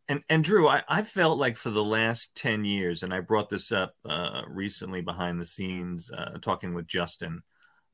And 0.08 0.22
and 0.28 0.44
Drew, 0.44 0.68
I, 0.68 0.82
I 0.88 1.02
felt 1.02 1.38
like 1.38 1.56
for 1.56 1.70
the 1.70 1.84
last 1.84 2.34
ten 2.34 2.64
years, 2.64 3.02
and 3.02 3.12
I 3.12 3.20
brought 3.20 3.48
this 3.48 3.72
up 3.72 3.94
uh, 4.04 4.42
recently 4.48 5.00
behind 5.00 5.40
the 5.40 5.46
scenes, 5.46 6.10
uh, 6.10 6.38
talking 6.40 6.74
with 6.74 6.86
Justin. 6.86 7.42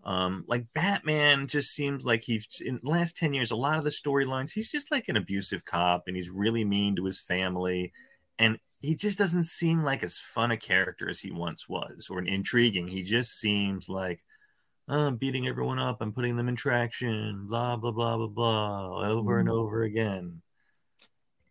Um, 0.05 0.45
like 0.49 0.67
Batman 0.75 1.47
just 1.47 1.75
seems 1.75 2.05
like 2.05 2.23
he's 2.23 2.61
in 2.65 2.81
the 2.83 2.91
last 2.91 3.17
ten 3.17 3.33
years. 3.33 3.51
A 3.51 3.57
lot 3.57 3.79
of 3.79 3.85
the 3.85 3.91
storylines, 3.91 4.53
he's 4.53 4.71
just 4.71 4.91
like 4.91 5.09
an 5.09 5.17
abusive 5.17 5.65
cop, 5.65 6.05
and 6.07 6.17
he's 6.17 6.31
really 6.31 6.65
mean 6.65 6.97
to 6.97 7.05
his 7.05 7.21
family, 7.21 7.93
and 8.39 8.59
he 8.81 8.97
just 8.97 9.19
doesn't 9.19 9.45
seem 9.45 9.85
like 9.85 10.03
as 10.03 10.19
fun 10.19 10.51
a 10.51 10.57
character 10.57 11.09
as 11.09 11.21
he 11.21 11.31
once 11.31 11.69
was, 11.69 12.09
or 12.11 12.19
an 12.19 12.27
intriguing. 12.27 12.89
He 12.89 13.03
just 13.03 13.39
seems 13.39 13.89
like 13.89 14.25
oh, 14.89 15.07
I'm 15.07 15.17
beating 15.17 15.47
everyone 15.47 15.79
up, 15.79 15.99
I'm 16.01 16.13
putting 16.13 16.37
them 16.37 16.49
in 16.49 16.57
traction, 16.57 17.47
blah 17.47 17.77
blah 17.77 17.93
blah 17.93 18.17
blah 18.17 18.27
blah, 18.27 19.09
over 19.09 19.39
and 19.39 19.49
over 19.49 19.83
again. 19.83 20.43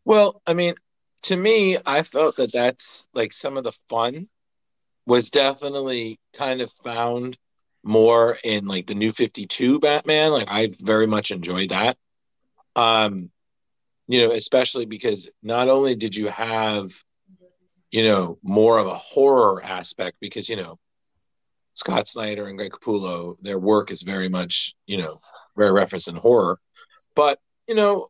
Well, 0.06 0.42
I 0.46 0.54
mean, 0.54 0.76
to 1.24 1.36
me, 1.36 1.78
I 1.86 2.04
felt 2.04 2.36
that 2.38 2.52
that's 2.52 3.06
like 3.14 3.34
some 3.34 3.58
of 3.58 3.64
the 3.64 3.74
fun 3.90 4.28
was 5.06 5.30
definitely 5.30 6.20
kind 6.34 6.62
of 6.62 6.72
found 6.84 7.38
more 7.84 8.38
in 8.44 8.68
like 8.68 8.88
the 8.88 8.96
new 8.96 9.12
52 9.12 9.80
Batman. 9.80 10.32
Like 10.32 10.50
I 10.50 10.70
very 10.80 11.08
much 11.08 11.32
enjoyed 11.32 11.70
that. 11.70 11.98
Um, 12.76 13.30
you 14.08 14.22
know, 14.22 14.34
especially 14.34 14.86
because 14.86 15.30
not 15.42 15.70
only 15.70 15.96
did 15.96 16.16
you 16.16 16.28
have, 16.28 16.92
you 17.92 18.04
know, 18.04 18.38
more 18.44 18.78
of 18.78 18.88
a 18.88 18.96
horror 18.96 19.64
aspect 19.64 20.18
because, 20.20 20.50
you 20.50 20.56
know, 20.56 20.80
Scott 21.74 22.08
Snyder 22.08 22.48
and 22.48 22.58
Greg 22.58 22.72
Capullo, 22.72 23.38
their 23.42 23.60
work 23.60 23.92
is 23.92 24.02
very 24.02 24.30
much, 24.30 24.74
you 24.86 24.98
know, 24.98 25.20
very 25.56 25.72
referenced 25.72 26.08
in 26.08 26.16
horror. 26.16 26.60
But 27.16 27.40
you 27.68 27.76
know, 27.76 28.10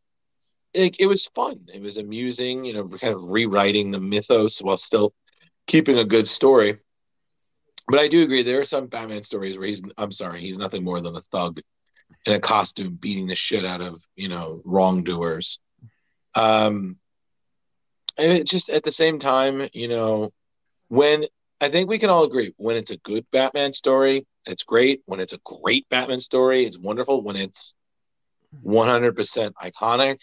it, 0.73 0.95
it 0.99 1.05
was 1.05 1.27
fun. 1.27 1.59
It 1.73 1.81
was 1.81 1.97
amusing, 1.97 2.65
you 2.65 2.73
know, 2.73 2.87
kind 2.87 3.13
of 3.13 3.21
rewriting 3.23 3.91
the 3.91 3.99
mythos 3.99 4.59
while 4.59 4.77
still 4.77 5.13
keeping 5.67 5.99
a 5.99 6.05
good 6.05 6.27
story. 6.27 6.79
But 7.87 7.99
I 7.99 8.07
do 8.07 8.23
agree 8.23 8.43
there 8.43 8.59
are 8.59 8.65
some 8.65 8.87
Batman 8.87 9.23
stories 9.23 9.57
where 9.57 9.67
he's 9.67 9.81
I'm 9.97 10.11
sorry, 10.11 10.41
he's 10.41 10.57
nothing 10.57 10.83
more 10.83 11.01
than 11.01 11.15
a 11.15 11.21
thug 11.21 11.61
in 12.25 12.33
a 12.33 12.39
costume 12.39 12.95
beating 12.95 13.27
the 13.27 13.35
shit 13.35 13.65
out 13.65 13.81
of, 13.81 14.01
you 14.15 14.29
know, 14.29 14.61
wrongdoers. 14.65 15.59
Um 16.35 16.97
and 18.17 18.31
it 18.31 18.47
just 18.47 18.69
at 18.69 18.83
the 18.83 18.91
same 18.91 19.19
time, 19.19 19.67
you 19.73 19.87
know, 19.87 20.31
when 20.89 21.25
I 21.59 21.69
think 21.69 21.89
we 21.89 21.99
can 21.99 22.09
all 22.09 22.23
agree 22.23 22.53
when 22.57 22.75
it's 22.75 22.91
a 22.91 22.97
good 22.97 23.25
Batman 23.31 23.73
story, 23.73 24.25
it's 24.45 24.63
great. 24.63 25.01
When 25.05 25.19
it's 25.19 25.33
a 25.33 25.39
great 25.43 25.87
Batman 25.89 26.19
story, 26.19 26.65
it's 26.65 26.77
wonderful. 26.77 27.21
When 27.21 27.35
it's 27.35 27.75
100% 28.65 29.53
iconic, 29.53 30.19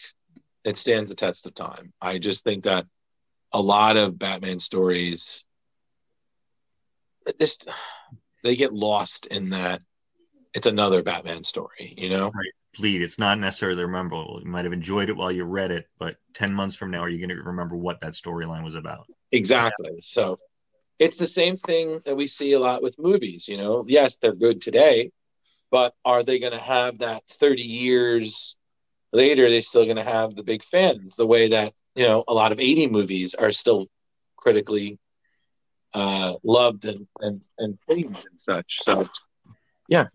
it 0.63 0.77
stands 0.77 1.09
the 1.09 1.15
test 1.15 1.45
of 1.45 1.53
time. 1.53 1.93
I 2.01 2.19
just 2.19 2.43
think 2.43 2.65
that 2.65 2.85
a 3.51 3.61
lot 3.61 3.97
of 3.97 4.19
Batman 4.19 4.59
stories 4.59 5.47
this 7.37 7.59
they 8.43 8.55
get 8.55 8.73
lost 8.73 9.27
in 9.27 9.49
that 9.49 9.81
it's 10.53 10.65
another 10.65 11.03
Batman 11.03 11.43
story, 11.43 11.93
you 11.97 12.09
know? 12.09 12.25
Right. 12.25 12.51
Bleed. 12.77 13.01
It's 13.01 13.19
not 13.19 13.39
necessarily 13.39 13.85
memorable. 13.85 14.39
You 14.43 14.49
might 14.49 14.65
have 14.65 14.73
enjoyed 14.73 15.09
it 15.09 15.17
while 15.17 15.31
you 15.31 15.43
read 15.43 15.71
it, 15.71 15.85
but 15.97 16.17
10 16.35 16.53
months 16.53 16.75
from 16.75 16.91
now, 16.91 16.99
are 16.99 17.09
you 17.09 17.17
going 17.17 17.35
to 17.35 17.43
remember 17.43 17.75
what 17.75 17.99
that 18.01 18.13
storyline 18.13 18.63
was 18.63 18.75
about? 18.75 19.07
Exactly. 19.31 19.97
So 20.01 20.37
it's 20.99 21.17
the 21.17 21.27
same 21.27 21.55
thing 21.55 21.99
that 22.05 22.15
we 22.15 22.27
see 22.27 22.53
a 22.53 22.59
lot 22.59 22.83
with 22.83 22.99
movies, 22.99 23.47
you 23.47 23.57
know? 23.57 23.85
Yes, 23.87 24.17
they're 24.17 24.33
good 24.33 24.61
today, 24.61 25.11
but 25.71 25.93
are 26.05 26.23
they 26.23 26.39
going 26.39 26.53
to 26.53 26.59
have 26.59 26.99
that 26.99 27.23
30 27.27 27.63
years 27.63 28.57
later? 29.11 29.49
They're 29.49 29.61
still 29.61 29.85
going 29.85 29.97
to 29.97 30.03
have 30.03 30.35
the 30.35 30.43
big 30.43 30.63
fans 30.63 31.15
the 31.15 31.27
way 31.27 31.49
that, 31.49 31.73
you 31.95 32.05
know, 32.05 32.23
a 32.27 32.33
lot 32.33 32.51
of 32.51 32.59
80 32.59 32.87
movies 32.87 33.33
are 33.33 33.51
still 33.51 33.87
critically 34.37 34.99
uh, 35.93 36.33
loved 36.43 36.85
and, 36.85 37.07
and, 37.19 37.43
and 37.57 37.79
praised 37.81 38.07
and 38.07 38.39
such. 38.39 38.81
So, 38.83 39.07
yeah. 39.87 40.07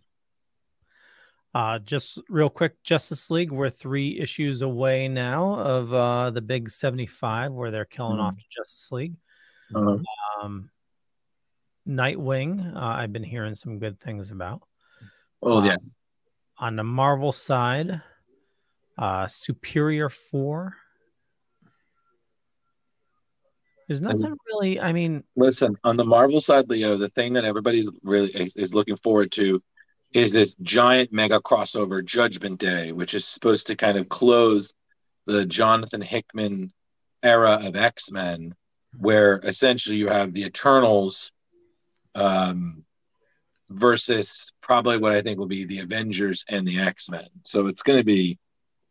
Uh, 1.54 1.78
just 1.78 2.18
real 2.28 2.48
quick, 2.50 2.82
Justice 2.82 3.30
League, 3.30 3.52
we're 3.52 3.70
three 3.70 4.18
issues 4.18 4.62
away 4.62 5.06
now 5.06 5.54
of 5.54 5.92
uh, 5.94 6.30
the 6.30 6.40
big 6.40 6.68
75 6.70 7.52
where 7.52 7.70
they're 7.70 7.84
killing 7.84 8.18
Mhm. 8.18 8.22
off 8.24 8.34
the 8.36 8.42
Justice 8.50 8.90
League. 8.90 9.14
Uh, 9.74 9.98
Um, 10.42 10.70
Nightwing, 11.86 12.74
uh, 12.74 12.78
I've 12.80 13.12
been 13.12 13.22
hearing 13.22 13.54
some 13.54 13.78
good 13.78 14.00
things 14.00 14.30
about. 14.30 14.62
oh, 15.42 15.62
yeah. 15.62 15.76
On 16.58 16.76
the 16.76 16.84
Marvel 16.84 17.32
side, 17.32 18.00
uh, 18.96 19.26
Superior 19.26 20.08
4. 20.08 20.76
There's 23.88 24.00
nothing 24.00 24.34
really, 24.46 24.80
I 24.80 24.92
mean, 24.92 25.24
Listen, 25.36 25.76
on 25.84 25.96
the 25.96 26.04
Marvel 26.04 26.40
side, 26.40 26.68
Leo, 26.68 26.96
the 26.96 27.10
thing 27.10 27.34
that 27.34 27.44
everybody's 27.44 27.90
really 28.02 28.30
is, 28.30 28.56
is 28.56 28.74
looking 28.74 28.96
forward 28.96 29.30
to 29.32 29.62
is 30.12 30.32
this 30.32 30.54
giant 30.62 31.12
mega 31.12 31.40
crossover 31.40 32.04
Judgment 32.04 32.60
Day, 32.60 32.92
which 32.92 33.14
is 33.14 33.26
supposed 33.26 33.66
to 33.66 33.76
kind 33.76 33.98
of 33.98 34.08
close 34.08 34.72
the 35.26 35.44
Jonathan 35.44 36.00
Hickman 36.00 36.72
era 37.22 37.60
of 37.62 37.74
X 37.74 38.10
Men, 38.10 38.54
where 38.98 39.40
essentially 39.42 39.96
you 39.96 40.08
have 40.08 40.32
the 40.32 40.44
Eternals 40.44 41.32
um, 42.14 42.84
versus 43.70 44.52
probably 44.60 44.98
what 44.98 45.12
I 45.12 45.22
think 45.22 45.38
will 45.38 45.46
be 45.46 45.64
the 45.64 45.80
Avengers 45.80 46.44
and 46.48 46.66
the 46.66 46.78
X 46.78 47.08
Men. 47.08 47.28
So 47.42 47.66
it's 47.66 47.82
going 47.82 47.98
to 47.98 48.04
be 48.04 48.38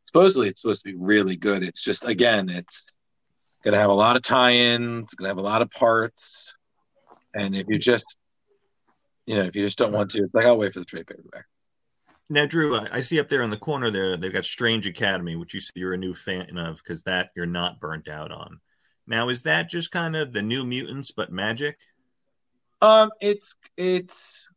supposedly 0.04 0.50
it's 0.50 0.62
supposed 0.62 0.84
to 0.84 0.92
be 0.92 0.98
really 1.00 1.38
good. 1.38 1.64
It's 1.64 1.82
just 1.82 2.04
again, 2.04 2.50
it's 2.50 2.98
going 3.64 3.74
to 3.74 3.80
have 3.80 3.90
a 3.90 3.94
lot 3.94 4.16
of 4.16 4.22
tie-ins, 4.22 5.14
going 5.14 5.26
to 5.26 5.30
have 5.30 5.38
a 5.38 5.42
lot 5.42 5.62
of 5.62 5.70
parts, 5.72 6.56
and 7.34 7.56
if 7.56 7.68
you 7.68 7.80
just 7.80 8.18
you 9.26 9.36
know 9.36 9.44
if 9.44 9.56
you 9.56 9.64
just 9.64 9.78
don't 9.78 9.92
want 9.92 10.12
to, 10.12 10.24
it's 10.24 10.34
like 10.34 10.46
I'll 10.46 10.58
wait 10.58 10.74
for 10.74 10.80
the 10.80 10.86
trade 10.86 11.08
paperback. 11.08 11.46
Now, 12.30 12.46
Drew, 12.46 12.80
I 12.80 13.02
see 13.02 13.20
up 13.20 13.30
there 13.30 13.44
in 13.44 13.50
the 13.50 13.58
corner 13.58 13.92
there, 13.92 14.16
they've 14.16 14.32
got 14.32 14.46
Strange 14.46 14.88
Academy, 14.88 15.36
which 15.36 15.54
you 15.54 15.60
see 15.60 15.74
you're 15.76 15.94
a 15.94 15.98
new 15.98 16.14
fan 16.14 16.58
of 16.58 16.78
because 16.78 17.04
that 17.04 17.32
you're 17.36 17.46
not 17.46 17.80
burnt 17.80 18.08
out 18.08 18.32
on. 18.32 18.60
Now, 19.06 19.30
is 19.30 19.42
that 19.42 19.70
just 19.70 19.92
kind 19.92 20.16
of 20.16 20.32
the 20.32 20.42
new 20.42 20.66
mutants 20.66 21.12
but 21.12 21.32
magic? 21.32 21.80
Um, 22.82 23.12
it's 23.20 23.56
it's. 23.78 24.48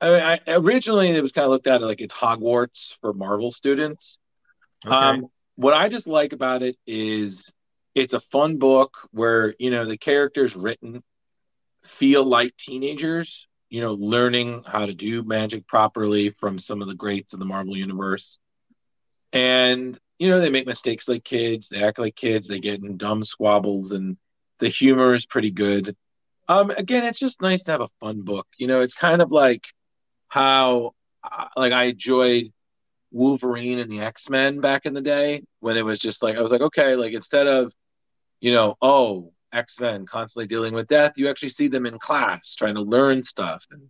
I, 0.00 0.10
mean, 0.10 0.20
I 0.20 0.40
originally 0.48 1.10
it 1.10 1.22
was 1.22 1.30
kind 1.30 1.44
of 1.44 1.52
looked 1.52 1.68
at 1.68 1.80
like 1.80 2.00
it's 2.00 2.14
Hogwarts 2.14 2.96
for 3.00 3.12
Marvel 3.12 3.52
students. 3.52 4.18
Okay. 4.84 4.94
Um, 4.94 5.24
what 5.54 5.74
I 5.74 5.88
just 5.88 6.08
like 6.08 6.32
about 6.32 6.62
it 6.62 6.76
is 6.86 7.52
it's 7.94 8.14
a 8.14 8.20
fun 8.20 8.58
book 8.58 8.96
where 9.10 9.54
you 9.58 9.70
know 9.70 9.84
the 9.84 9.98
characters 9.98 10.56
written 10.56 11.02
feel 11.84 12.24
like 12.24 12.56
teenagers, 12.56 13.48
you 13.68 13.80
know, 13.80 13.94
learning 13.94 14.62
how 14.66 14.86
to 14.86 14.94
do 14.94 15.24
magic 15.24 15.66
properly 15.66 16.30
from 16.30 16.58
some 16.58 16.80
of 16.80 16.88
the 16.88 16.94
greats 16.94 17.32
of 17.32 17.38
the 17.38 17.44
Marvel 17.44 17.76
universe. 17.76 18.38
And 19.32 19.98
you 20.18 20.28
know, 20.28 20.40
they 20.40 20.50
make 20.50 20.66
mistakes 20.66 21.08
like 21.08 21.24
kids, 21.24 21.68
they 21.68 21.82
act 21.82 21.98
like 21.98 22.14
kids, 22.14 22.46
they 22.46 22.60
get 22.60 22.82
in 22.82 22.96
dumb 22.96 23.24
squabbles, 23.24 23.90
and 23.92 24.16
the 24.60 24.68
humor 24.68 25.14
is 25.14 25.26
pretty 25.26 25.50
good. 25.50 25.96
Um, 26.48 26.70
again, 26.70 27.04
it's 27.04 27.18
just 27.18 27.42
nice 27.42 27.62
to 27.62 27.72
have 27.72 27.80
a 27.80 27.88
fun 28.00 28.22
book. 28.22 28.46
You 28.56 28.68
know, 28.68 28.82
it's 28.82 28.94
kind 28.94 29.20
of 29.20 29.32
like 29.32 29.66
how 30.28 30.92
uh, 31.24 31.46
like 31.56 31.72
I 31.72 31.84
enjoyed 31.84 32.52
Wolverine 33.10 33.78
and 33.78 33.90
the 33.90 34.00
X 34.00 34.30
Men 34.30 34.60
back 34.60 34.86
in 34.86 34.94
the 34.94 35.00
day 35.00 35.42
when 35.60 35.76
it 35.76 35.84
was 35.84 35.98
just 35.98 36.22
like 36.22 36.36
I 36.36 36.40
was 36.40 36.52
like, 36.52 36.60
okay, 36.60 36.94
like 36.94 37.14
instead 37.14 37.46
of, 37.46 37.72
you 38.42 38.52
know, 38.52 38.76
oh, 38.82 39.32
X 39.52 39.78
Men 39.80 40.04
constantly 40.04 40.46
dealing 40.46 40.74
with 40.74 40.88
death, 40.88 41.12
you 41.16 41.28
actually 41.30 41.48
see 41.50 41.68
them 41.68 41.86
in 41.86 41.98
class 41.98 42.54
trying 42.54 42.74
to 42.74 42.82
learn 42.82 43.22
stuff, 43.22 43.64
and 43.70 43.82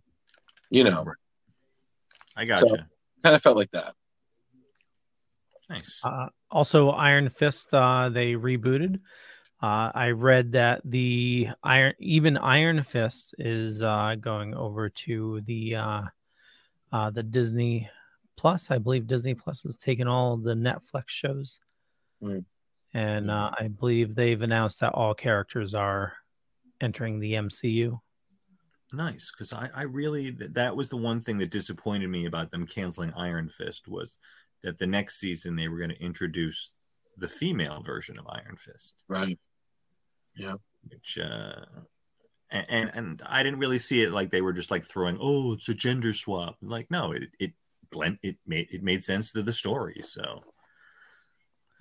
you 0.69 0.83
know, 0.85 1.05
I 2.37 2.45
got 2.45 2.65
so- 2.67 2.75
you. 2.75 2.83
kind 3.23 3.35
of 3.35 3.41
felt 3.41 3.57
like 3.57 3.71
that. 3.71 3.93
Nice. 5.69 5.99
Uh, 6.03 6.27
also, 6.51 6.89
Iron 6.89 7.29
Fist, 7.29 7.73
uh, 7.73 8.09
they 8.09 8.33
rebooted. 8.33 8.99
Uh, 9.61 9.91
I 9.95 10.11
read 10.11 10.51
that 10.51 10.81
the 10.83 11.47
Iron, 11.63 11.93
even 11.99 12.37
Iron 12.37 12.83
Fist, 12.83 13.33
is 13.39 13.81
uh, 13.81 14.15
going 14.19 14.53
over 14.53 14.89
to 14.89 15.41
the 15.45 15.75
uh, 15.77 16.01
uh, 16.91 17.09
the 17.11 17.23
Disney 17.23 17.89
Plus. 18.35 18.69
I 18.71 18.77
believe 18.77 19.07
Disney 19.07 19.33
Plus 19.35 19.63
has 19.63 19.77
taken 19.77 20.07
all 20.07 20.35
the 20.37 20.53
Netflix 20.53 21.03
shows, 21.07 21.59
Mm. 22.21 22.43
And 22.93 23.31
uh, 23.31 23.51
I 23.59 23.67
believe 23.67 24.15
they've 24.15 24.41
announced 24.41 24.79
that 24.81 24.93
all 24.93 25.13
characters 25.13 25.73
are 25.73 26.13
entering 26.81 27.19
the 27.19 27.33
MCU. 27.33 27.99
Nice, 28.91 29.31
because 29.31 29.53
I, 29.53 29.69
I 29.73 29.81
really 29.83 30.31
th- 30.31 30.51
that 30.53 30.75
was 30.75 30.89
the 30.89 30.97
one 30.97 31.19
thing 31.19 31.39
that 31.39 31.49
disappointed 31.49 32.09
me 32.09 32.25
about 32.25 32.51
them 32.51 32.67
canceling 32.67 33.13
Iron 33.15 33.49
Fist 33.49 33.87
was 33.87 34.17
that 34.61 34.77
the 34.77 34.87
next 34.87 35.19
season 35.19 35.55
they 35.55 35.67
were 35.67 35.79
going 35.79 35.89
to 35.89 36.03
introduce 36.03 36.73
the 37.17 37.27
female 37.27 37.81
version 37.81 38.19
of 38.19 38.27
Iron 38.27 38.55
Fist, 38.55 39.01
Right. 39.07 39.39
Yeah. 40.35 40.55
Which 40.89 41.17
uh, 41.17 41.65
and, 42.53 42.65
and 42.69 42.91
and 42.93 43.23
I 43.25 43.43
didn't 43.43 43.59
really 43.59 43.79
see 43.79 44.03
it 44.03 44.11
like 44.11 44.29
they 44.29 44.41
were 44.41 44.53
just 44.53 44.71
like 44.71 44.85
throwing 44.85 45.17
oh 45.19 45.53
it's 45.53 45.69
a 45.69 45.73
gender 45.73 46.13
swap 46.13 46.57
like 46.61 46.89
no 46.89 47.11
it 47.11 47.23
it 47.39 47.51
blend 47.91 48.19
it 48.21 48.37
made 48.45 48.67
it 48.71 48.83
made 48.83 49.03
sense 49.03 49.31
to 49.31 49.41
the 49.41 49.53
story 49.53 50.01
so 50.03 50.41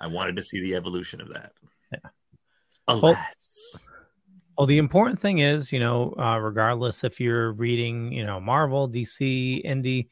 I 0.03 0.09
wanted 0.09 0.37
to 0.37 0.43
see 0.43 0.61
the 0.61 0.75
evolution 0.75 1.21
of 1.21 1.33
that. 1.33 1.53
Yeah. 1.93 2.11
Alas. 2.89 3.87
Well, 4.59 4.67
the 4.67 4.79
important 4.79 5.21
thing 5.21 5.39
is, 5.39 5.73
you 5.73 5.79
know, 5.79 6.15
uh, 6.19 6.39
regardless 6.39 7.05
if 7.05 7.21
you're 7.21 7.53
reading, 7.53 8.13
you 8.13 8.27
know, 8.27 8.41
Marvel, 8.41 8.89
DC, 8.89 9.65
Indie, 9.65 10.09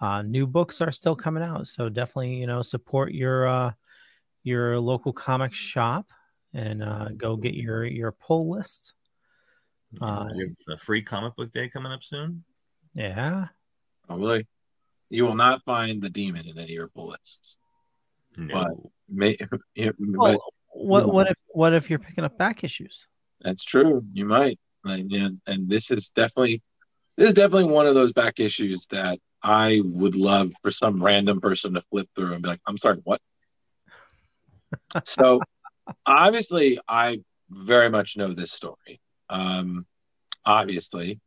uh, 0.00 0.22
new 0.22 0.46
books 0.46 0.80
are 0.80 0.92
still 0.92 1.14
coming 1.16 1.42
out. 1.42 1.68
So 1.68 1.88
definitely, 1.88 2.34
you 2.34 2.46
know, 2.46 2.62
support 2.62 3.12
your 3.12 3.46
uh, 3.46 3.72
your 4.42 4.78
local 4.78 5.12
comic 5.12 5.54
shop 5.54 6.06
and 6.52 6.82
uh, 6.82 7.08
go 7.16 7.36
get 7.36 7.54
your 7.54 7.84
your 7.84 8.12
pull 8.12 8.50
list. 8.50 8.94
Uh, 10.00 10.28
we 10.34 10.42
have 10.42 10.74
a 10.74 10.76
free 10.76 11.02
comic 11.02 11.34
book 11.36 11.52
day 11.52 11.68
coming 11.68 11.92
up 11.92 12.02
soon. 12.02 12.44
Yeah, 12.94 13.46
probably. 14.06 14.46
You 15.10 15.24
will 15.24 15.36
not 15.36 15.64
find 15.64 16.02
the 16.02 16.10
demon 16.10 16.46
in 16.46 16.58
any 16.58 16.64
of 16.64 16.70
your 16.70 16.88
bullets. 16.88 17.56
No. 18.38 18.90
May, 19.08 19.36
yeah, 19.74 19.90
Well, 19.98 20.34
but 20.34 20.40
what 20.70 21.12
what 21.12 21.30
if 21.30 21.38
what 21.48 21.72
if 21.72 21.90
you're 21.90 21.98
picking 21.98 22.24
up 22.24 22.38
back 22.38 22.62
issues? 22.62 23.06
that's 23.40 23.64
true. 23.64 24.04
You 24.12 24.24
might. 24.26 24.58
And, 24.84 25.12
and 25.12 25.40
and 25.46 25.68
this 25.68 25.90
is 25.90 26.10
definitely 26.10 26.62
this 27.16 27.28
is 27.28 27.34
definitely 27.34 27.72
one 27.72 27.86
of 27.86 27.94
those 27.94 28.12
back 28.12 28.38
issues 28.38 28.86
that 28.90 29.18
I 29.42 29.80
would 29.84 30.14
love 30.14 30.52
for 30.62 30.70
some 30.70 31.02
random 31.02 31.40
person 31.40 31.74
to 31.74 31.80
flip 31.82 32.08
through 32.14 32.32
and 32.32 32.42
be 32.42 32.48
like, 32.48 32.60
I'm 32.66 32.78
sorry, 32.78 32.98
what? 33.04 33.20
so 35.04 35.40
obviously 36.06 36.78
I 36.86 37.20
very 37.50 37.90
much 37.90 38.16
know 38.16 38.32
this 38.34 38.52
story. 38.52 39.00
Um 39.28 39.86
obviously. 40.44 41.20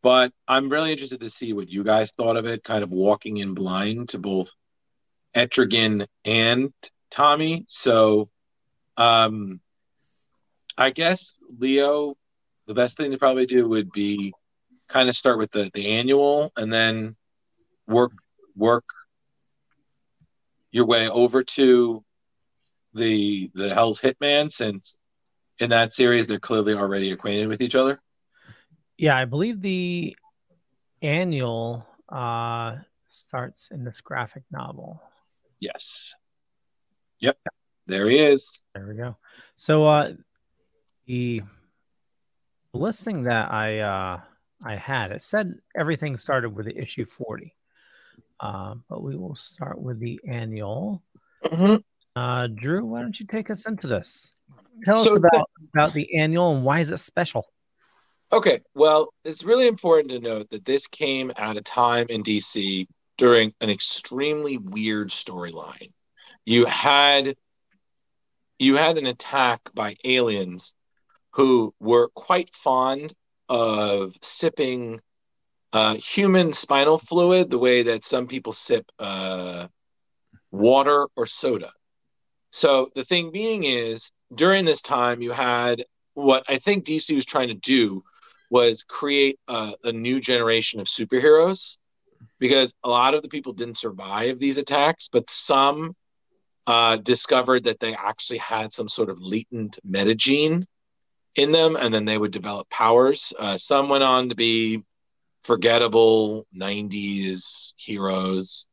But 0.00 0.32
I'm 0.46 0.68
really 0.68 0.92
interested 0.92 1.20
to 1.22 1.30
see 1.30 1.52
what 1.52 1.68
you 1.68 1.82
guys 1.82 2.12
thought 2.12 2.36
of 2.36 2.46
it, 2.46 2.62
kind 2.62 2.84
of 2.84 2.90
walking 2.90 3.38
in 3.38 3.54
blind 3.54 4.10
to 4.10 4.18
both 4.18 4.48
Etrigan 5.38 6.06
and 6.24 6.72
Tommy. 7.10 7.64
So, 7.68 8.28
um, 8.96 9.60
I 10.76 10.90
guess 10.90 11.38
Leo, 11.58 12.16
the 12.66 12.74
best 12.74 12.96
thing 12.96 13.12
to 13.12 13.18
probably 13.18 13.46
do 13.46 13.68
would 13.68 13.92
be 13.92 14.34
kind 14.88 15.08
of 15.08 15.16
start 15.16 15.38
with 15.38 15.50
the 15.52 15.70
the 15.74 15.88
annual 15.88 16.52
and 16.56 16.72
then 16.72 17.14
work 17.86 18.12
work 18.56 18.84
your 20.70 20.86
way 20.86 21.08
over 21.08 21.42
to 21.42 22.04
the 22.94 23.50
the 23.54 23.72
Hell's 23.72 24.00
Hitman 24.00 24.50
since 24.50 24.98
in 25.58 25.70
that 25.70 25.92
series 25.92 26.26
they're 26.26 26.40
clearly 26.40 26.74
already 26.74 27.12
acquainted 27.12 27.48
with 27.48 27.62
each 27.62 27.74
other. 27.74 28.00
Yeah, 28.96 29.16
I 29.16 29.24
believe 29.24 29.60
the 29.60 30.16
annual 31.00 31.86
uh 32.08 32.76
starts 33.08 33.70
in 33.70 33.84
this 33.84 34.00
graphic 34.00 34.42
novel. 34.50 35.02
Yes. 35.60 36.14
Yep. 37.20 37.38
There 37.86 38.08
he 38.08 38.18
is. 38.18 38.64
There 38.74 38.86
we 38.86 38.94
go. 38.94 39.16
So 39.56 39.84
uh 39.86 40.12
the 41.06 41.42
listing 42.72 43.24
that 43.24 43.50
I 43.50 43.78
uh 43.78 44.20
I 44.64 44.74
had 44.76 45.12
it 45.12 45.22
said 45.22 45.54
everything 45.76 46.16
started 46.16 46.50
with 46.50 46.66
the 46.66 46.76
issue 46.76 47.04
40. 47.04 47.54
Uh, 48.40 48.74
but 48.88 49.02
we 49.02 49.16
will 49.16 49.36
start 49.36 49.80
with 49.80 49.98
the 49.98 50.20
annual. 50.28 51.02
Mm-hmm. 51.44 51.76
Uh, 52.14 52.46
Drew, 52.48 52.84
why 52.84 53.02
don't 53.02 53.18
you 53.18 53.26
take 53.26 53.50
us 53.50 53.66
into 53.66 53.86
this? 53.86 54.32
Tell 54.84 55.02
So 55.02 55.12
us 55.12 55.16
about, 55.18 55.50
about 55.74 55.94
the 55.94 56.16
annual 56.16 56.54
and 56.54 56.64
why 56.64 56.80
is 56.80 56.90
it 56.90 56.98
special? 56.98 57.46
Okay, 58.32 58.60
well, 58.74 59.12
it's 59.24 59.42
really 59.42 59.66
important 59.66 60.10
to 60.10 60.20
note 60.20 60.50
that 60.50 60.64
this 60.64 60.86
came 60.86 61.32
at 61.36 61.56
a 61.56 61.62
time 61.62 62.06
in 62.10 62.22
DC 62.22 62.86
during 63.18 63.52
an 63.60 63.68
extremely 63.68 64.56
weird 64.56 65.10
storyline. 65.10 65.92
You 66.46 66.64
had 66.64 67.36
you 68.58 68.76
had 68.76 68.96
an 68.98 69.06
attack 69.06 69.60
by 69.74 69.96
aliens 70.04 70.74
who 71.32 71.74
were 71.78 72.08
quite 72.08 72.54
fond 72.54 73.12
of 73.48 74.16
sipping 74.22 75.00
uh, 75.72 75.94
human 75.94 76.52
spinal 76.52 76.98
fluid 76.98 77.50
the 77.50 77.58
way 77.58 77.84
that 77.84 78.04
some 78.04 78.26
people 78.26 78.52
sip 78.52 78.90
uh, 78.98 79.68
water 80.50 81.06
or 81.14 81.26
soda. 81.26 81.70
So 82.50 82.90
the 82.94 83.04
thing 83.04 83.30
being 83.30 83.64
is, 83.64 84.10
during 84.34 84.64
this 84.64 84.80
time, 84.80 85.22
you 85.22 85.32
had 85.32 85.84
what 86.14 86.44
I 86.48 86.58
think 86.58 86.84
DC 86.84 87.14
was 87.14 87.26
trying 87.26 87.48
to 87.48 87.54
do 87.54 88.02
was 88.50 88.82
create 88.82 89.38
a, 89.46 89.74
a 89.84 89.92
new 89.92 90.20
generation 90.20 90.80
of 90.80 90.86
superheroes 90.86 91.76
because 92.38 92.72
a 92.84 92.88
lot 92.88 93.14
of 93.14 93.22
the 93.22 93.28
people 93.28 93.52
didn't 93.52 93.78
survive 93.78 94.38
these 94.38 94.58
attacks, 94.58 95.08
but 95.12 95.28
some 95.28 95.94
uh, 96.66 96.96
discovered 96.96 97.64
that 97.64 97.80
they 97.80 97.94
actually 97.94 98.38
had 98.38 98.72
some 98.72 98.88
sort 98.88 99.10
of 99.10 99.20
latent 99.20 99.78
metagene 99.88 100.66
in 101.34 101.52
them, 101.52 101.76
and 101.76 101.92
then 101.94 102.04
they 102.04 102.18
would 102.18 102.30
develop 102.30 102.68
powers. 102.68 103.32
Uh, 103.38 103.56
some 103.56 103.88
went 103.88 104.04
on 104.04 104.28
to 104.28 104.34
be 104.34 104.82
forgettable 105.44 106.46
90s 106.54 107.72
heroes. 107.76 108.68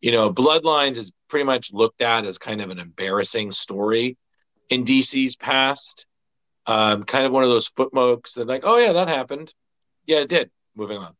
You 0.00 0.12
know, 0.12 0.32
Bloodlines 0.32 0.98
is 0.98 1.12
pretty 1.28 1.44
much 1.44 1.72
looked 1.72 2.00
at 2.00 2.24
as 2.24 2.38
kind 2.38 2.60
of 2.60 2.70
an 2.70 2.78
embarrassing 2.78 3.50
story 3.50 4.16
in 4.68 4.84
DC's 4.84 5.36
past. 5.36 6.06
Um, 6.66 7.02
kind 7.02 7.26
of 7.26 7.32
one 7.32 7.42
of 7.42 7.50
those 7.50 7.66
footmokes 7.66 8.34
that, 8.34 8.46
like, 8.46 8.62
oh, 8.64 8.78
yeah, 8.78 8.92
that 8.92 9.08
happened. 9.08 9.52
Yeah, 10.06 10.20
it 10.20 10.28
did. 10.28 10.50
Moving 10.76 10.98
on. 10.98 11.14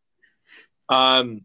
Um, 0.88 1.40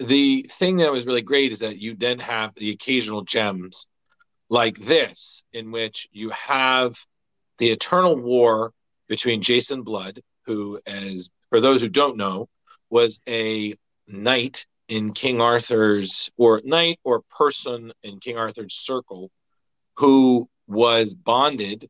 the 0.00 0.46
thing 0.50 0.76
that 0.76 0.92
was 0.92 1.06
really 1.06 1.22
great 1.22 1.52
is 1.52 1.58
that 1.58 1.78
you 1.78 1.94
then 1.94 2.18
have 2.20 2.54
the 2.54 2.70
occasional 2.70 3.22
gems 3.22 3.88
like 4.48 4.78
this, 4.78 5.44
in 5.52 5.70
which 5.70 6.08
you 6.10 6.30
have 6.30 6.96
the 7.58 7.70
eternal 7.70 8.16
war 8.16 8.72
between 9.08 9.42
Jason 9.42 9.82
Blood, 9.82 10.20
who, 10.46 10.80
as 10.86 11.30
for 11.50 11.60
those 11.60 11.82
who 11.82 11.88
don't 11.88 12.16
know, 12.16 12.48
was 12.88 13.20
a 13.28 13.74
knight 14.08 14.66
in 14.88 15.12
King 15.12 15.40
Arthur's, 15.40 16.30
or 16.36 16.62
knight 16.64 16.98
or 17.04 17.22
person 17.36 17.92
in 18.02 18.18
King 18.18 18.38
Arthur's 18.38 18.74
circle, 18.74 19.30
who 19.96 20.48
was 20.66 21.14
bonded 21.14 21.88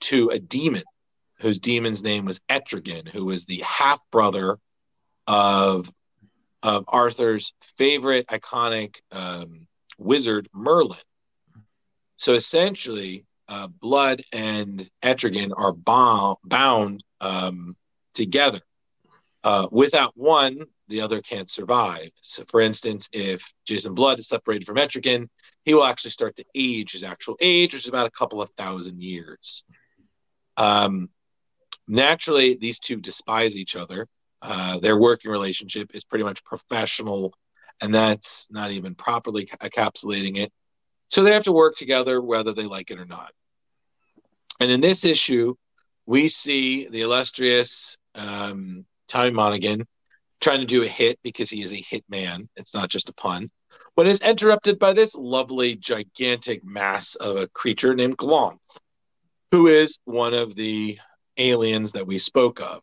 to 0.00 0.30
a 0.30 0.38
demon, 0.38 0.82
whose 1.38 1.58
demon's 1.58 2.02
name 2.02 2.24
was 2.24 2.40
Etrigan, 2.50 3.08
who 3.08 3.24
was 3.24 3.44
the 3.44 3.60
half 3.60 4.00
brother 4.10 4.58
of 5.26 5.90
of 6.66 6.84
Arthur's 6.88 7.52
favorite 7.78 8.26
iconic 8.26 8.96
um, 9.12 9.68
wizard 9.98 10.48
Merlin. 10.52 10.98
So 12.16 12.32
essentially, 12.32 13.24
uh, 13.48 13.68
Blood 13.68 14.22
and 14.32 14.88
Etrigan 15.00 15.52
are 15.56 15.72
bound, 15.72 16.38
bound 16.44 17.04
um, 17.20 17.76
together. 18.14 18.60
Uh, 19.44 19.68
without 19.70 20.10
one, 20.16 20.66
the 20.88 21.00
other 21.00 21.20
can't 21.22 21.48
survive. 21.48 22.10
So, 22.16 22.44
for 22.48 22.60
instance, 22.60 23.08
if 23.12 23.44
Jason 23.64 23.94
Blood 23.94 24.18
is 24.18 24.26
separated 24.26 24.66
from 24.66 24.76
Etrigan, 24.76 25.28
he 25.64 25.72
will 25.72 25.84
actually 25.84 26.10
start 26.10 26.34
to 26.34 26.44
age 26.56 26.92
his 26.92 27.04
actual 27.04 27.36
age, 27.40 27.74
which 27.74 27.84
is 27.84 27.88
about 27.88 28.08
a 28.08 28.18
couple 28.18 28.42
of 28.42 28.50
thousand 28.50 29.00
years. 29.00 29.64
Um, 30.56 31.10
naturally, 31.86 32.56
these 32.56 32.80
two 32.80 32.96
despise 32.96 33.56
each 33.56 33.76
other. 33.76 34.08
Uh, 34.42 34.78
their 34.78 34.96
working 34.96 35.30
relationship 35.30 35.90
is 35.94 36.04
pretty 36.04 36.24
much 36.24 36.44
professional, 36.44 37.34
and 37.80 37.94
that's 37.94 38.48
not 38.50 38.70
even 38.70 38.94
properly 38.94 39.46
encapsulating 39.46 40.36
it. 40.36 40.52
So 41.08 41.22
they 41.22 41.32
have 41.32 41.44
to 41.44 41.52
work 41.52 41.76
together 41.76 42.20
whether 42.20 42.52
they 42.52 42.64
like 42.64 42.90
it 42.90 42.98
or 42.98 43.04
not. 43.06 43.32
And 44.60 44.70
in 44.70 44.80
this 44.80 45.04
issue, 45.04 45.54
we 46.06 46.28
see 46.28 46.88
the 46.88 47.02
illustrious 47.02 47.98
um, 48.14 48.84
Tommy 49.08 49.30
Monaghan 49.30 49.86
trying 50.40 50.60
to 50.60 50.66
do 50.66 50.82
a 50.82 50.88
hit 50.88 51.18
because 51.22 51.50
he 51.50 51.62
is 51.62 51.72
a 51.72 51.84
hit 51.88 52.04
man. 52.08 52.48
It's 52.56 52.74
not 52.74 52.88
just 52.88 53.08
a 53.08 53.14
pun. 53.14 53.50
When 53.94 54.06
it's 54.06 54.20
interrupted 54.20 54.78
by 54.78 54.92
this 54.92 55.14
lovely, 55.14 55.76
gigantic 55.76 56.64
mass 56.64 57.14
of 57.14 57.36
a 57.36 57.48
creature 57.48 57.94
named 57.94 58.18
Glonth, 58.18 58.78
who 59.50 59.68
is 59.68 59.98
one 60.04 60.34
of 60.34 60.54
the 60.54 60.98
aliens 61.36 61.92
that 61.92 62.06
we 62.06 62.18
spoke 62.18 62.60
of. 62.60 62.82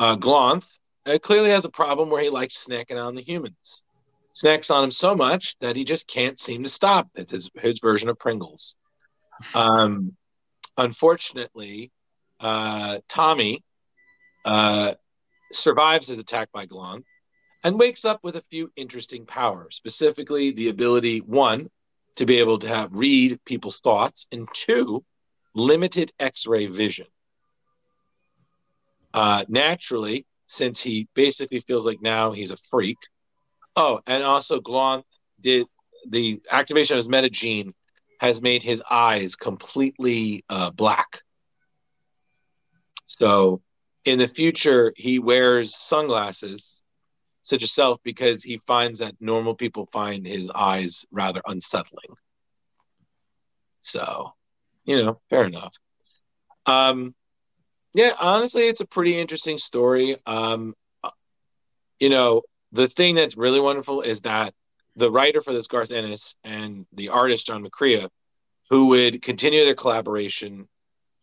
Uh, 0.00 0.16
Glonth 0.16 0.78
uh, 1.04 1.18
clearly 1.22 1.50
has 1.50 1.66
a 1.66 1.70
problem 1.70 2.08
where 2.08 2.22
he 2.22 2.30
likes 2.30 2.64
snacking 2.64 2.98
on 3.00 3.14
the 3.14 3.20
humans. 3.20 3.84
Snacks 4.32 4.70
on 4.70 4.82
him 4.82 4.90
so 4.90 5.14
much 5.14 5.58
that 5.60 5.76
he 5.76 5.84
just 5.84 6.08
can't 6.08 6.40
seem 6.40 6.62
to 6.62 6.70
stop. 6.70 7.10
That's 7.14 7.32
his, 7.32 7.50
his 7.60 7.80
version 7.80 8.08
of 8.08 8.18
Pringles. 8.18 8.78
Um, 9.54 10.16
unfortunately, 10.78 11.92
uh, 12.40 13.00
Tommy 13.08 13.62
uh, 14.46 14.94
survives 15.52 16.08
his 16.08 16.18
attack 16.18 16.48
by 16.50 16.64
Glonth 16.64 17.04
and 17.62 17.78
wakes 17.78 18.06
up 18.06 18.20
with 18.22 18.36
a 18.36 18.42
few 18.50 18.72
interesting 18.76 19.26
powers, 19.26 19.76
specifically 19.76 20.50
the 20.50 20.70
ability 20.70 21.18
one 21.18 21.68
to 22.16 22.24
be 22.24 22.38
able 22.38 22.58
to 22.60 22.68
have 22.68 22.88
read 22.92 23.38
people's 23.44 23.80
thoughts, 23.80 24.28
and 24.32 24.48
two, 24.54 25.04
limited 25.54 26.10
X-ray 26.18 26.66
vision. 26.66 27.06
Uh, 29.12 29.44
naturally, 29.48 30.26
since 30.46 30.80
he 30.80 31.08
basically 31.14 31.60
feels 31.60 31.86
like 31.86 32.00
now 32.00 32.32
he's 32.32 32.50
a 32.50 32.56
freak. 32.56 32.98
Oh, 33.76 34.00
and 34.06 34.22
also 34.22 34.60
Glonth 34.60 35.04
did 35.40 35.66
the 36.08 36.40
activation 36.50 36.94
of 36.94 37.04
his 37.04 37.08
metagene 37.08 37.72
has 38.20 38.42
made 38.42 38.62
his 38.62 38.82
eyes 38.90 39.36
completely 39.36 40.44
uh, 40.48 40.70
black. 40.70 41.22
So 43.06 43.62
in 44.04 44.18
the 44.18 44.28
future, 44.28 44.92
he 44.96 45.18
wears 45.18 45.74
sunglasses, 45.76 46.84
such 47.42 47.62
as 47.62 47.72
self, 47.72 47.98
because 48.02 48.42
he 48.42 48.58
finds 48.58 48.98
that 48.98 49.14
normal 49.20 49.54
people 49.54 49.86
find 49.86 50.26
his 50.26 50.50
eyes 50.50 51.04
rather 51.10 51.40
unsettling. 51.46 52.14
So, 53.80 54.32
you 54.84 54.96
know, 54.96 55.20
fair 55.30 55.44
enough. 55.44 55.74
Um, 56.66 57.14
yeah, 57.92 58.12
honestly, 58.20 58.68
it's 58.68 58.80
a 58.80 58.86
pretty 58.86 59.18
interesting 59.18 59.58
story. 59.58 60.16
Um, 60.26 60.74
you 61.98 62.08
know, 62.08 62.42
the 62.72 62.88
thing 62.88 63.14
that's 63.14 63.36
really 63.36 63.60
wonderful 63.60 64.02
is 64.02 64.20
that 64.22 64.54
the 64.96 65.10
writer 65.10 65.40
for 65.40 65.52
this, 65.52 65.66
Garth 65.66 65.90
Ennis, 65.90 66.36
and 66.44 66.86
the 66.92 67.08
artist, 67.08 67.46
John 67.46 67.64
McCrea, 67.64 68.08
who 68.70 68.86
would 68.88 69.22
continue 69.22 69.64
their 69.64 69.74
collaboration 69.74 70.68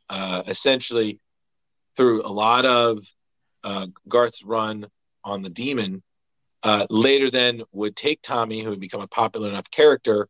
uh, 0.10 0.44
essentially 0.48 1.20
through 1.96 2.24
a 2.24 2.32
lot 2.32 2.66
of 2.66 3.00
uh, 3.64 3.88
Garth's 4.08 4.44
run 4.44 4.88
on 5.24 5.42
the 5.42 5.50
Demon, 5.50 6.04
uh, 6.64 6.86
later 6.90 7.30
then 7.30 7.64
would 7.72 7.96
take 7.96 8.22
Tommy, 8.22 8.62
who 8.62 8.70
would 8.72 8.80
become 8.80 9.02
a 9.02 9.08
popular 9.08 9.50
enough 9.50 9.70
character, 9.72 10.28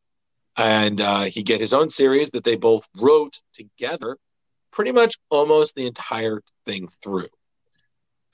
and 0.55 1.01
uh, 1.01 1.23
he 1.23 1.43
get 1.43 1.59
his 1.59 1.73
own 1.73 1.89
series 1.89 2.31
that 2.31 2.43
they 2.43 2.55
both 2.55 2.87
wrote 2.95 3.41
together 3.53 4.17
pretty 4.77 4.91
much 4.91 5.15
almost 5.31 5.73
the 5.73 5.87
entire 5.87 6.39
thing 6.67 6.87
through. 7.03 7.29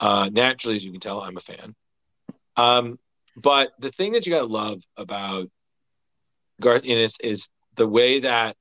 Uh, 0.01 0.29
naturally, 0.29 0.75
as 0.75 0.83
you 0.83 0.91
can 0.91 0.99
tell, 0.99 1.21
I'm 1.21 1.37
a 1.37 1.39
fan. 1.39 1.73
Um, 2.57 2.99
but 3.37 3.71
the 3.79 3.91
thing 3.91 4.11
that 4.11 4.25
you 4.25 4.33
gotta 4.33 4.45
love 4.45 4.83
about 4.97 5.47
Garth 6.59 6.83
Ennis 6.85 7.15
is 7.23 7.47
the 7.77 7.87
way 7.87 8.19
that 8.19 8.57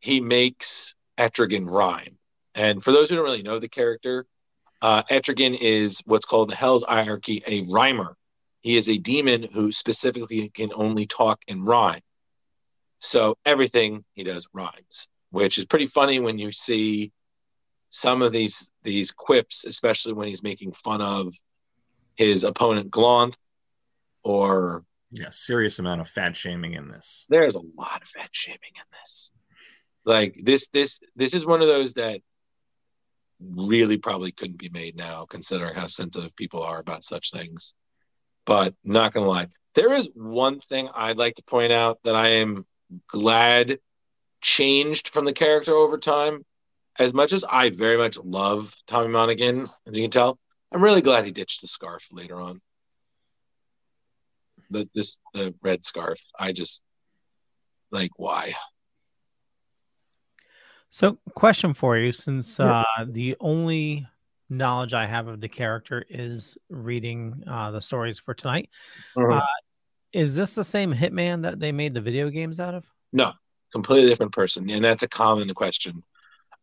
he 0.00 0.22
makes 0.22 0.96
Etrigan 1.18 1.70
rhyme. 1.70 2.16
And 2.54 2.82
for 2.82 2.92
those 2.92 3.10
who 3.10 3.16
don't 3.16 3.26
really 3.26 3.42
know 3.42 3.58
the 3.58 3.68
character, 3.68 4.24
uh, 4.80 5.02
Etrigan 5.10 5.54
is 5.60 6.00
what's 6.06 6.24
called 6.24 6.48
the 6.48 6.56
Hell's 6.56 6.82
Hierarchy, 6.82 7.42
a 7.46 7.66
rhymer. 7.70 8.16
He 8.62 8.78
is 8.78 8.88
a 8.88 8.96
demon 8.96 9.42
who 9.42 9.70
specifically 9.70 10.48
can 10.48 10.70
only 10.74 11.06
talk 11.06 11.42
and 11.46 11.68
rhyme. 11.68 12.00
So 13.00 13.36
everything 13.44 14.02
he 14.14 14.24
does 14.24 14.48
rhymes, 14.54 15.10
which 15.32 15.58
is 15.58 15.64
pretty 15.64 15.86
funny 15.86 16.20
when 16.20 16.38
you 16.38 16.52
see 16.52 17.10
some 17.88 18.22
of 18.22 18.32
these 18.32 18.70
these 18.84 19.10
quips, 19.10 19.64
especially 19.64 20.12
when 20.12 20.28
he's 20.28 20.42
making 20.42 20.72
fun 20.72 21.00
of 21.02 21.32
his 22.14 22.44
opponent 22.44 22.90
Glonth 22.90 23.36
or 24.22 24.84
Yeah, 25.10 25.30
serious 25.30 25.78
amount 25.78 26.00
of 26.00 26.08
fat 26.08 26.36
shaming 26.36 26.74
in 26.74 26.88
this. 26.88 27.26
there's 27.28 27.54
a 27.54 27.60
lot 27.76 28.02
of 28.02 28.08
fat 28.08 28.28
shaming 28.32 28.74
in 28.76 28.86
this. 29.00 29.32
Like 30.04 30.40
this, 30.42 30.68
this, 30.72 31.00
this 31.16 31.32
is 31.32 31.46
one 31.46 31.62
of 31.62 31.68
those 31.68 31.94
that 31.94 32.20
really 33.40 33.98
probably 33.98 34.32
couldn't 34.32 34.58
be 34.58 34.68
made 34.68 34.96
now, 34.96 35.24
considering 35.26 35.74
how 35.74 35.86
sensitive 35.86 36.34
people 36.36 36.62
are 36.62 36.80
about 36.80 37.04
such 37.04 37.30
things. 37.30 37.74
But 38.44 38.74
not 38.84 39.12
gonna 39.12 39.28
lie, 39.28 39.48
there 39.74 39.92
is 39.94 40.08
one 40.14 40.60
thing 40.60 40.88
I'd 40.94 41.18
like 41.18 41.36
to 41.36 41.44
point 41.44 41.72
out 41.72 41.98
that 42.04 42.16
I 42.16 42.28
am 42.28 42.66
glad 43.06 43.78
changed 44.42 45.08
from 45.08 45.24
the 45.24 45.32
character 45.32 45.72
over 45.72 45.96
time. 45.96 46.44
As 46.98 47.14
much 47.14 47.32
as 47.32 47.44
I 47.44 47.70
very 47.70 47.96
much 47.96 48.18
love 48.18 48.74
Tommy 48.86 49.08
Monaghan, 49.08 49.62
as 49.86 49.96
you 49.96 50.02
can 50.02 50.10
tell, 50.10 50.38
I'm 50.70 50.82
really 50.82 51.00
glad 51.00 51.24
he 51.24 51.30
ditched 51.30 51.62
the 51.62 51.68
scarf 51.68 52.06
later 52.12 52.40
on. 52.40 52.60
The 54.70 54.88
this 54.94 55.18
the 55.32 55.54
red 55.62 55.84
scarf. 55.84 56.20
I 56.38 56.52
just 56.52 56.82
like 57.90 58.10
why? 58.16 58.54
So, 60.90 61.18
question 61.34 61.72
for 61.72 61.96
you 61.96 62.12
since 62.12 62.60
uh, 62.60 62.84
the 63.06 63.34
only 63.40 64.06
knowledge 64.50 64.92
I 64.92 65.06
have 65.06 65.26
of 65.26 65.40
the 65.40 65.48
character 65.48 66.04
is 66.10 66.58
reading 66.68 67.42
uh, 67.46 67.70
the 67.70 67.80
stories 67.80 68.18
for 68.18 68.34
tonight. 68.34 68.68
Mhm. 69.16 69.38
Uh, 69.38 69.46
is 70.12 70.36
this 70.36 70.54
the 70.54 70.64
same 70.64 70.92
Hitman 70.92 71.42
that 71.42 71.58
they 71.58 71.72
made 71.72 71.94
the 71.94 72.02
video 72.02 72.28
games 72.28 72.60
out 72.60 72.74
of? 72.74 72.84
No, 73.14 73.32
completely 73.72 74.08
different 74.08 74.32
person, 74.32 74.68
and 74.70 74.84
that's 74.84 75.02
a 75.02 75.08
common 75.08 75.52
question. 75.54 76.02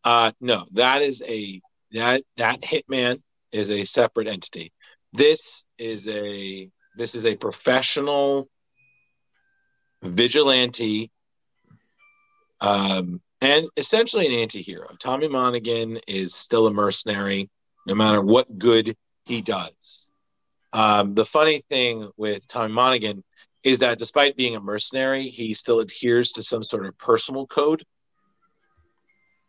Uh, 0.04 0.32
no, 0.40 0.66
that 0.72 1.02
is 1.02 1.22
a 1.26 1.62
that 1.92 2.24
that 2.38 2.62
hitman 2.62 3.22
is 3.52 3.70
a 3.70 3.86
separate 3.86 4.28
entity. 4.28 4.72
This 5.14 5.66
is 5.78 6.08
a 6.08 6.70
this 6.98 7.16
is 7.16 7.26
a 7.26 7.36
professional 7.36 8.50
vigilante, 10.02 11.12
um, 12.62 13.22
and 13.42 13.68
essentially 13.78 14.26
an 14.26 14.34
anti-hero. 14.34 14.96
Tommy 15.00 15.28
Monaghan 15.28 16.00
is 16.08 16.34
still 16.36 16.68
a 16.68 16.74
mercenary, 16.74 17.50
no 17.86 17.96
matter 17.96 18.22
what 18.22 18.58
good 18.58 18.96
he 19.26 19.42
does. 19.42 20.12
Um, 20.72 21.16
the 21.16 21.26
funny 21.26 21.64
thing 21.70 22.10
with 22.16 22.48
Tommy 22.48 22.74
Monaghan 22.74 23.24
is 23.64 23.80
that 23.80 23.98
despite 23.98 24.38
being 24.38 24.56
a 24.56 24.60
mercenary, 24.60 25.30
he 25.30 25.54
still 25.54 25.80
adheres 25.80 26.32
to 26.34 26.44
some 26.44 26.64
sort 26.64 26.86
of 26.86 26.98
personal 26.98 27.46
code. 27.46 27.84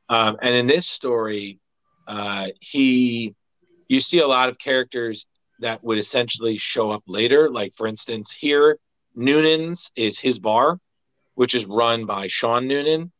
Um, 0.08 0.36
and 0.42 0.54
in 0.54 0.66
this 0.66 0.86
story, 0.86 1.60
uh, 2.06 2.48
he, 2.60 3.34
you 3.88 4.00
see 4.00 4.18
a 4.18 4.26
lot 4.26 4.48
of 4.48 4.58
characters 4.58 5.26
that 5.60 5.84
would 5.84 5.98
essentially 5.98 6.56
show 6.56 6.90
up 6.90 7.04
later. 7.06 7.48
Like 7.48 7.72
for 7.74 7.86
instance, 7.86 8.32
here 8.32 8.78
Noonan's 9.14 9.92
is 9.94 10.18
his 10.18 10.38
bar, 10.38 10.78
which 11.34 11.54
is 11.54 11.64
run 11.66 12.06
by 12.06 12.26
Sean 12.26 12.66
Noonan, 12.66 13.12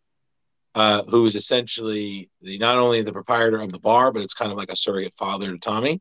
uh, 0.74 1.02
who 1.04 1.24
is 1.26 1.36
essentially 1.36 2.30
the, 2.42 2.58
not 2.58 2.78
only 2.78 3.02
the 3.02 3.12
proprietor 3.12 3.60
of 3.60 3.70
the 3.70 3.78
bar, 3.78 4.10
but 4.10 4.22
it's 4.22 4.34
kind 4.34 4.50
of 4.50 4.58
like 4.58 4.70
a 4.70 4.76
surrogate 4.76 5.14
father 5.14 5.52
to 5.52 5.58
Tommy. 5.58 6.00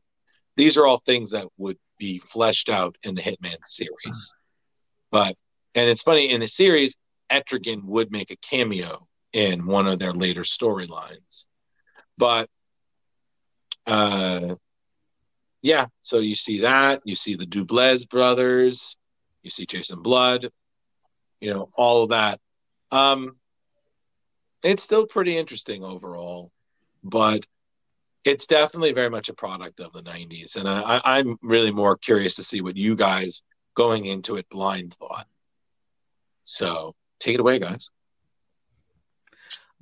These 0.56 0.76
are 0.76 0.86
all 0.86 0.98
things 0.98 1.30
that 1.30 1.46
would 1.58 1.78
be 1.98 2.18
fleshed 2.18 2.68
out 2.68 2.96
in 3.04 3.14
the 3.14 3.22
Hitman 3.22 3.56
series. 3.66 4.34
But 5.10 5.36
and 5.74 5.88
it's 5.88 6.02
funny 6.02 6.30
in 6.30 6.40
the 6.40 6.48
series, 6.48 6.96
Etrigan 7.30 7.84
would 7.84 8.10
make 8.10 8.30
a 8.30 8.36
cameo 8.36 9.06
in 9.32 9.66
one 9.66 9.86
of 9.86 9.98
their 9.98 10.12
later 10.12 10.42
storylines. 10.42 11.46
But 12.18 12.48
uh 13.86 14.56
yeah, 15.62 15.86
so 16.00 16.18
you 16.18 16.34
see 16.36 16.60
that, 16.62 17.02
you 17.04 17.14
see 17.14 17.34
the 17.34 17.46
Dublez 17.46 18.08
brothers, 18.08 18.96
you 19.42 19.50
see 19.50 19.66
Jason 19.66 20.00
Blood, 20.00 20.50
you 21.40 21.52
know, 21.52 21.70
all 21.74 22.04
of 22.04 22.10
that. 22.10 22.40
Um 22.90 23.36
it's 24.62 24.82
still 24.82 25.06
pretty 25.06 25.38
interesting 25.38 25.84
overall, 25.84 26.50
but 27.02 27.46
it's 28.24 28.46
definitely 28.46 28.92
very 28.92 29.08
much 29.08 29.30
a 29.30 29.34
product 29.34 29.80
of 29.80 29.92
the 29.92 30.02
90s. 30.02 30.56
And 30.56 30.68
I, 30.68 31.00
I'm 31.04 31.38
really 31.40 31.70
more 31.70 31.96
curious 31.96 32.36
to 32.36 32.42
see 32.42 32.60
what 32.60 32.76
you 32.76 32.94
guys 32.94 33.42
going 33.74 34.06
into 34.06 34.36
it 34.36 34.48
blind 34.48 34.94
thought. 34.94 35.26
So 36.44 36.94
take 37.18 37.34
it 37.34 37.40
away, 37.40 37.58
guys. 37.58 37.90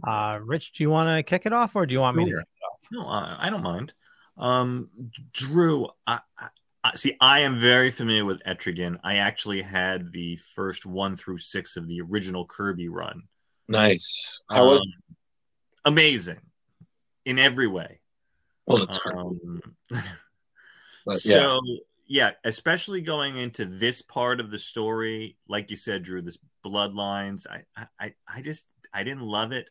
Uh, 0.07 0.39
Rich, 0.43 0.73
do 0.75 0.83
you 0.85 0.91
want 0.91 1.09
to 1.09 1.23
kick 1.23 1.47
it 1.47 1.53
off 1.53 1.75
or 1.75 1.87
do 1.87 1.93
you 1.93 2.01
want 2.01 2.17
me 2.17 2.31
to? 2.31 2.45
No, 2.93 3.03
I, 3.07 3.37
I 3.47 3.51
don't 3.51 3.63
mind. 3.63 3.93
Um, 4.37 4.91
Drew, 5.33 5.89
I, 6.07 6.21
I, 6.39 6.49
I 6.85 6.95
see. 6.95 7.17
I 7.21 7.41
am 7.41 7.59
very 7.59 7.91
familiar 7.91 8.25
with 8.25 8.43
Etrigan. 8.45 8.99
I 9.03 9.17
actually 9.17 9.63
had 9.63 10.13
the 10.13 10.37
first 10.55 10.87
one 10.87 11.17
through 11.17 11.39
six 11.39 11.77
of 11.77 11.89
the 11.89 12.01
original 12.01 12.47
Kirby 12.47 12.89
run. 12.89 13.23
Nice. 13.67 14.43
How 14.49 14.69
was 14.69 14.81
Um, 14.81 15.17
amazing 15.85 16.41
in 17.25 17.39
every 17.39 17.67
way? 17.67 18.01
well 18.67 18.83
it's 18.83 18.99
hard, 18.99 19.17
Um, 19.17 19.61
but 19.91 20.01
yeah. 21.25 21.41
so 21.41 21.61
yeah, 22.09 22.31
especially 22.43 23.03
going 23.03 23.37
into 23.37 23.67
this 23.67 24.01
part 24.01 24.41
of 24.41 24.51
the 24.51 24.59
story, 24.59 25.37
like 25.47 25.71
you 25.71 25.77
said, 25.77 26.03
Drew, 26.03 26.23
this 26.23 26.39
bloodlines. 26.65 27.47
I, 27.47 27.87
I, 28.01 28.15
I 28.27 28.41
just 28.41 28.67
I 28.93 29.05
didn't 29.05 29.23
love 29.23 29.53
it. 29.53 29.69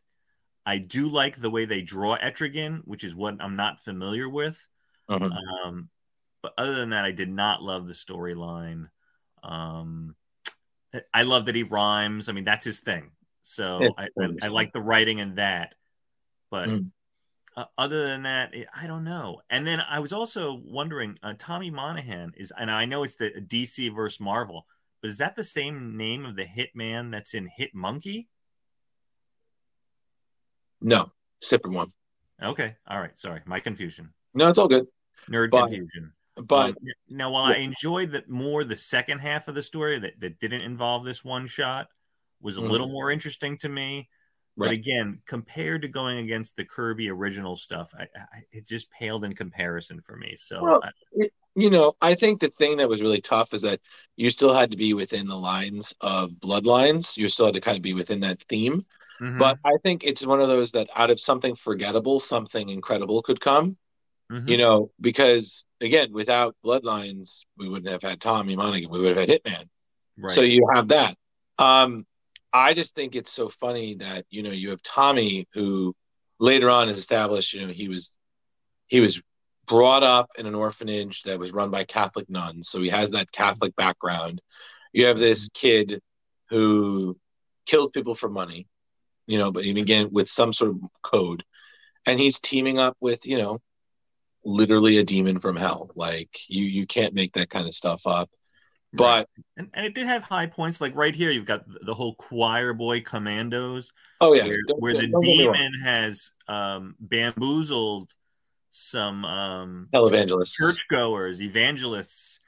I 0.65 0.77
do 0.77 1.07
like 1.07 1.35
the 1.35 1.49
way 1.49 1.65
they 1.65 1.81
draw 1.81 2.15
Etrigan, 2.17 2.81
which 2.85 3.03
is 3.03 3.15
what 3.15 3.41
I'm 3.41 3.55
not 3.55 3.81
familiar 3.81 4.29
with. 4.29 4.65
Mhm. 5.09 5.31
Um, 5.65 5.89
but 6.43 6.53
other 6.57 6.75
than 6.75 6.91
that, 6.91 7.05
I 7.05 7.11
did 7.11 7.29
not 7.29 7.63
love 7.63 7.87
the 7.87 7.93
storyline. 7.93 8.89
Um, 9.41 10.15
I 11.13 11.23
love 11.23 11.45
that 11.45 11.55
he 11.55 11.63
rhymes. 11.63 12.29
I 12.29 12.33
mean, 12.33 12.43
that's 12.43 12.65
his 12.65 12.81
thing. 12.81 13.11
So 13.41 13.93
I, 13.97 14.09
I. 14.19 14.29
I 14.43 14.47
like 14.47 14.73
the 14.73 14.81
writing 14.81 15.19
in 15.19 15.35
that. 15.35 15.73
But 16.51 16.69
Mm. 16.69 16.91
Uh, 17.57 17.65
other 17.75 18.05
than 18.05 18.21
that, 18.21 18.53
it- 18.53 18.67
I 18.71 18.85
don't 18.85 19.03
know. 19.03 19.41
And 19.49 19.65
then 19.65 19.81
I 19.81 19.97
was 19.97 20.13
also 20.13 20.53
wondering, 20.53 21.17
uh, 21.23 21.33
Tommy 21.39 21.71
Monaghan 21.71 22.33
is, 22.37 22.53
and 22.55 22.69
I 22.69 22.85
know 22.85 23.01
it's 23.03 23.15
the 23.15 23.31
DC 23.31 23.89
versus 23.89 24.19
Marvel, 24.19 24.67
but 25.01 25.09
is 25.09 25.17
that 25.17 25.35
the 25.35 25.43
same 25.43 25.97
name 25.97 26.23
of 26.23 26.35
the 26.35 26.45
Hitman 26.45 27.11
that's 27.11 27.33
in 27.33 27.47
Hit 27.47 27.73
Monkey? 27.73 28.29
No, 30.81 31.11
separate 31.41 31.73
one. 31.73 31.91
Okay, 32.41 32.75
all 32.87 33.01
right. 33.01 33.17
Sorry, 33.17 33.41
my 33.47 33.59
confusion, 33.59 34.13
No, 34.35 34.47
it's 34.49 34.59
all 34.59 34.67
good. 34.67 34.85
nerd 35.27 35.49
But- 35.49 35.61
confusion. 35.61 36.13
But 36.35 36.69
Um, 36.69 36.75
now, 37.09 37.31
while 37.31 37.45
I 37.45 37.55
enjoyed 37.55 38.11
that 38.11 38.29
more, 38.29 38.63
the 38.63 38.75
second 38.75 39.17
half 39.19 39.47
of 39.47 39.55
the 39.55 39.63
story 39.63 39.97
that, 39.97 40.19
that 40.19 40.39
didn't 40.39 40.61
involve 40.61 41.03
this 41.03 41.23
one 41.23 41.47
shot 41.47 41.87
was 42.39 42.57
a 42.57 42.61
Mhm. 42.61 42.69
little 42.69 42.87
more 42.89 43.09
interesting 43.09 43.57
to 43.57 43.69
me. 43.69 44.07
But 44.57 44.69
Right. 44.69 44.79
again, 44.79 45.21
compared 45.27 45.83
to 45.83 45.87
going 45.87 46.17
against 46.17 46.55
the 46.55 46.65
Kirby 46.65 47.09
original 47.09 47.55
stuff, 47.55 47.93
I, 47.97 48.03
I, 48.03 48.43
it 48.51 48.65
just 48.65 48.89
paled 48.91 49.23
in 49.23 49.33
comparison 49.33 50.01
for 50.01 50.15
me. 50.15 50.35
So 50.35 50.61
Well, 50.61 50.81
I, 50.83 51.29
you 51.55 51.69
know, 51.69 51.95
I 52.01 52.15
think 52.15 52.39
the 52.39 52.49
thing 52.49 52.77
that 52.77 52.89
was 52.89 53.01
really 53.01 53.21
tough 53.21 53.53
is 53.53 53.61
that 53.63 53.79
you 54.15 54.29
still 54.31 54.53
had 54.53 54.71
to 54.71 54.77
be 54.77 54.93
within 54.93 55.27
the 55.27 55.35
lines 55.37 55.93
of 56.01 56.31
bloodlines. 56.31 57.17
You 57.17 57.27
still 57.27 57.45
had 57.45 57.55
to 57.55 57.61
kind 57.61 57.77
of 57.77 57.83
be 57.83 57.93
within 57.93 58.19
that 58.21 58.41
theme. 58.43 58.85
mhm, 59.19 59.37
But 59.39 59.57
I 59.63 59.77
think 59.83 60.03
it's 60.03 60.25
one 60.25 60.41
of 60.41 60.47
those 60.47 60.71
that 60.71 60.89
out 60.95 61.09
of 61.11 61.19
something 61.19 61.55
forgettable, 61.55 62.19
something 62.19 62.69
incredible 62.69 63.21
could 63.21 63.39
come. 63.39 63.77
mhm. 64.29 64.49
You 64.49 64.57
know, 64.57 64.91
because 65.01 65.65
again, 65.81 66.13
without 66.13 66.55
bloodlines, 66.63 67.45
we 67.57 67.69
wouldn't 67.69 67.91
have 67.91 68.01
had 68.01 68.21
Tommy 68.21 68.55
Monaghan. 68.55 68.89
We 68.89 68.99
would 68.99 69.17
have 69.17 69.29
had 69.29 69.41
Hitman. 69.43 69.69
right. 70.17 70.31
So 70.33 70.41
you 70.41 70.67
have 70.73 70.89
that. 70.89 71.15
Um, 71.57 72.05
I 72.53 72.73
just 72.73 72.95
think 72.95 73.15
it's 73.15 73.31
so 73.31 73.49
funny 73.49 73.95
that 73.95 74.25
you 74.29 74.43
know 74.43 74.51
you 74.51 74.69
have 74.69 74.81
Tommy, 74.81 75.47
who 75.53 75.95
later 76.39 76.69
on 76.69 76.89
is 76.89 76.97
established. 76.97 77.53
You 77.53 77.67
know, 77.67 77.73
he 77.73 77.89
was 77.89 78.17
he 78.87 78.99
was 78.99 79.21
brought 79.65 80.03
up 80.03 80.29
in 80.37 80.45
an 80.45 80.55
orphanage 80.55 81.23
that 81.23 81.39
was 81.39 81.51
run 81.51 81.69
by 81.69 81.83
Catholic 81.83 82.29
nuns, 82.29 82.69
so 82.69 82.81
he 82.81 82.89
has 82.89 83.11
that 83.11 83.31
Catholic 83.31 83.75
background. 83.75 84.41
You 84.93 85.05
have 85.05 85.19
this 85.19 85.49
kid 85.53 86.01
who 86.49 87.17
killed 87.65 87.91
people 87.93 88.15
for 88.15 88.29
money, 88.29 88.67
you 89.27 89.37
know, 89.37 89.51
but 89.51 89.65
again 89.65 90.09
with 90.11 90.29
some 90.29 90.53
sort 90.53 90.71
of 90.71 90.79
code, 91.03 91.43
and 92.05 92.19
he's 92.19 92.39
teaming 92.39 92.79
up 92.79 92.95
with 93.01 93.27
you 93.27 93.37
know 93.37 93.59
literally 94.45 94.97
a 94.97 95.03
demon 95.03 95.39
from 95.39 95.57
hell. 95.57 95.91
Like 95.95 96.29
you 96.47 96.65
you 96.65 96.87
can't 96.87 97.13
make 97.13 97.33
that 97.33 97.49
kind 97.49 97.67
of 97.67 97.75
stuff 97.75 98.07
up 98.07 98.29
But 98.97 99.29
and, 99.55 99.69
and 99.73 99.85
it 99.85 99.93
did 99.95 100.07
have 100.07 100.23
high 100.23 100.47
points. 100.47 100.81
Like 100.81 100.95
right 100.95 101.15
here, 101.15 101.31
you've 101.31 101.45
got 101.45 101.63
the 101.85 101.93
whole 101.93 102.15
choir 102.15 102.73
boy 102.73 103.01
commandos. 103.01 103.91
oh 104.21 104.33
yeah, 104.33 104.45
where, 104.45 104.59
where 104.79 104.93
the 104.93 105.07
don't 105.07 105.21
get 105.21 105.27
me 105.37 105.45
wrong. 105.45 105.53
demon 105.55 105.73
has 105.83 106.31
um, 106.47 106.95
bamboozled 106.99 108.13
some 108.71 109.25
um, 109.25 109.87
televangelists. 109.93 110.53
churchgoers, 110.53 111.41
evangelists, 111.41 112.39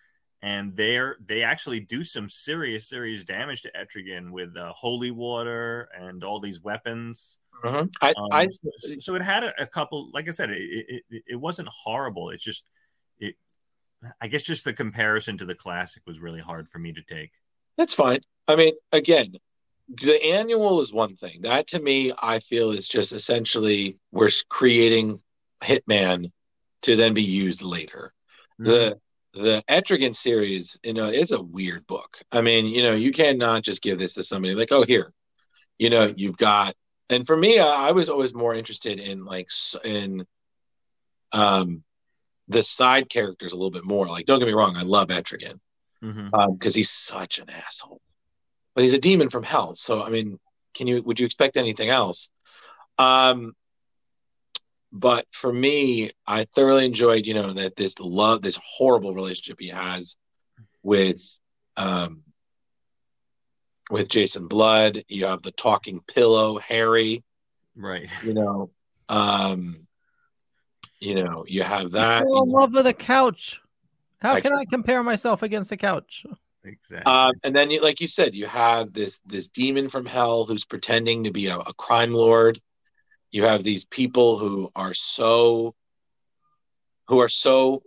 and 0.41 0.75
they're 0.75 1.17
they 1.25 1.43
actually 1.43 1.79
do 1.79 2.03
some 2.03 2.29
serious, 2.29 2.87
serious 2.87 3.23
damage 3.23 3.63
to 3.63 3.71
Etrigan 3.71 4.31
with 4.31 4.55
uh, 4.59 4.71
holy 4.73 5.11
water 5.11 5.89
and 5.97 6.23
all 6.23 6.39
these 6.39 6.61
weapons. 6.61 7.37
Mhm. 7.63 7.89
I, 8.01 8.09
Um, 8.11 8.27
I 8.31 8.47
so, 8.77 8.93
so 8.99 9.15
it 9.15 9.21
had 9.21 9.43
a, 9.43 9.61
a 9.63 9.67
couple. 9.67 10.09
Like 10.13 10.27
I 10.29 10.31
said, 10.31 10.49
it, 10.51 11.03
it 11.09 11.23
it- 11.27 11.35
wasn't 11.35 11.67
horrible. 11.69 12.29
It's 12.29 12.43
just. 12.43 12.63
I 14.21 14.27
guess 14.27 14.43
just 14.43 14.63
the 14.63 14.73
comparison 14.73 15.37
to 15.37 15.45
the 15.45 15.55
classic 15.55 16.03
was 16.05 16.19
really 16.19 16.39
hard 16.39 16.69
for 16.69 16.79
me 16.79 16.93
to 16.93 17.01
take. 17.01 17.31
That's 17.77 17.93
fine. 17.93 18.21
I 18.47 18.55
mean, 18.55 18.73
again, 18.91 19.35
the 19.89 20.23
annual 20.23 20.81
is 20.81 20.93
one 20.93 21.15
thing. 21.15 21.41
That 21.41 21.67
to 21.67 21.79
me, 21.79 22.13
I 22.21 22.39
feel 22.39 22.71
is 22.71 22.87
just 22.87 23.13
essentially 23.13 23.97
we're 24.11 24.29
creating 24.49 25.21
Hitman 25.61 26.31
to 26.83 26.95
then 26.95 27.13
be 27.13 27.23
used 27.23 27.61
later. 27.61 28.13
The 28.59 28.99
the 29.33 29.63
Etrigan 29.69 30.15
series, 30.15 30.77
you 30.83 30.93
know, 30.93 31.09
is 31.09 31.31
a 31.31 31.41
weird 31.41 31.85
book. 31.87 32.19
I 32.31 32.41
mean, 32.41 32.65
you 32.65 32.81
know, 32.81 32.93
you 32.93 33.11
cannot 33.11 33.63
just 33.63 33.81
give 33.81 33.99
this 33.99 34.15
to 34.15 34.23
somebody 34.23 34.55
like, 34.55 34.71
oh, 34.71 34.83
here, 34.83 35.13
you 35.77 35.89
know, 35.89 36.13
you've 36.15 36.37
got. 36.37 36.75
And 37.09 37.25
for 37.25 37.37
me, 37.37 37.59
I, 37.59 37.89
I 37.89 37.91
was 37.91 38.09
always 38.09 38.33
more 38.33 38.53
interested 38.53 38.99
in 38.99 39.25
like 39.25 39.49
in 39.83 40.25
um 41.31 41.83
the 42.49 42.63
side 42.63 43.09
characters 43.09 43.53
a 43.53 43.55
little 43.55 43.71
bit 43.71 43.85
more. 43.85 44.07
Like, 44.07 44.25
don't 44.25 44.39
get 44.39 44.47
me 44.47 44.53
wrong, 44.53 44.75
I 44.75 44.81
love 44.81 45.07
Etrigan 45.09 45.59
because 46.01 46.75
he's 46.75 46.91
such 46.91 47.39
an 47.39 47.49
asshole. 47.49 48.01
But 48.75 48.83
he's 48.83 48.93
a 48.93 48.99
demon 48.99 49.29
from 49.29 49.43
hell. 49.43 49.75
So 49.75 50.01
I 50.01 50.09
mean, 50.09 50.39
can 50.73 50.87
you 50.87 51.01
would 51.03 51.19
you 51.19 51.25
expect 51.25 51.57
anything 51.57 51.89
else? 51.89 52.29
Um 52.97 53.53
but 54.91 55.27
for 55.31 55.53
me, 55.53 56.11
I 56.25 56.45
thoroughly 56.45 56.85
enjoyed, 56.85 57.27
you 57.27 57.35
know, 57.35 57.53
that 57.53 57.75
this 57.75 57.99
love, 57.99 58.41
this 58.41 58.59
horrible 58.63 59.13
relationship 59.13 59.57
he 59.59 59.69
has 59.69 60.17
with 60.81 61.21
um 61.77 62.23
with 63.91 64.07
Jason 64.07 64.47
Blood. 64.47 65.03
You 65.07 65.25
have 65.25 65.41
the 65.41 65.51
talking 65.51 66.01
pillow, 66.07 66.59
Harry, 66.59 67.23
right. 67.75 68.09
you 68.23 68.33
know. 68.33 68.71
Um 69.09 69.87
you 70.99 71.15
know, 71.15 71.45
you 71.47 71.63
have 71.63 71.91
that. 71.91 72.23
Fell 72.23 72.43
in 72.43 72.49
love 72.49 72.73
with 72.73 72.87
a 72.87 72.93
couch. 72.93 73.61
How 74.19 74.33
I- 74.33 74.41
can 74.41 74.53
I 74.53 74.65
compare 74.65 75.03
myself 75.03 75.43
against 75.43 75.71
a 75.71 75.77
couch? 75.77 76.25
Exactly. 76.63 77.11
Um, 77.11 77.31
and 77.43 77.55
then, 77.55 77.71
you, 77.71 77.81
like 77.81 78.01
you 78.01 78.07
said, 78.07 78.35
you 78.35 78.45
have 78.45 78.91
this 78.91 79.19
this 79.25 79.47
demon 79.47 79.87
from 79.87 80.05
hell 80.05 80.45
who's 80.45 80.65
pretending 80.65 81.23
to 81.23 81.31
be 81.31 81.47
a, 81.47 81.57
a 81.57 81.73
crime 81.73 82.13
lord. 82.13 82.59
You 83.31 83.43
have 83.45 83.63
these 83.63 83.85
people 83.85 84.37
who 84.37 84.69
are 84.75 84.93
so 84.93 85.73
who 87.07 87.19
are 87.19 87.29
so 87.29 87.81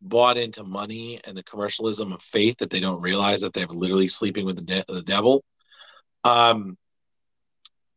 bought 0.00 0.38
into 0.38 0.62
money 0.62 1.20
and 1.24 1.36
the 1.36 1.42
commercialism 1.42 2.12
of 2.12 2.22
faith 2.22 2.58
that 2.58 2.70
they 2.70 2.80
don't 2.80 3.00
realize 3.00 3.40
that 3.40 3.52
they're 3.52 3.66
literally 3.66 4.06
sleeping 4.08 4.46
with 4.46 4.56
the, 4.56 4.62
de- 4.62 4.84
the 4.88 5.02
devil. 5.02 5.42
Um, 6.22 6.76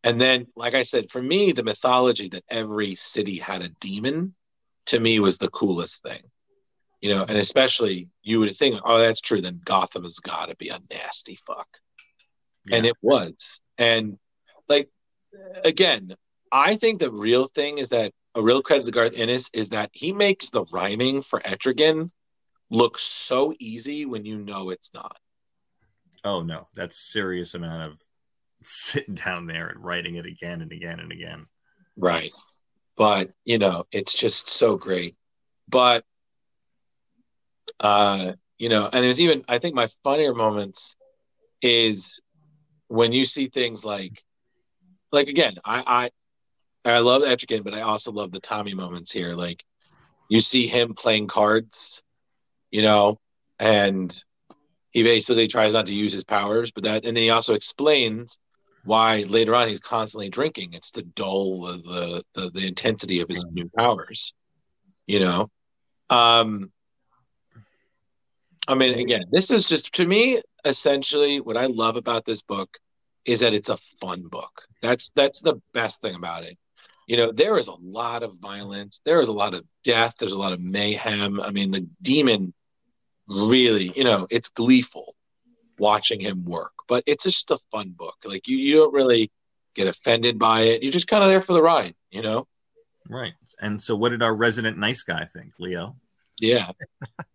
and 0.04 0.20
then, 0.20 0.48
like 0.56 0.74
I 0.74 0.82
said, 0.82 1.12
for 1.12 1.22
me, 1.22 1.52
the 1.52 1.64
mythology 1.64 2.30
that 2.30 2.44
every 2.50 2.96
city 2.96 3.38
had 3.38 3.62
a 3.62 3.70
demon 3.80 4.34
to 4.88 5.00
me 5.00 5.20
was 5.20 5.38
the 5.38 5.50
coolest 5.50 6.04
thing 6.04 6.22
you 7.02 7.10
know, 7.10 7.26
and 7.28 7.38
especially 7.38 8.10
you 8.22 8.40
would 8.40 8.56
think, 8.56 8.80
oh, 8.86 9.00
that's 9.00 9.22
true. 9.22 9.42
Then 9.42 9.60
Gotham 9.66 10.04
has 10.04 10.20
got 10.20 10.50
to 10.50 10.56
be 10.56 10.70
a 10.70 10.80
nasty 10.92 11.36
fuck, 11.48 11.68
and 12.72 12.86
it 12.86 12.96
was. 13.02 13.60
And 13.80 14.18
like 14.70 14.90
again, 15.64 16.16
I 16.52 16.76
think 16.76 17.00
the 17.00 17.12
real 17.12 17.48
thing 17.48 17.80
is 17.80 17.90
that 17.90 18.14
a 18.36 18.42
real 18.42 18.62
credit 18.62 18.86
to 18.86 18.92
Garth 18.92 19.14
Ennis 19.16 19.50
is 19.52 19.70
that 19.70 19.90
he 19.94 20.14
makes 20.14 20.52
the 20.52 20.64
rhyming 20.72 21.24
for 21.24 21.40
Etrigan 21.40 22.12
look 22.70 23.00
so 23.00 23.54
easy 23.60 24.06
when 24.06 24.24
you 24.24 24.38
know 24.38 24.70
it's 24.70 24.94
not. 24.94 25.18
Oh 26.24 26.44
no, 26.44 26.68
that's 26.76 27.12
serious 27.12 27.56
amount 27.56 27.92
of 27.92 27.98
sitting 28.64 29.16
down 29.16 29.48
there 29.48 29.70
and 29.70 29.84
writing 29.84 30.16
it 30.16 30.28
again 30.28 30.62
and 30.62 30.72
again 30.72 31.00
and 31.00 31.12
again. 31.12 31.48
Right. 31.98 32.32
But, 32.98 33.32
you 33.46 33.58
know, 33.58 33.86
it's 33.92 34.14
just 34.14 34.50
so 34.50 34.78
great. 34.78 35.16
But 35.68 36.06
uh, 37.80 38.34
you 38.58 38.70
know, 38.70 38.90
and 38.92 39.04
there's 39.04 39.20
even 39.20 39.44
I 39.48 39.60
think 39.60 39.76
my 39.76 39.88
funnier 40.04 40.34
moments 40.34 40.96
is 41.62 42.22
when 42.88 43.12
you 43.12 43.26
see 43.26 43.48
things 43.48 43.84
like 43.84 44.24
like 45.12 45.28
again, 45.28 45.56
I 45.66 46.12
I 46.86 46.92
I 46.96 47.00
love 47.00 47.24
Etrigan, 47.24 47.64
but 47.64 47.74
I 47.74 47.82
also 47.82 48.12
love 48.12 48.32
the 48.32 48.40
Tommy 48.40 48.74
moments 48.74 49.12
here. 49.12 49.34
Like 49.34 49.64
you 50.30 50.42
see 50.42 50.68
him 50.68 50.94
playing 50.94 51.28
cards, 51.28 52.04
you 52.72 52.82
know, 52.82 53.20
and 53.60 54.24
he 54.92 55.04
basically 55.04 55.48
tries 55.48 55.74
not 55.74 55.88
to 55.88 55.94
use 55.94 56.14
his 56.14 56.24
powers, 56.24 56.72
but 56.72 56.84
that 56.84 57.06
and 57.06 57.16
then 57.16 57.24
he 57.24 57.30
also 57.30 57.54
explains 57.54 58.40
why 58.84 59.24
later 59.28 59.56
on 59.56 59.68
he's 59.68 59.80
constantly 59.80 60.30
drinking. 60.30 60.74
It's 60.74 60.92
the 60.92 61.04
dull, 61.04 61.62
the 61.62 61.78
the 61.78 62.24
the, 62.34 62.50
the 62.52 62.68
intensity 62.68 63.22
of 63.22 63.30
his 63.30 63.46
new 63.52 63.70
powers. 63.78 64.34
You 65.08 65.20
know, 65.20 65.50
um, 66.10 66.72
I 68.68 68.76
mean, 68.76 68.98
again, 69.00 69.26
this 69.32 69.52
is 69.52 69.68
just 69.68 69.94
to 69.96 70.06
me 70.06 70.42
essentially 70.64 71.40
what 71.40 71.58
I 71.58 71.66
love 71.66 71.98
about 71.98 72.26
this 72.26 72.42
book 72.42 72.78
is 73.26 73.40
that 73.40 73.54
it's 73.54 73.70
a 73.70 73.78
fun 74.00 74.24
book. 74.28 74.64
That's 74.82 75.12
that's 75.16 75.42
the 75.42 75.62
best 75.74 76.02
thing 76.02 76.16
about 76.16 76.44
it. 76.44 76.58
You 77.08 77.18
know, 77.18 77.32
there 77.32 77.58
is 77.58 77.68
a 77.68 77.74
lot 77.74 78.24
of 78.24 78.36
violence. 78.36 79.02
There 79.06 79.20
is 79.20 79.28
a 79.28 79.34
lot 79.34 79.54
of 79.54 79.66
death. 79.84 80.16
There's 80.18 80.32
a 80.32 80.38
lot 80.38 80.54
of 80.54 80.62
mayhem. 80.62 81.42
I 81.42 81.52
mean, 81.52 81.72
the 81.72 81.88
demon 82.02 82.54
really, 83.28 83.92
you 83.96 84.04
know, 84.04 84.28
it's 84.30 84.50
gleeful 84.50 85.16
watching 85.82 86.22
him 86.22 86.46
work, 86.46 86.72
but 86.88 87.04
it's 87.08 87.24
just 87.24 87.50
a 87.50 87.58
fun 87.72 87.90
book. 87.90 88.16
Like 88.24 88.48
you, 88.48 88.56
you 88.56 88.76
don't 88.76 88.94
really 88.94 89.32
get 89.76 89.88
offended 89.88 90.38
by 90.38 90.62
it. 90.62 90.84
You're 90.84 90.92
just 90.92 91.08
kind 91.08 91.24
of 91.24 91.30
there 91.30 91.42
for 91.42 91.54
the 91.54 91.64
ride, 91.64 91.96
you 92.12 92.22
know? 92.22 92.48
Right. 93.10 93.34
And 93.60 93.82
so, 93.82 93.96
what 93.96 94.10
did 94.10 94.22
our 94.22 94.36
resident 94.36 94.78
nice 94.78 95.02
guy 95.02 95.26
think, 95.26 95.54
Leo? 95.60 95.98
Yeah. 96.40 96.70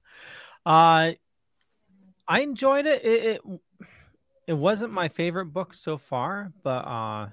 Uh, 0.65 1.13
I 2.27 2.41
enjoyed 2.41 2.87
it. 2.87 3.05
It, 3.05 3.25
it. 3.25 3.41
it 4.49 4.53
wasn't 4.53 4.93
my 4.93 5.09
favorite 5.09 5.47
book 5.47 5.75
so 5.75 5.97
far, 5.97 6.53
but 6.65 6.85
uh, 6.85 7.29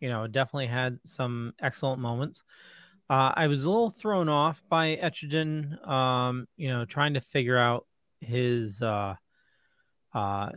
you 0.00 0.08
know, 0.08 0.26
definitely 0.26 0.68
had 0.68 0.98
some 1.04 1.52
excellent 1.60 2.00
moments. 2.00 2.44
Uh, 3.10 3.30
I 3.36 3.46
was 3.46 3.64
a 3.64 3.70
little 3.70 3.90
thrown 3.90 4.30
off 4.30 4.62
by 4.70 4.96
Etrigan, 4.96 5.86
um, 5.86 6.48
you 6.56 6.68
know, 6.68 6.86
trying 6.86 7.12
to 7.12 7.20
figure 7.20 7.58
out 7.58 7.86
his 8.22 8.80
uh, 8.80 9.16
uh, 10.14 10.50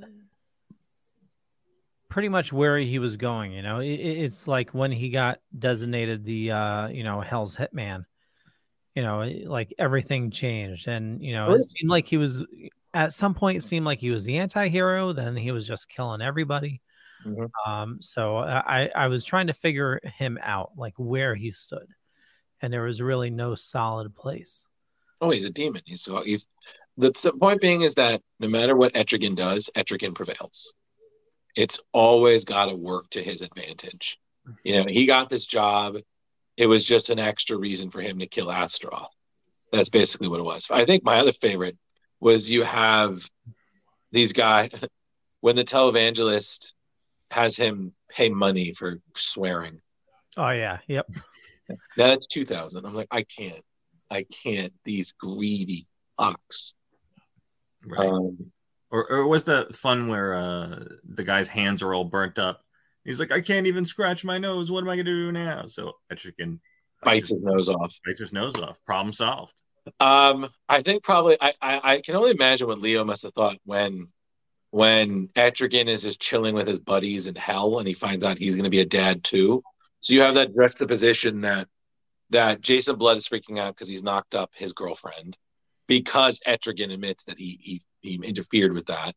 pretty 2.09 2.29
much 2.29 2.53
where 2.53 2.77
he 2.77 2.99
was 2.99 3.17
going. 3.17 3.51
You 3.51 3.61
know, 3.61 3.79
it, 3.79 3.87
it- 3.87 4.17
it's 4.23 4.47
like 4.47 4.71
when 4.71 4.91
he 4.91 5.09
got 5.09 5.39
designated 5.57 6.23
the 6.25 6.51
uh, 6.51 6.87
you 6.89 7.03
know 7.03 7.21
Hell's 7.21 7.55
Hitman. 7.55 8.05
You 8.95 9.03
know, 9.03 9.23
like 9.47 9.73
everything 9.77 10.31
changed, 10.31 10.87
and 10.87 11.21
you 11.21 11.33
know, 11.33 11.51
it 11.51 11.63
seemed 11.63 11.89
like 11.89 12.05
he 12.05 12.15
was 12.15 12.43
at 12.93 13.11
some 13.11 13.33
point. 13.33 13.57
It 13.57 13.61
seemed 13.63 13.85
like 13.85 13.99
he 13.99 14.09
was 14.09 14.23
the 14.23 14.37
anti-hero. 14.37 15.11
Then 15.11 15.35
he 15.35 15.51
was 15.51 15.67
just 15.67 15.89
killing 15.89 16.21
everybody. 16.21 16.81
Mhm. 17.25 17.49
Um, 17.67 17.97
so 18.01 18.37
I 18.37 18.89
I 18.95 19.07
was 19.07 19.25
trying 19.25 19.47
to 19.47 19.53
figure 19.53 19.99
him 20.03 20.39
out, 20.41 20.71
like 20.77 20.93
where 20.95 21.35
he 21.35 21.51
stood, 21.51 21.87
and 22.61 22.71
there 22.71 22.83
was 22.83 23.01
really 23.01 23.29
no 23.29 23.53
solid 23.55 24.15
place. 24.15 24.65
Oh, 25.19 25.29
he's 25.29 25.43
a 25.43 25.49
demon. 25.49 25.81
He's 25.83 26.07
he's 26.23 26.47
the, 26.97 27.11
the 27.23 27.33
point 27.33 27.61
being 27.61 27.81
is 27.81 27.95
that 27.95 28.21
no 28.39 28.47
matter 28.47 28.75
what 28.75 28.93
Etrigan 28.93 29.35
does, 29.35 29.69
Etrigan 29.75 30.15
prevails. 30.15 30.73
It's 31.55 31.79
always 31.93 32.45
got 32.45 32.65
to 32.65 32.75
work 32.75 33.09
to 33.11 33.23
his 33.23 33.41
advantage. 33.41 34.17
You 34.63 34.77
know, 34.77 34.85
he 34.87 35.05
got 35.05 35.29
this 35.29 35.45
job. 35.45 35.97
It 36.57 36.67
was 36.67 36.85
just 36.85 37.09
an 37.09 37.19
extra 37.19 37.57
reason 37.57 37.89
for 37.89 38.01
him 38.01 38.19
to 38.19 38.27
kill 38.27 38.51
Astaroth. 38.51 39.13
That's 39.71 39.89
basically 39.89 40.27
what 40.27 40.39
it 40.39 40.43
was. 40.43 40.67
I 40.69 40.85
think 40.85 41.03
my 41.03 41.19
other 41.19 41.31
favorite 41.31 41.77
was 42.19 42.49
you 42.49 42.63
have 42.63 43.23
these 44.11 44.33
guys 44.33 44.71
when 45.41 45.55
the 45.55 45.65
televangelist 45.65 46.73
has 47.31 47.55
him 47.55 47.93
pay 48.09 48.29
money 48.29 48.71
for 48.71 48.99
swearing. 49.15 49.81
Oh 50.37 50.49
yeah, 50.49 50.79
yep. 50.87 51.09
Now 51.69 52.07
that's 52.07 52.27
two 52.27 52.45
thousand. 52.45 52.85
I'm 52.85 52.93
like, 52.93 53.07
I 53.11 53.23
can't, 53.23 53.63
I 54.11 54.23
can't. 54.23 54.73
These 54.83 55.13
greedy 55.13 55.85
fucks. 56.19 56.75
Right. 57.85 58.07
Um, 58.07 58.51
or, 58.91 59.11
or 59.11 59.27
was 59.27 59.43
the 59.43 59.67
fun 59.73 60.07
where 60.07 60.33
uh, 60.33 60.85
the 61.03 61.23
guy's 61.23 61.47
hands 61.47 61.83
are 61.83 61.93
all 61.93 62.05
burnt 62.05 62.39
up? 62.39 62.61
He's 63.03 63.19
like, 63.19 63.31
I 63.31 63.41
can't 63.41 63.67
even 63.67 63.85
scratch 63.85 64.23
my 64.23 64.37
nose. 64.37 64.71
What 64.71 64.83
am 64.83 64.89
I 64.89 64.95
going 64.95 65.05
to 65.05 65.11
do 65.11 65.31
now? 65.31 65.65
So 65.67 65.93
Etrigan 66.11 66.59
bites 67.03 67.29
his 67.29 67.41
nose 67.41 67.69
off. 67.69 67.95
bites 68.05 68.19
his 68.19 68.33
nose 68.33 68.55
off. 68.55 68.79
Problem 68.85 69.11
solved. 69.11 69.53
Um, 69.99 70.49
I 70.67 70.81
think 70.81 71.03
probably 71.03 71.37
I, 71.39 71.53
I 71.61 71.81
I 71.83 72.01
can 72.01 72.15
only 72.15 72.31
imagine 72.31 72.67
what 72.67 72.79
Leo 72.79 73.05
must 73.05 73.21
have 73.21 73.33
thought 73.33 73.57
when 73.65 74.07
when 74.71 75.27
Etrigan 75.35 75.87
is 75.87 76.01
just 76.01 76.19
chilling 76.19 76.55
with 76.55 76.67
his 76.67 76.79
buddies 76.79 77.27
in 77.27 77.35
hell 77.35 77.77
and 77.77 77.87
he 77.87 77.93
finds 77.93 78.25
out 78.25 78.39
he's 78.39 78.55
going 78.55 78.63
to 78.63 78.69
be 78.69 78.79
a 78.79 78.85
dad 78.85 79.23
too. 79.23 79.63
So 79.99 80.13
you 80.13 80.21
have 80.21 80.35
that 80.35 80.55
juxtaposition 80.55 81.41
that 81.41 81.67
that 82.31 82.61
Jason 82.61 82.95
Blood 82.95 83.17
is 83.17 83.27
freaking 83.27 83.59
out 83.59 83.75
because 83.75 83.87
he's 83.87 84.03
knocked 84.03 84.33
up 84.33 84.49
his 84.55 84.73
girlfriend 84.73 85.37
because 85.87 86.39
Etrigan 86.47 86.91
admits 86.93 87.23
that 87.25 87.37
he, 87.37 87.59
he 87.61 87.81
he 88.01 88.19
interfered 88.23 88.73
with 88.73 88.87
that. 88.87 89.15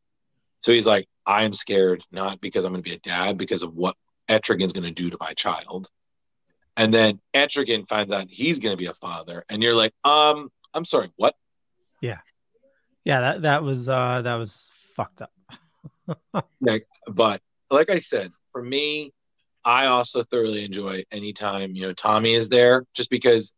So 0.61 0.73
he's 0.73 0.87
like, 0.87 1.07
I 1.27 1.45
am 1.45 1.53
scared 1.53 2.03
not 2.11 2.41
because 2.41 2.65
I'm 2.65 2.73
going 2.73 2.83
to 2.83 2.89
be 2.91 2.97
a 2.97 3.01
dad, 3.01 3.39
because 3.39 3.63
of 3.63 3.75
what 3.75 3.97
Etrigan's 4.29 4.73
going 4.73 4.85
to 4.85 4.91
do 4.91 5.11
to 5.11 5.17
my 5.21 5.35
child. 5.35 5.89
And 6.77 6.93
then 6.93 7.21
Etrigan 7.35 7.89
finds 7.89 8.13
out 8.13 8.29
he's 8.29 8.59
going 8.59 8.73
to 8.73 8.77
be 8.77 8.87
a 8.87 8.95
father, 8.95 9.45
and 9.49 9.63
you're 9.63 9.75
like, 9.75 9.93
um, 10.05 10.49
I'm 10.75 10.85
sorry, 10.85 11.11
what? 11.17 11.35
Yeah, 12.01 12.19
yeah, 13.05 13.21
that 13.21 13.43
that 13.43 13.63
was 13.63 13.89
uh 13.89 14.23
that 14.23 14.37
was 14.37 14.71
fucked 14.95 15.23
up. 15.23 15.33
like, 16.61 16.87
but 17.09 17.41
like 17.71 17.91
I 17.91 17.99
said, 17.99 18.31
for 18.53 18.63
me, 18.63 19.13
I 19.65 19.87
also 19.87 20.23
thoroughly 20.23 20.65
enjoy 20.65 21.05
anytime 21.11 21.75
you 21.75 21.83
know 21.83 21.93
Tommy 21.93 22.35
is 22.35 22.49
there, 22.49 22.85
just 22.95 23.11
because 23.11 23.53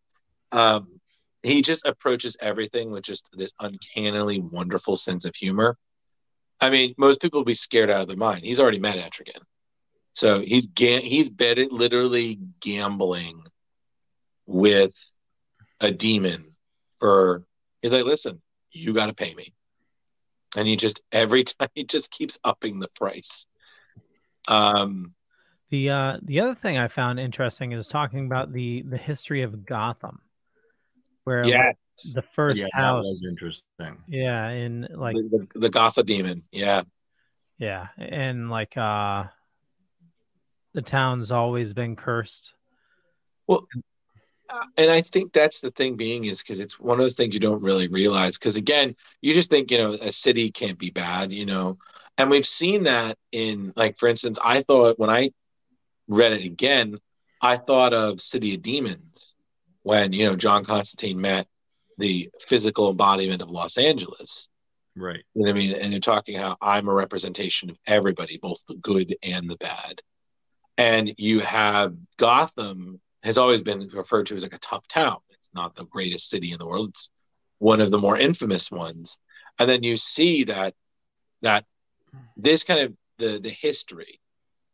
um, 0.52 0.99
he 1.43 1.62
just 1.62 1.86
approaches 1.86 2.36
everything 2.41 2.91
with 2.91 3.05
just 3.05 3.28
this 3.32 3.53
uncannily 3.61 4.41
wonderful 4.41 4.97
sense 4.97 5.24
of 5.24 5.34
humor. 5.34 5.76
I 6.61 6.70
mean, 6.70 6.95
most 6.99 7.22
people 7.22 7.41
would 7.41 7.47
be 7.47 7.55
scared 7.55 7.91
out 7.91 8.03
of 8.03 8.09
their 8.09 8.16
mind. 8.16 8.45
He's 8.45 8.61
already 8.61 8.80
met 8.80 8.99
Etrigan, 8.99 9.43
so 10.12 10.41
he's 10.41 10.66
ga- 10.66 11.01
he's 11.01 11.30
bet 11.30 11.59
it 11.59 11.72
literally 11.72 12.38
gambling 12.61 13.43
with 14.47 14.95
a 15.80 15.91
demon 15.91 16.53
for. 16.99 17.45
He's 17.80 17.95
like, 17.95 18.05
listen, 18.05 18.43
you 18.72 18.93
got 18.93 19.07
to 19.07 19.14
pay 19.14 19.34
me 19.34 19.55
and 20.57 20.66
he 20.66 20.76
just 20.76 21.03
every 21.12 21.45
time 21.45 21.68
he 21.74 21.84
just 21.84 22.11
keeps 22.11 22.38
upping 22.45 22.78
the 22.80 22.88
price. 22.95 23.47
Um, 24.49 25.14
the 25.70 25.91
uh, 25.91 26.18
the 26.22 26.41
other 26.41 26.55
thing 26.55 26.78
I 26.78 26.88
found 26.88 27.20
interesting 27.20 27.72
is 27.72 27.86
talking 27.86 28.26
about 28.26 28.53
the 28.53 28.82
the 28.82 28.97
history 28.97 29.43
of 29.43 29.64
Gotham, 29.64 30.20
where 31.25 31.45
yeah, 31.45 31.66
like, 31.66 31.77
the 32.14 32.23
first 32.23 32.61
yeah, 32.61 32.68
house, 32.73 33.05
that 33.05 33.09
was 33.09 33.27
interesting. 33.29 34.03
yeah, 34.09 34.51
in 34.51 34.89
like 34.91 35.16
the, 35.16 35.47
the, 35.55 35.61
the 35.61 35.68
Gotha 35.68 36.03
demon, 36.03 36.43
yeah, 36.51 36.83
yeah, 37.59 37.89
and 37.99 38.51
like 38.51 38.77
uh, 38.77 39.25
the 40.75 40.83
town's 40.83 41.31
always 41.31 41.75
been 41.75 41.97
cursed. 41.97 42.55
Well, 43.47 43.66
and 44.77 44.91
I 44.91 45.01
think 45.01 45.33
that's 45.33 45.61
the 45.61 45.71
thing 45.71 45.97
being 45.97 46.25
is 46.25 46.41
because 46.41 46.61
it's 46.61 46.79
one 46.79 46.99
of 46.99 47.05
those 47.05 47.14
things 47.14 47.35
you 47.35 47.41
don't 47.41 47.62
really 47.62 47.89
realize. 47.89 48.39
Because 48.39 48.57
again, 48.57 48.97
you 49.21 49.35
just 49.35 49.51
think 49.51 49.71
you 49.71 49.79
know 49.79 49.93
a 49.93 50.12
city 50.12 50.51
can't 50.51 50.79
be 50.79 50.91
bad, 50.91 51.33
you 51.33 51.47
know, 51.47 51.79
and 52.18 52.31
we've 52.31 52.47
seen 52.47 52.85
that 52.85 53.16
in 53.33 53.73
like 53.77 53.99
for 53.99 54.09
instance, 54.09 54.39
I 54.43 54.62
thought 54.62 54.99
when 54.99 55.11
I 55.11 55.31
read 56.09 56.33
it 56.33 56.45
again, 56.45 56.99
I 57.41 57.57
thought 57.57 57.95
of 57.95 58.21
City 58.21 58.55
of 58.55 58.62
Demons 58.62 59.37
when 59.91 60.12
you 60.12 60.24
know 60.24 60.36
John 60.36 60.64
Constantine 60.64 61.20
met 61.20 61.49
the 61.99 62.30
physical 62.38 62.91
embodiment 62.91 63.43
of 63.43 63.51
Los 63.51 63.76
Angeles. 63.76 64.49
Right. 64.95 65.24
You 65.34 65.43
know 65.43 65.51
what 65.51 65.57
I 65.57 65.59
mean? 65.59 65.72
And 65.72 65.93
they're 65.93 65.99
talking 65.99 66.38
how 66.38 66.57
I'm 66.61 66.86
a 66.86 66.95
representation 66.95 67.70
of 67.70 67.78
everybody, 67.88 68.38
both 68.41 68.61
the 68.68 68.76
good 68.76 69.16
and 69.24 69.51
the 69.51 69.57
bad. 69.57 70.01
And 70.78 71.12
you 71.18 71.41
have 71.41 71.97
Gotham 72.18 73.01
has 73.24 73.36
always 73.36 73.62
been 73.62 73.88
referred 73.88 74.26
to 74.26 74.36
as 74.36 74.45
like 74.45 74.55
a 74.55 74.59
tough 74.61 74.86
town. 74.86 75.16
It's 75.30 75.51
not 75.55 75.74
the 75.74 75.86
greatest 75.86 76.30
city 76.30 76.53
in 76.53 76.59
the 76.59 76.68
world. 76.68 76.91
It's 76.91 77.11
one 77.59 77.80
of 77.80 77.91
the 77.91 77.99
more 77.99 78.16
infamous 78.16 78.70
ones. 78.70 79.18
And 79.59 79.68
then 79.68 79.82
you 79.82 79.97
see 79.97 80.45
that 80.45 80.72
that 81.43 81.64
this 82.36 82.62
kind 82.62 82.80
of 82.82 82.95
the 83.18 83.41
the 83.41 83.51
history 83.51 84.20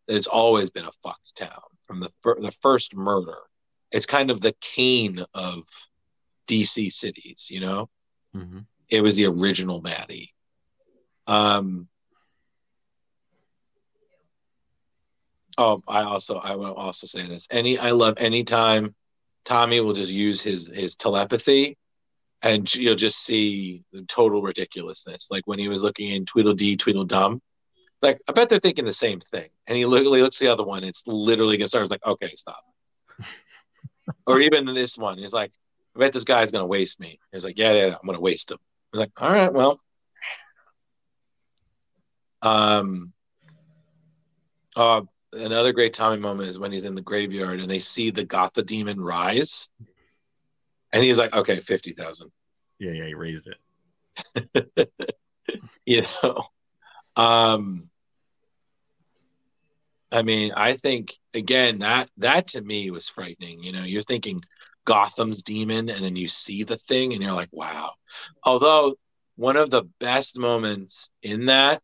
that 0.08 0.16
it's 0.16 0.26
always 0.26 0.68
been 0.68 0.84
a 0.84 0.92
fucked 1.02 1.36
town 1.36 1.62
from 1.86 2.00
the 2.00 2.12
fir- 2.22 2.38
the 2.38 2.52
first 2.60 2.94
murder. 2.94 3.38
It's 3.96 4.06
kind 4.06 4.30
of 4.30 4.40
the 4.40 4.54
Kane 4.60 5.24
of 5.34 5.64
DC 6.48 6.92
cities, 6.92 7.48
you 7.50 7.60
know. 7.60 7.88
Mm-hmm. 8.36 8.60
It 8.88 9.00
was 9.00 9.16
the 9.16 9.26
original 9.26 9.80
Maddie. 9.80 10.32
Um, 11.26 11.88
Oh, 15.58 15.80
I 15.88 16.02
also 16.02 16.36
I 16.36 16.54
will 16.56 16.74
also 16.74 17.06
say 17.06 17.26
this. 17.26 17.46
Any 17.50 17.78
I 17.78 17.92
love 17.92 18.14
anytime 18.18 18.94
Tommy 19.44 19.80
will 19.80 19.94
just 19.94 20.12
use 20.12 20.42
his 20.42 20.66
his 20.66 20.96
telepathy 20.96 21.78
and 22.42 22.72
you'll 22.74 22.94
just 22.94 23.24
see 23.24 23.82
the 23.92 24.02
total 24.02 24.42
ridiculousness. 24.42 25.28
Like 25.30 25.46
when 25.46 25.58
he 25.58 25.68
was 25.68 25.82
looking 25.82 26.10
in 26.10 26.26
Tweedledee, 26.26 26.76
Tweedledum. 26.76 27.40
Like 28.02 28.20
I 28.28 28.32
bet 28.32 28.50
they're 28.50 28.58
thinking 28.58 28.84
the 28.84 28.92
same 28.92 29.20
thing. 29.20 29.48
And 29.66 29.78
he 29.78 29.86
literally 29.86 30.20
looks 30.20 30.38
the 30.38 30.48
other 30.48 30.64
one, 30.64 30.84
it's 30.84 31.02
literally 31.06 31.56
gonna 31.56 31.68
start 31.68 31.90
like, 31.90 32.04
okay, 32.04 32.34
stop. 32.34 32.62
or 34.26 34.40
even 34.40 34.66
this 34.66 34.96
one, 34.98 35.18
he's 35.18 35.32
like, 35.32 35.52
I 35.94 36.00
bet 36.00 36.12
this 36.12 36.24
guy's 36.24 36.50
gonna 36.50 36.66
waste 36.66 37.00
me. 37.00 37.18
He's 37.32 37.44
like, 37.44 37.58
Yeah, 37.58 37.72
yeah, 37.72 37.86
yeah 37.86 37.94
I'm 38.00 38.06
gonna 38.06 38.20
waste 38.20 38.50
him. 38.50 38.58
He's 38.92 39.00
like, 39.00 39.12
All 39.18 39.30
right, 39.30 39.52
well. 39.52 39.80
Um 42.42 43.12
uh 44.76 45.02
another 45.32 45.72
great 45.72 45.94
Tommy 45.94 46.18
moment 46.18 46.48
is 46.48 46.58
when 46.58 46.72
he's 46.72 46.84
in 46.84 46.94
the 46.94 47.02
graveyard 47.02 47.60
and 47.60 47.70
they 47.70 47.80
see 47.80 48.10
the 48.10 48.24
Gotha 48.24 48.62
demon 48.62 49.00
rise, 49.00 49.70
and 50.92 51.02
he's 51.02 51.18
like, 51.18 51.34
"Okay, 51.34 51.60
fifty 51.60 51.92
thousand. 51.92 52.30
Yeah, 52.78 52.92
yeah, 52.92 53.06
he 53.06 53.14
raised 53.14 53.48
it. 53.48 54.90
you 55.86 56.02
know, 56.22 56.44
um, 57.16 57.88
I 60.12 60.22
mean, 60.22 60.52
I 60.56 60.76
think 60.76 61.16
again 61.34 61.80
that 61.80 62.10
that 62.18 62.48
to 62.48 62.60
me 62.60 62.90
was 62.90 63.08
frightening. 63.08 63.62
You 63.62 63.72
know, 63.72 63.82
you're 63.82 64.02
thinking 64.02 64.40
Gotham's 64.84 65.42
demon, 65.42 65.88
and 65.88 66.02
then 66.02 66.16
you 66.16 66.28
see 66.28 66.62
the 66.62 66.76
thing, 66.76 67.12
and 67.12 67.22
you're 67.22 67.32
like, 67.32 67.48
"Wow." 67.52 67.94
Although 68.44 68.96
one 69.36 69.56
of 69.56 69.70
the 69.70 69.84
best 70.00 70.38
moments 70.38 71.10
in 71.22 71.46
that 71.46 71.82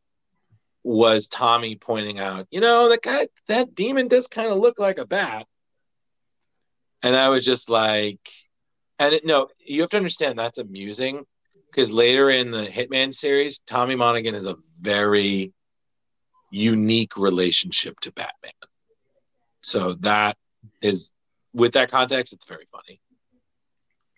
was 0.84 1.28
Tommy 1.28 1.76
pointing 1.76 2.18
out, 2.18 2.46
you 2.50 2.60
know, 2.60 2.88
that 2.88 3.02
guy, 3.02 3.28
that 3.48 3.74
demon 3.74 4.08
does 4.08 4.26
kind 4.26 4.50
of 4.50 4.58
look 4.58 4.78
like 4.78 4.98
a 4.98 5.06
bat. 5.06 5.46
And 7.02 7.14
I 7.14 7.28
was 7.28 7.44
just 7.44 7.68
like, 7.68 8.20
and 8.98 9.14
it, 9.14 9.24
no, 9.24 9.48
you 9.58 9.80
have 9.82 9.90
to 9.90 9.96
understand 9.96 10.38
that's 10.38 10.58
amusing 10.58 11.24
because 11.70 11.90
later 11.90 12.30
in 12.30 12.50
the 12.50 12.66
Hitman 12.66 13.14
series, 13.14 13.60
Tommy 13.60 13.96
Monaghan 13.96 14.34
is 14.34 14.46
a 14.46 14.56
very 14.80 15.52
unique 16.52 17.16
relationship 17.16 17.98
to 18.00 18.12
Batman. 18.12 18.52
So 19.62 19.94
that 20.00 20.36
is, 20.80 21.12
with 21.52 21.72
that 21.72 21.90
context, 21.90 22.32
it's 22.32 22.44
very 22.44 22.66
funny. 22.70 23.00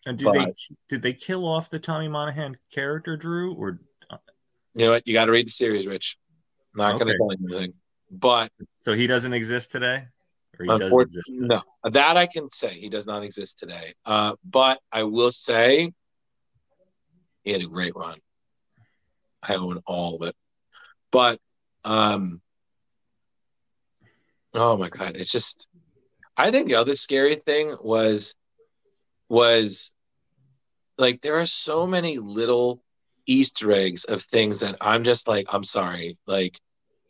And 0.04 0.18
did 0.18 0.24
but, 0.24 0.34
they 0.34 0.52
did 0.90 1.02
they 1.02 1.14
kill 1.14 1.46
off 1.46 1.70
the 1.70 1.78
Tommy 1.78 2.08
Monaghan 2.08 2.58
character, 2.70 3.16
Drew, 3.16 3.54
or? 3.54 3.80
You 4.74 4.86
know 4.86 4.90
what? 4.90 5.06
You 5.06 5.14
got 5.14 5.26
to 5.26 5.32
read 5.32 5.46
the 5.46 5.52
series, 5.52 5.86
Rich. 5.86 6.18
Not 6.74 6.96
okay. 6.96 7.04
going 7.04 7.12
to 7.12 7.18
tell 7.18 7.32
you 7.32 7.56
anything. 7.56 7.74
But 8.10 8.50
so 8.78 8.92
he 8.92 9.06
doesn't 9.06 9.32
exist 9.32 9.72
today, 9.72 10.06
or 10.58 10.64
he 10.64 10.78
does 10.78 10.92
exist. 10.92 11.26
Today? 11.26 11.46
No, 11.46 11.62
that 11.90 12.16
I 12.16 12.26
can 12.26 12.50
say 12.50 12.78
he 12.78 12.88
does 12.88 13.06
not 13.06 13.22
exist 13.22 13.58
today. 13.58 13.94
Uh, 14.04 14.34
but 14.44 14.80
I 14.92 15.04
will 15.04 15.30
say 15.30 15.92
he 17.44 17.52
had 17.52 17.62
a 17.62 17.66
great 17.66 17.96
run. 17.96 18.18
I 19.42 19.54
own 19.54 19.80
all 19.86 20.16
of 20.16 20.22
it. 20.28 20.34
But 21.10 21.40
um, 21.84 22.40
oh 24.54 24.76
my 24.76 24.88
god, 24.88 25.16
it's 25.16 25.32
just. 25.32 25.68
I 26.36 26.50
think 26.50 26.66
the 26.66 26.74
other 26.74 26.96
scary 26.96 27.36
thing 27.36 27.76
was 27.80 28.34
was 29.28 29.92
like 30.98 31.20
there 31.20 31.36
are 31.36 31.46
so 31.46 31.86
many 31.86 32.18
little 32.18 32.82
Easter 33.26 33.72
eggs 33.72 34.04
of 34.04 34.22
things 34.22 34.60
that 34.60 34.76
I'm 34.80 35.04
just 35.04 35.28
like, 35.28 35.46
I'm 35.48 35.64
sorry. 35.64 36.18
Like, 36.26 36.58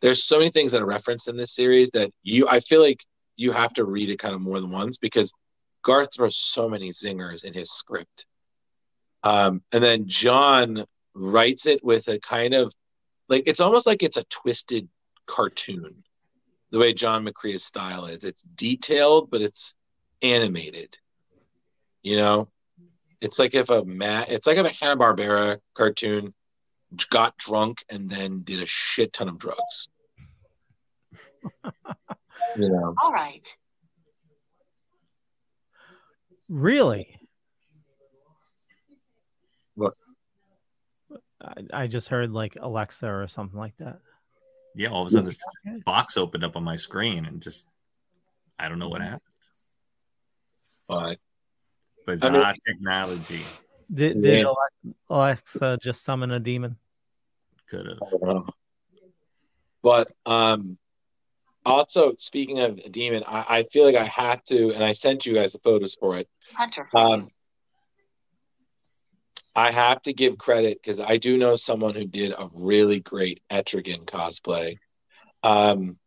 there's 0.01 0.23
so 0.23 0.39
many 0.39 0.49
things 0.49 0.71
that 0.71 0.81
are 0.81 0.85
referenced 0.85 1.27
in 1.27 1.37
this 1.37 1.53
series 1.53 1.89
that 1.91 2.11
you, 2.23 2.47
I 2.47 2.59
feel 2.59 2.81
like 2.81 3.03
you 3.35 3.51
have 3.51 3.73
to 3.73 3.85
read 3.85 4.09
it 4.09 4.19
kind 4.19 4.33
of 4.33 4.41
more 4.41 4.59
than 4.59 4.71
once 4.71 4.97
because 4.97 5.31
Garth 5.83 6.09
throws 6.15 6.37
so 6.37 6.69
many 6.69 6.89
zingers 6.89 7.43
in 7.43 7.53
his 7.53 7.71
script. 7.71 8.25
Um, 9.23 9.61
and 9.71 9.83
then 9.83 10.07
John 10.07 10.85
writes 11.13 11.65
it 11.65 11.83
with 11.83 12.07
a 12.07 12.19
kind 12.19 12.53
of 12.53 12.73
like, 13.29 13.43
it's 13.47 13.59
almost 13.59 13.87
like 13.87 14.03
it's 14.03 14.17
a 14.17 14.23
twisted 14.25 14.87
cartoon, 15.25 16.03
the 16.71 16.79
way 16.79 16.93
John 16.93 17.25
McCrea's 17.25 17.63
style 17.63 18.05
is. 18.05 18.23
It's 18.23 18.43
detailed, 18.55 19.29
but 19.29 19.41
it's 19.41 19.75
animated, 20.21 20.97
you 22.01 22.17
know? 22.17 22.49
It's 23.21 23.39
like 23.39 23.55
if 23.55 23.69
a 23.69 23.83
mat 23.85 24.29
it's 24.29 24.45
like 24.45 24.57
if 24.57 24.65
a 24.65 24.69
Hanna 24.69 24.97
Barbera 24.97 25.59
cartoon 25.73 26.33
got 27.09 27.37
drunk 27.37 27.83
and 27.89 28.09
then 28.09 28.41
did 28.43 28.61
a 28.61 28.65
shit 28.65 29.13
ton 29.13 29.29
of 29.29 29.37
drugs. 29.37 29.87
you 32.55 32.69
know. 32.69 32.93
All 33.01 33.11
right. 33.11 33.51
Really? 36.47 37.19
What? 39.75 39.93
I, 41.41 41.83
I 41.83 41.87
just 41.87 42.07
heard 42.07 42.31
like 42.31 42.57
Alexa 42.59 43.07
or 43.11 43.27
something 43.27 43.59
like 43.59 43.75
that. 43.77 43.99
Yeah, 44.75 44.89
all 44.89 45.03
of 45.03 45.07
a 45.07 45.11
sudden 45.11 45.25
this 45.25 45.39
box 45.85 46.17
opened 46.17 46.43
up 46.43 46.55
on 46.55 46.63
my 46.63 46.75
screen 46.75 47.25
and 47.25 47.41
just 47.41 47.65
I 48.59 48.67
don't 48.69 48.79
know 48.79 48.89
what 48.89 49.01
happened. 49.01 49.21
But 50.87 51.17
Bizarre 52.05 52.31
I 52.35 52.51
mean- 52.51 52.55
technology 52.67 53.41
Did, 53.93 54.21
did 54.21 54.39
Yeah. 54.45 54.53
Alexa 55.09 55.77
just 55.81 56.03
summon 56.03 56.31
a 56.31 56.39
demon? 56.39 56.77
could 57.69 57.85
have. 57.87 57.97
I 58.05 58.09
don't 58.11 58.21
know. 58.23 58.47
But 59.81 60.11
um, 60.25 60.77
also 61.65 62.13
speaking 62.19 62.59
of 62.59 62.77
a 62.77 62.89
demon, 62.89 63.23
I, 63.27 63.45
I 63.59 63.63
feel 63.63 63.85
like 63.85 63.95
I 63.95 64.03
have 64.05 64.43
to, 64.45 64.71
and 64.71 64.83
I 64.83 64.91
sent 64.91 65.25
you 65.25 65.33
guys 65.33 65.53
the 65.53 65.59
photos 65.59 65.95
for 65.95 66.17
it. 66.17 66.27
Hunter 66.53 66.87
Um, 66.95 67.21
freeze. 67.23 67.39
I 69.55 69.71
have 69.71 70.01
to 70.03 70.13
give 70.13 70.37
credit 70.37 70.79
because 70.81 70.99
I 70.99 71.17
do 71.17 71.37
know 71.37 71.55
someone 71.55 71.95
who 71.95 72.05
did 72.05 72.31
a 72.31 72.49
really 72.53 72.99
great 72.99 73.41
Etrigan 73.49 74.05
cosplay. 74.05 74.77
Um, 75.43 75.97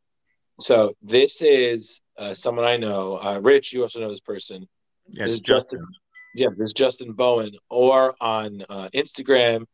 so 0.60 0.94
this 1.02 1.40
is 1.40 2.02
uh, 2.18 2.34
someone 2.34 2.66
I 2.66 2.76
know. 2.76 3.16
Uh, 3.16 3.40
Rich, 3.42 3.72
you 3.72 3.82
also 3.82 4.00
know 4.00 4.10
this 4.10 4.20
person. 4.20 4.68
Yeah, 5.10 5.24
This 5.24 5.34
is 5.34 5.40
Justin. 5.40 5.78
Justin. 5.78 5.94
Yeah, 6.34 6.48
there's 6.56 6.74
Justin 6.74 7.12
Bowen, 7.12 7.52
or 7.70 8.14
on 8.20 8.62
uh, 8.68 8.90
Instagram, 8.94 9.64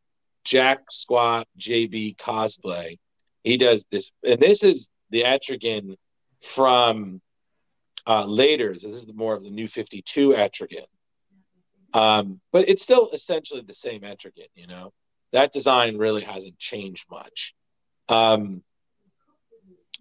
Jack 0.44 0.90
Squat 0.90 1.48
JB 1.58 2.16
Cosplay. 2.16 2.98
He 3.42 3.56
does 3.56 3.84
this, 3.90 4.12
and 4.24 4.40
this 4.40 4.62
is 4.62 4.88
the 5.10 5.22
Etrigan 5.22 5.96
from 6.42 7.20
uh, 8.06 8.24
later. 8.24 8.72
This 8.72 8.84
is 8.84 9.06
more 9.12 9.34
of 9.34 9.42
the 9.42 9.50
new 9.50 9.66
52 9.66 10.30
Etrigan. 10.30 10.86
Um, 11.94 12.40
but 12.52 12.68
it's 12.68 12.82
still 12.82 13.10
essentially 13.12 13.62
the 13.62 13.72
same 13.72 14.02
Etrigan, 14.02 14.48
you 14.56 14.66
know. 14.66 14.92
That 15.32 15.52
design 15.52 15.96
really 15.96 16.22
hasn't 16.22 16.58
changed 16.58 17.06
much. 17.10 17.54
Um, 18.08 18.62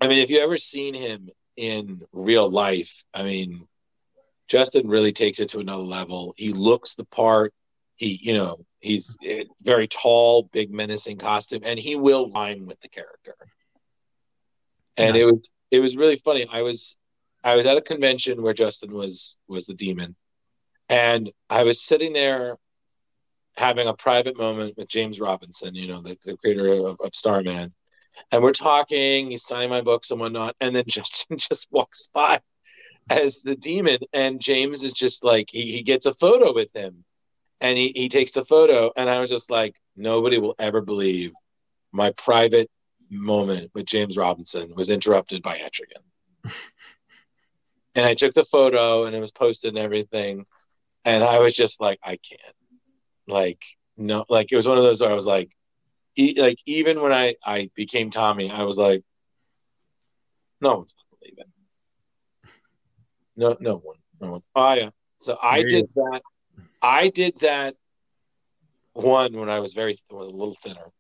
I 0.02 0.08
mean, 0.08 0.20
if 0.20 0.30
you 0.30 0.40
ever 0.40 0.58
seen 0.58 0.94
him 0.94 1.30
in 1.56 2.02
real 2.12 2.50
life, 2.50 3.06
I 3.14 3.24
mean, 3.24 3.68
Justin 4.48 4.88
really 4.88 5.14
takes 5.14 5.40
it 5.40 5.50
to 5.50 5.60
another 5.60 5.84
level. 5.84 6.34
He 6.36 6.52
looks 6.52 6.96
the 6.96 7.06
part. 7.06 7.54
He, 7.96 8.20
you 8.22 8.34
know, 8.34 8.66
he's 8.82 9.16
eh, 9.24 9.44
very 9.62 9.88
tall, 9.88 10.50
big, 10.52 10.74
menacing 10.74 11.18
costume, 11.20 11.62
and 11.64 11.80
he 11.80 11.96
will 11.96 12.32
rhyme 12.32 12.66
with 12.66 12.80
the 12.82 12.90
character. 12.90 13.36
And 14.98 15.16
it 15.16 15.26
was 15.26 15.50
it 15.72 15.80
was 15.80 15.96
really 15.96 16.18
funny. 16.18 16.48
I 16.52 16.62
was 16.62 16.98
I 17.44 17.56
was 17.56 17.66
at 17.66 17.78
a 17.78 17.82
convention 17.82 18.42
where 18.42 18.54
Justin 18.54 18.94
was 18.94 19.38
was 19.48 19.66
the 19.66 19.74
demon, 19.74 20.16
and 20.94 21.32
I 21.50 21.64
was 21.64 21.82
sitting 21.82 22.14
there 22.14 22.58
having 23.58 23.88
a 23.88 23.96
private 23.96 24.38
moment 24.38 24.78
with 24.78 24.88
James 24.88 25.20
Robinson, 25.20 25.74
you 25.74 25.88
know, 25.88 26.02
the, 26.02 26.16
the 26.24 26.38
creator 26.38 26.72
of, 26.72 26.98
of 27.04 27.16
Starman. 27.16 27.74
And 28.32 28.44
we're 28.44 28.52
talking, 28.52 29.32
he's 29.32 29.44
signing 29.44 29.72
my 29.72 29.82
books 29.82 30.12
and 30.12 30.20
whatnot, 30.20 30.56
and 30.62 30.76
then 30.76 30.84
Justin 30.88 31.40
just 31.40 31.68
walks 31.72 32.12
by 32.14 32.40
as 33.10 33.42
the 33.42 33.56
demon, 33.56 33.98
and 34.14 34.40
James 34.40 34.84
is 34.84 34.94
just 34.94 35.24
like 35.24 35.48
he, 35.50 35.72
he 35.72 35.82
gets 35.82 36.06
a 36.06 36.14
photo 36.14 36.54
with 36.54 36.72
him. 36.76 37.04
And 37.60 37.76
he, 37.76 37.92
he 37.96 38.08
takes 38.08 38.34
the 38.34 38.46
photo, 38.46 38.92
and 38.96 39.10
I 39.10 39.20
was 39.20 39.32
just 39.32 39.50
like, 39.50 39.76
nobody 39.96 40.38
will 40.38 40.56
ever 40.60 40.82
believe 40.82 41.32
my 41.92 42.12
private 42.12 42.70
moment 43.10 43.72
with 43.74 43.88
James 43.88 44.16
Robinson 44.16 44.76
was 44.76 44.92
interrupted 44.92 45.42
by 45.42 45.58
Etrigan. 45.58 46.54
and 47.96 48.06
I 48.06 48.14
took 48.14 48.36
the 48.36 48.46
photo 48.46 49.06
and 49.06 49.16
it 49.16 49.20
was 49.20 49.32
posted 49.32 49.70
and 49.70 49.78
everything. 49.78 50.46
And 51.06 51.24
I 51.24 51.40
was 51.40 51.54
just 51.54 51.82
like, 51.82 52.00
I 52.04 52.18
can't. 52.18 52.56
Like, 53.28 53.62
no, 53.98 54.26
like 54.30 54.52
it 54.52 54.56
was 54.56 54.68
one 54.68 54.78
of 54.78 54.84
those 54.84 55.02
where 55.02 55.10
I 55.10 55.14
was 55.14 55.26
like, 55.26 55.52
e- 56.16 56.36
like 56.40 56.58
even 56.66 57.02
when 57.02 57.14
I, 57.14 57.36
I 57.46 57.70
became 57.76 58.10
Tommy, 58.10 58.52
I 58.52 58.64
was 58.64 58.78
like, 58.78 59.04
no 60.62 60.78
one's 60.78 60.94
gonna 60.94 61.20
believe 61.20 61.40
it. 61.40 61.48
No, 63.36 63.58
no 63.60 63.78
one, 63.78 63.98
no 64.22 64.32
one. 64.32 64.42
Oh 64.56 64.74
yeah. 64.74 64.90
So 65.22 65.38
I 65.42 65.60
There 65.60 65.70
did 65.70 65.86
that. 65.96 66.22
I 66.82 67.08
did 67.10 67.40
that 67.40 67.76
one 68.94 69.34
when 69.34 69.50
I 69.50 69.60
was 69.60 69.74
very 69.74 69.98
was 70.12 70.28
a 70.28 70.32
little 70.32 70.56
thinner 70.56 70.92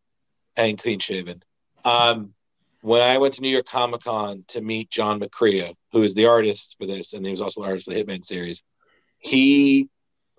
and 0.55 0.77
clean 0.77 0.99
shaven. 0.99 1.43
Um, 1.85 2.33
when 2.81 3.01
I 3.01 3.17
went 3.17 3.35
to 3.35 3.41
New 3.41 3.49
York 3.49 3.65
Comic 3.65 4.01
Con 4.01 4.43
to 4.49 4.61
meet 4.61 4.89
John 4.89 5.19
McCrea, 5.19 5.73
who 5.91 6.03
is 6.03 6.13
the 6.13 6.25
artist 6.25 6.75
for 6.79 6.85
this, 6.85 7.13
and 7.13 7.25
he 7.25 7.31
was 7.31 7.41
also 7.41 7.61
the 7.61 7.67
artist 7.67 7.85
for 7.85 7.93
the 7.93 8.03
Hitman 8.03 8.25
series, 8.25 8.61
he 9.23 9.89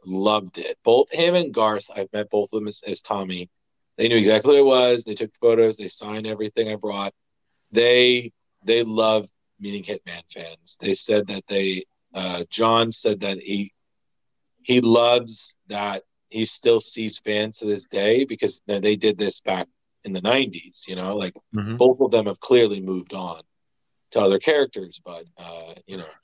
loved 0.06 0.58
it. 0.58 0.78
Both 0.84 1.10
him 1.12 1.34
and 1.34 1.52
Garth, 1.52 1.90
I've 1.94 2.12
met 2.12 2.30
both 2.30 2.52
of 2.52 2.60
them 2.60 2.68
as, 2.68 2.82
as 2.86 3.00
Tommy. 3.00 3.50
They 3.96 4.08
knew 4.08 4.16
exactly 4.16 4.56
who 4.56 4.62
it 4.62 4.66
was. 4.66 5.04
They 5.04 5.14
took 5.14 5.34
photos. 5.40 5.76
They 5.76 5.88
signed 5.88 6.26
everything 6.26 6.68
I 6.70 6.76
brought. 6.76 7.14
They 7.72 8.32
they 8.64 8.82
love 8.82 9.28
meeting 9.60 9.82
Hitman 9.84 10.22
fans. 10.32 10.78
They 10.80 10.94
said 10.94 11.26
that 11.28 11.44
they 11.48 11.84
uh, 12.14 12.44
John 12.50 12.92
said 12.92 13.20
that 13.20 13.38
he 13.38 13.72
he 14.62 14.80
loves 14.80 15.56
that 15.68 16.02
he 16.28 16.44
still 16.46 16.80
sees 16.80 17.18
fans 17.18 17.58
to 17.58 17.66
this 17.66 17.84
day 17.86 18.24
because 18.24 18.60
they 18.66 18.96
did 18.96 19.18
this 19.18 19.40
back 19.40 19.68
in 20.04 20.12
the 20.12 20.20
90s 20.22 20.86
you 20.86 20.96
know 20.96 21.16
like 21.16 21.34
Mhm. 21.54 21.78
both 21.78 22.00
of 22.00 22.10
them 22.10 22.26
have 22.26 22.40
clearly 22.40 22.80
moved 22.80 23.14
on 23.14 23.42
to 24.12 24.20
other 24.20 24.38
characters 24.38 25.00
but 25.04 25.24
uh 25.38 25.74
you 25.86 25.96
know 25.96 26.14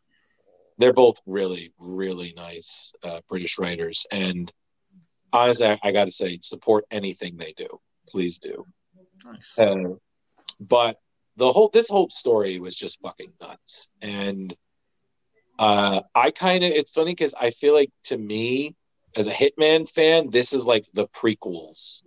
they're 0.80 0.92
both 0.92 1.18
really 1.26 1.72
really 1.78 2.32
nice 2.36 2.92
uh, 3.04 3.20
british 3.28 3.58
writers. 3.58 4.06
And 4.10 4.52
honestly 5.32 5.66
i, 5.66 5.78
I 5.82 5.92
got 5.92 6.06
to 6.06 6.10
say 6.10 6.38
support 6.42 6.84
anything 6.90 7.36
they 7.36 7.52
do. 7.56 7.68
Please 8.08 8.38
do. 8.38 8.66
Nice. 9.24 9.58
uh, 9.58 9.94
but 10.58 10.98
the 11.36 11.52
whole 11.52 11.68
this 11.72 11.88
whole 11.88 12.08
story 12.10 12.58
was 12.58 12.74
just 12.74 13.00
fucking 13.00 13.32
nuts. 13.40 13.90
And 14.02 14.54
uh 15.58 16.00
i 16.14 16.30
kind 16.30 16.64
of 16.64 16.70
it's 16.72 16.94
funny 16.94 17.12
because 17.12 17.34
i 17.38 17.50
feel 17.50 17.74
like 17.74 17.90
to 18.04 18.16
me 18.16 18.74
as 19.16 19.26
a 19.26 19.32
hitman 19.32 19.86
fan 19.88 20.30
this 20.30 20.52
is 20.54 20.64
like 20.64 20.86
the 20.94 21.06
prequels 21.08 22.02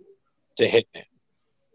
to 0.56 0.68
hitman. 0.68 1.04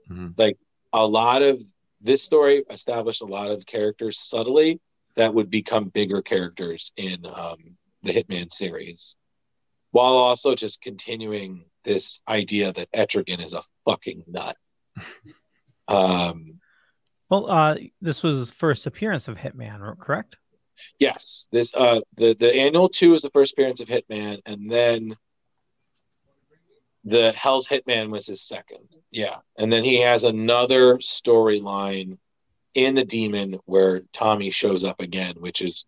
Mhm. 0.10 0.34
like 0.38 0.58
a 0.94 1.06
lot 1.06 1.42
of 1.42 1.62
this 2.02 2.22
story 2.24 2.64
established 2.70 3.22
a 3.22 3.26
lot 3.26 3.52
of 3.52 3.66
characters 3.66 4.20
subtly 4.20 4.80
that 5.20 5.34
would 5.34 5.50
become 5.50 5.90
bigger 5.90 6.22
characters 6.22 6.92
in 6.98 7.26
um, 7.26 7.58
the 8.04 8.14
hitman 8.14 8.52
series 8.52 9.18
while 9.92 10.14
also 10.14 10.56
just 10.56 10.82
continuing 10.82 11.66
this 11.84 12.22
idea 12.28 12.72
that 12.74 12.92
etrigan 12.92 13.44
is 13.44 13.54
a 13.54 13.62
fucking 13.86 14.24
nut 14.28 14.56
um 15.88 16.60
Well, 17.30 17.50
uh, 17.50 17.76
this 18.02 18.24
was 18.24 18.50
first 18.52 18.88
appearance 18.88 19.28
of 19.28 19.38
Hitman, 19.38 19.98
correct? 20.00 20.38
Yes, 20.98 21.48
this 21.52 21.74
uh 21.76 22.02
the 22.16 22.36
the 22.40 22.54
annual 22.56 22.90
two 22.90 23.14
is 23.14 23.22
the 23.22 23.30
first 23.32 23.54
appearance 23.54 23.82
of 23.82 23.88
Hitman, 23.88 24.40
and 24.46 24.70
then 24.70 25.16
the 27.04 27.32
Hell's 27.34 27.68
Hitman 27.68 28.10
was 28.10 28.28
his 28.28 28.42
second. 28.42 28.88
Yeah, 29.12 29.38
and 29.58 29.72
then 29.72 29.84
he 29.84 30.02
has 30.02 30.24
another 30.24 30.98
storyline 30.98 32.18
in 32.86 32.96
the 32.96 33.06
Demon 33.06 33.60
where 33.66 34.02
Tommy 34.14 34.50
shows 34.50 34.84
up 34.84 35.00
again, 35.00 35.36
which 35.40 35.62
is, 35.62 35.86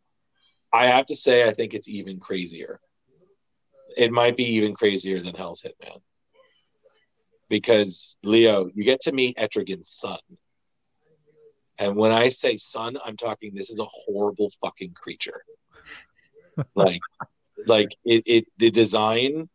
I 0.73 0.87
have 0.87 1.05
to 1.07 1.15
say, 1.15 1.47
I 1.47 1.53
think 1.53 1.73
it's 1.73 1.87
even 1.87 2.19
crazier. 2.19 2.79
It 3.97 4.11
might 4.11 4.37
be 4.37 4.45
even 4.55 4.73
crazier 4.73 5.19
than 5.19 5.35
Hell's 5.35 5.61
Hitman 5.61 6.01
because 7.49 8.17
Leo, 8.23 8.69
you 8.73 8.83
get 8.83 9.01
to 9.01 9.11
meet 9.11 9.37
Etrigan's 9.37 9.89
son. 9.89 10.19
And 11.77 11.95
when 11.95 12.11
I 12.11 12.29
say 12.29 12.57
son, 12.57 12.97
I'm 13.03 13.17
talking 13.17 13.53
this 13.53 13.69
is 13.69 13.79
a 13.79 13.85
horrible 13.85 14.49
fucking 14.61 14.93
creature. 14.93 15.43
like 16.75 17.01
like 17.65 17.89
it, 18.05 18.23
it 18.25 18.45
the 18.57 18.71
design 18.71 19.49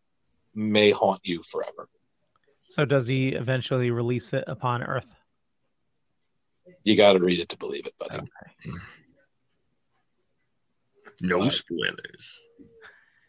may 0.54 0.90
haunt 0.90 1.20
you 1.24 1.42
forever. 1.42 1.88
So 2.68 2.84
does 2.84 3.06
he 3.06 3.28
eventually 3.30 3.90
release 3.90 4.32
it 4.32 4.44
upon 4.46 4.82
Earth? 4.82 5.20
You 6.84 6.96
gotta 6.96 7.18
read 7.20 7.40
it 7.40 7.48
to 7.50 7.58
believe 7.58 7.86
it, 7.86 7.94
buddy. 7.98 8.16
Okay. 8.16 8.76
No 11.20 11.40
Right. 11.40 11.50
spoilers. 11.50 12.40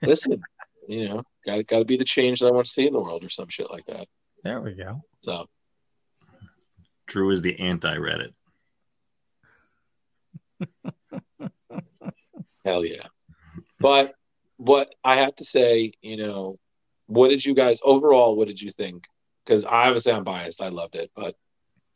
Listen, 0.02 0.42
you 0.88 1.08
know, 1.08 1.24
gotta 1.46 1.64
gotta 1.64 1.86
be 1.86 1.98
the 1.98 2.06
change 2.06 2.40
that 2.40 2.48
I 2.48 2.52
want 2.52 2.66
to 2.66 2.72
see 2.72 2.88
in 2.88 2.94
the 2.94 3.00
world 3.00 3.24
or 3.24 3.30
some 3.30 3.50
shit 3.50 3.70
like 3.70 3.86
that. 3.86 4.08
There 4.44 4.62
we 4.62 4.74
go. 4.74 5.02
So 5.22 5.48
Drew 7.08 7.30
is 7.32 7.42
the 7.42 7.60
anti 7.60 7.96
Reddit. 7.96 8.34
hell 12.66 12.86
yeah. 12.86 13.08
But 13.80 14.14
what 14.58 14.94
I 15.04 15.18
have 15.18 15.36
to 15.36 15.46
say, 15.46 15.94
you 16.02 16.18
know, 16.18 16.60
what 17.06 17.30
did 17.30 17.46
you 17.46 17.54
guys 17.54 17.80
overall? 17.84 18.36
What 18.36 18.48
did 18.48 18.62
you 18.62 18.72
think? 18.72 19.06
Because 19.46 19.64
obviously 19.64 20.12
I'm 20.12 20.24
biased. 20.24 20.62
I 20.62 20.70
loved 20.70 20.96
it, 20.96 21.12
but 21.16 21.36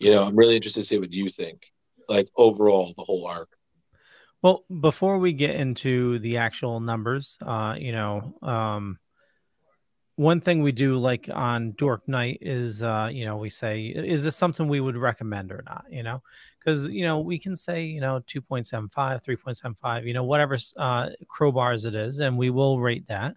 you 0.01 0.11
know, 0.11 0.23
I'm 0.23 0.35
really 0.35 0.55
interested 0.55 0.81
to 0.81 0.87
see 0.87 0.99
what 0.99 1.13
you 1.13 1.29
think. 1.29 1.61
Like 2.09 2.29
overall, 2.35 2.93
the 2.97 3.03
whole 3.03 3.27
arc. 3.27 3.49
Well, 4.41 4.65
before 4.79 5.19
we 5.19 5.33
get 5.33 5.55
into 5.55 6.17
the 6.19 6.37
actual 6.37 6.79
numbers, 6.79 7.37
uh, 7.41 7.75
you 7.77 7.91
know, 7.91 8.33
um, 8.41 8.97
one 10.15 10.41
thing 10.41 10.61
we 10.61 10.71
do 10.71 10.97
like 10.97 11.29
on 11.31 11.73
Dork 11.77 12.07
Night 12.07 12.39
is, 12.41 12.81
uh, 12.81 13.09
you 13.11 13.25
know, 13.25 13.37
we 13.37 13.49
say, 13.49 13.85
is 13.85 14.23
this 14.23 14.35
something 14.35 14.67
we 14.67 14.79
would 14.79 14.97
recommend 14.97 15.51
or 15.51 15.63
not? 15.65 15.85
You 15.89 16.03
know, 16.03 16.21
because 16.59 16.87
you 16.87 17.05
know 17.05 17.19
we 17.19 17.37
can 17.39 17.55
say, 17.55 17.85
you 17.85 18.01
know, 18.01 18.21
2.75, 18.27 18.89
3.75, 19.23 20.05
you 20.05 20.13
know, 20.13 20.23
whatever 20.23 20.57
uh, 20.77 21.09
crowbars 21.29 21.85
it 21.85 21.95
is, 21.95 22.19
and 22.19 22.37
we 22.37 22.49
will 22.49 22.79
rate 22.79 23.07
that. 23.07 23.35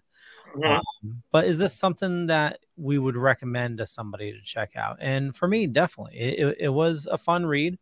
Mhm. 0.55 0.81
Um, 1.03 1.23
but 1.31 1.45
is 1.45 1.59
this 1.59 1.73
something 1.73 2.27
that 2.27 2.59
we 2.77 2.97
would 2.97 3.15
recommend 3.15 3.77
to 3.79 3.87
somebody 3.87 4.31
to 4.31 4.41
check 4.41 4.75
out? 4.75 4.97
And 4.99 5.35
for 5.35 5.47
me, 5.47 5.67
definitely, 5.67 6.17
it, 6.17 6.57
it, 6.59 6.69
was 6.69 7.07
a 7.09 7.17
fun 7.17 7.45
read. 7.45 7.77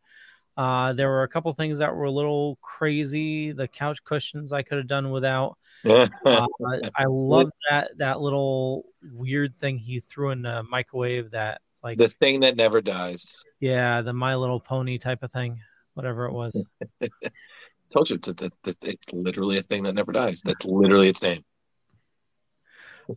Uh, 0.58 0.94
there 0.94 1.10
were 1.10 1.24
a 1.24 1.28
couple 1.28 1.52
things 1.54 1.80
that 1.80 1.96
were 1.96 2.06
a 2.06 2.12
little 2.12 2.58
crazy. 2.62 3.52
The 3.52 3.68
couch 3.68 4.04
cushions 4.04 4.52
I 4.52 4.62
could 4.62 4.78
have 4.78 4.88
done 4.88 5.12
without. 5.12 5.58
Uh, 6.26 6.48
I 6.96 7.04
love 7.10 7.50
that 7.70 7.98
that 7.98 8.22
little 8.22 8.86
weird 9.12 9.54
thing 9.54 9.78
he 9.78 10.00
threw 10.00 10.30
in 10.30 10.42
the 10.42 10.64
microwave. 10.64 11.32
That 11.32 11.60
like, 11.84 11.98
the 11.98 12.08
thing 12.08 12.40
that 12.42 12.56
never 12.56 12.82
dies. 12.82 13.44
yeah, 13.60 14.02
the 14.02 14.14
My 14.14 14.36
Little 14.36 14.62
Pony 14.62 14.98
type 14.98 15.22
of 15.24 15.32
thing, 15.32 15.60
whatever 15.96 16.26
it 16.26 16.32
was. 16.32 16.64
Told 17.94 18.10
you, 18.10 18.16
it's, 18.16 18.42
it's, 18.64 18.78
it's 18.82 19.12
literally 19.12 19.58
a 19.58 19.64
thing 19.64 19.84
that 19.84 19.96
never 19.96 20.14
dies. 20.14 20.42
That's 20.46 20.66
literally 20.66 21.10
its 21.10 21.22
name. 21.22 21.44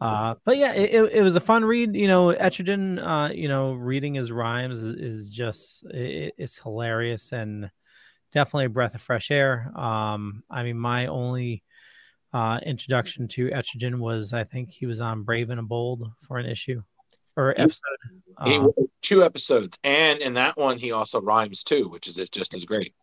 Uh, 0.00 0.34
but 0.44 0.56
yeah, 0.56 0.72
it, 0.72 0.94
it, 0.94 1.12
it 1.12 1.22
was 1.22 1.36
a 1.36 1.40
fun 1.40 1.64
read. 1.64 1.94
You 1.94 2.08
know, 2.08 2.28
Etrigan, 2.28 2.98
uh, 2.98 3.32
you 3.32 3.48
know, 3.48 3.72
reading 3.72 4.14
his 4.14 4.32
rhymes 4.32 4.82
is, 4.82 4.96
is 4.96 5.30
just 5.30 5.84
it, 5.86 6.34
it's 6.38 6.58
hilarious 6.58 7.32
and 7.32 7.70
definitely 8.32 8.66
a 8.66 8.70
breath 8.70 8.94
of 8.94 9.02
fresh 9.02 9.30
air. 9.30 9.72
Um, 9.74 10.42
I 10.50 10.62
mean, 10.62 10.78
my 10.78 11.06
only 11.06 11.62
uh, 12.32 12.60
introduction 12.64 13.28
to 13.28 13.48
Etrigan 13.48 13.98
was 13.98 14.32
I 14.32 14.44
think 14.44 14.70
he 14.70 14.86
was 14.86 15.00
on 15.00 15.22
Brave 15.22 15.50
and 15.50 15.68
Bold 15.68 16.10
for 16.26 16.38
an 16.38 16.46
issue 16.46 16.82
or 17.36 17.54
episode. 17.56 17.82
He 18.44 18.58
wrote 18.58 18.74
two 19.02 19.22
episodes, 19.22 19.78
and 19.84 20.20
in 20.20 20.34
that 20.34 20.56
one, 20.56 20.78
he 20.78 20.92
also 20.92 21.20
rhymes 21.20 21.64
too, 21.64 21.88
which 21.88 22.08
is 22.08 22.16
just 22.28 22.54
as 22.54 22.64
great. 22.64 22.94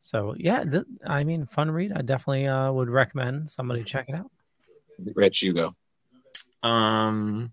so 0.00 0.34
yeah, 0.38 0.64
th- 0.64 0.84
I 1.04 1.24
mean, 1.24 1.46
fun 1.46 1.70
read. 1.70 1.92
I 1.92 2.02
definitely 2.02 2.46
uh, 2.46 2.70
would 2.72 2.88
recommend 2.88 3.50
somebody 3.50 3.82
check 3.82 4.08
it 4.08 4.14
out. 4.14 4.30
Rich, 4.98 5.42
you 5.42 5.52
go. 5.52 5.74
Um, 6.62 7.52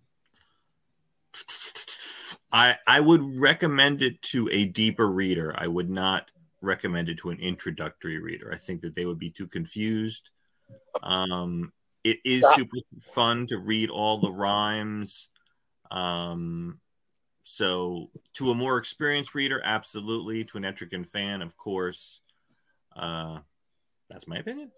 I 2.52 2.78
I 2.88 3.00
would 3.00 3.40
recommend 3.40 4.02
it 4.02 4.22
to 4.24 4.50
a 4.52 4.66
deeper 4.66 5.10
reader. 5.10 5.54
I 5.58 5.68
would 5.68 5.90
not 5.90 6.30
recommend 6.62 7.10
it 7.10 7.18
to 7.20 7.30
an 7.30 7.40
introductory 7.40 8.20
reader. 8.20 8.52
I 8.54 8.58
think 8.58 8.82
that 8.82 8.96
they 8.96 9.06
would 9.06 9.20
be 9.20 9.30
too 9.30 9.48
confused. 9.48 10.30
Um, 11.02 11.74
it 12.04 12.18
is 12.24 12.44
Stop. 12.44 12.56
super 12.56 12.78
fun 13.02 13.48
to 13.48 13.58
read 13.58 13.90
all 13.90 14.20
the 14.20 14.32
rhymes. 14.32 15.30
Um, 15.92 16.80
so 17.44 18.10
to 18.36 18.52
a 18.52 18.56
more 18.56 18.78
experienced 18.78 19.36
reader, 19.36 19.62
absolutely. 19.64 20.44
To 20.46 20.58
an 20.58 20.64
Etrigan 20.64 21.08
fan, 21.08 21.42
of 21.42 21.58
course. 21.58 22.22
Uh, 22.96 23.40
that's 24.10 24.28
my 24.28 24.38
opinion. 24.38 24.72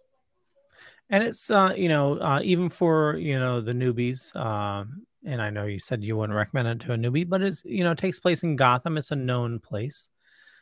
And 1.09 1.23
it's 1.23 1.49
uh 1.51 1.73
you 1.75 1.89
know 1.89 2.17
uh 2.19 2.39
even 2.43 2.69
for 2.69 3.17
you 3.17 3.37
know 3.37 3.61
the 3.61 3.73
newbies 3.73 4.35
um 4.35 5.05
and 5.25 5.41
i 5.41 5.49
know 5.49 5.65
you 5.65 5.79
said 5.79 6.03
you 6.03 6.17
wouldn't 6.17 6.35
recommend 6.35 6.67
it 6.67 6.85
to 6.85 6.93
a 6.93 6.97
newbie 6.97 7.27
but 7.27 7.41
it's 7.41 7.63
you 7.65 7.83
know 7.83 7.91
it 7.91 7.97
takes 7.97 8.19
place 8.19 8.43
in 8.43 8.55
gotham 8.55 8.97
it's 8.97 9.11
a 9.11 9.15
known 9.15 9.59
place 9.59 10.09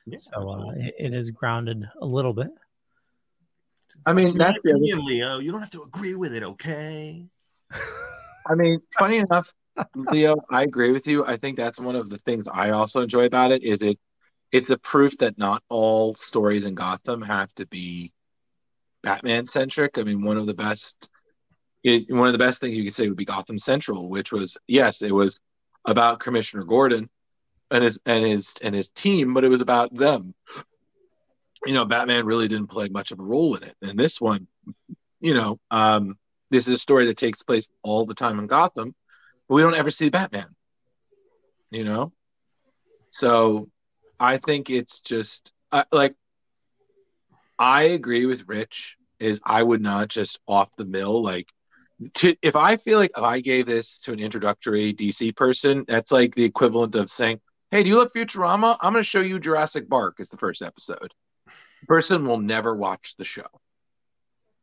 Yeah, 0.06 0.18
so 0.20 0.49
uh, 0.49 0.72
it, 0.76 0.95
it 0.99 1.14
is 1.14 1.32
grounded 1.32 1.88
a 2.02 2.06
little 2.06 2.34
bit 2.34 2.52
I 4.06 4.14
mean, 4.14 4.38
that's 4.38 4.60
the 4.64 4.72
other 4.72 4.80
opinion, 4.80 5.06
Leo. 5.06 5.40
You 5.40 5.52
don't 5.52 5.61
have 5.61 5.70
to 5.72 5.84
agree 5.84 6.15
with 6.15 6.34
it, 6.34 6.44
okay? 6.44 7.26
I 8.48 8.56
mean, 8.56 8.80
funny 8.99 9.18
enough, 9.18 9.52
Leo, 9.95 10.36
I 10.49 10.64
agree 10.64 10.91
with 10.91 11.07
you. 11.07 11.26
I 11.26 11.38
think 11.38 11.57
that's 11.57 11.80
one 11.80 11.95
of 11.95 12.10
the 12.10 12.18
things 12.20 12.48
I 12.48 12.72
also 12.72 13.02
enjoy 13.02 13.26
about 13.26 13.52
it 13.52 13.64
is 13.64 13.82
it 13.82 13.98
it's 14.52 14.70
a 14.70 14.78
proof 14.78 15.18
that 15.18 15.38
not 15.38 15.64
all 15.70 16.15
stories 16.15 16.65
in 16.65 16.76
Gotham 16.76 17.22
have 17.22 17.53
to 17.56 17.65
be 17.68 18.11
Batman 19.04 19.46
centric. 19.46 19.98
I 19.98 20.04
mean, 20.04 20.24
one 20.24 20.38
of 20.38 20.48
the 20.48 20.54
best 20.54 21.10
it, 21.84 22.10
one 22.10 22.28
of 22.28 22.34
the 22.34 22.40
best 22.40 22.62
things 22.62 22.78
you 22.78 22.84
could 22.84 22.94
say 22.94 23.08
would 23.08 23.18
be 23.18 23.26
Gotham 23.26 23.58
Central, 23.60 24.10
which 24.10 24.32
was 24.32 24.58
yes, 24.68 25.02
it 25.02 25.14
was 25.14 25.42
about 25.86 26.20
Commissioner 26.22 26.64
Gordon 26.64 27.10
and 27.70 27.84
his 27.84 28.00
and 28.06 28.26
his 28.26 28.56
and 28.64 28.74
his 28.74 28.90
team, 28.90 29.34
but 29.34 29.44
it 29.44 29.50
was 29.50 29.62
about 29.62 29.94
them. 29.96 30.34
You 31.66 31.74
know, 31.74 31.86
Batman 31.86 32.26
really 32.26 32.48
didn't 32.48 32.68
play 32.68 32.90
much 32.90 33.12
of 33.12 33.20
a 33.20 33.24
role 33.24 33.56
in 33.56 33.64
it. 33.64 33.76
And 33.82 33.98
this 33.98 34.20
one, 34.20 34.48
you 35.20 35.34
know, 35.34 35.60
um, 35.72 36.18
this 36.50 36.68
is 36.68 36.76
a 36.76 36.78
story 36.78 37.06
that 37.08 37.18
takes 37.18 37.44
place 37.44 37.70
all 37.84 38.06
the 38.06 38.14
time 38.14 38.40
in 38.40 38.48
Gotham, 38.48 38.94
but 39.48 39.56
we 39.56 39.62
don't 39.62 39.76
ever 39.76 39.92
see 39.92 40.10
Batman. 40.10 40.56
You 41.70 41.84
know, 41.84 42.14
so 43.10 43.70
I 44.20 44.38
think 44.38 44.70
it's 44.70 45.02
just 45.02 45.52
like 45.92 46.16
I 47.58 47.84
agree 47.84 48.26
with 48.26 48.48
Rich. 48.48 48.98
Is 49.20 49.40
I 49.46 49.64
would 49.64 49.82
not 49.82 50.10
just 50.10 50.40
off 50.48 50.70
the 50.76 50.86
mill 50.86 51.24
like 51.24 51.48
to 52.16 52.36
if 52.42 52.56
I 52.56 52.78
feel 52.78 53.00
like 53.00 53.12
if 53.16 53.24
I 53.24 53.40
gave 53.40 53.66
this 53.66 54.00
to 54.00 54.12
an 54.12 54.20
introductory 54.20 54.94
DC 54.94 55.36
person, 55.36 55.86
that's 55.88 56.12
like 56.12 56.36
the 56.36 56.44
equivalent 56.44 56.96
of 56.96 57.10
saying, 57.10 57.40
"Hey, 57.72 57.84
do 57.84 57.90
you 57.90 57.98
love 57.98 58.12
Futurama? 58.14 58.78
I'm 58.82 58.94
going 58.94 59.04
to 59.04 59.10
show 59.10 59.22
you 59.22 59.40
Jurassic 59.40 59.90
Park 59.90 60.18
as 60.20 60.30
the 60.30 60.38
first 60.38 60.62
episode." 60.62 61.14
The 61.46 61.88
person 61.88 62.26
will 62.26 62.40
never 62.40 62.76
watch 62.76 63.16
the 63.18 63.26
show. 63.26 63.48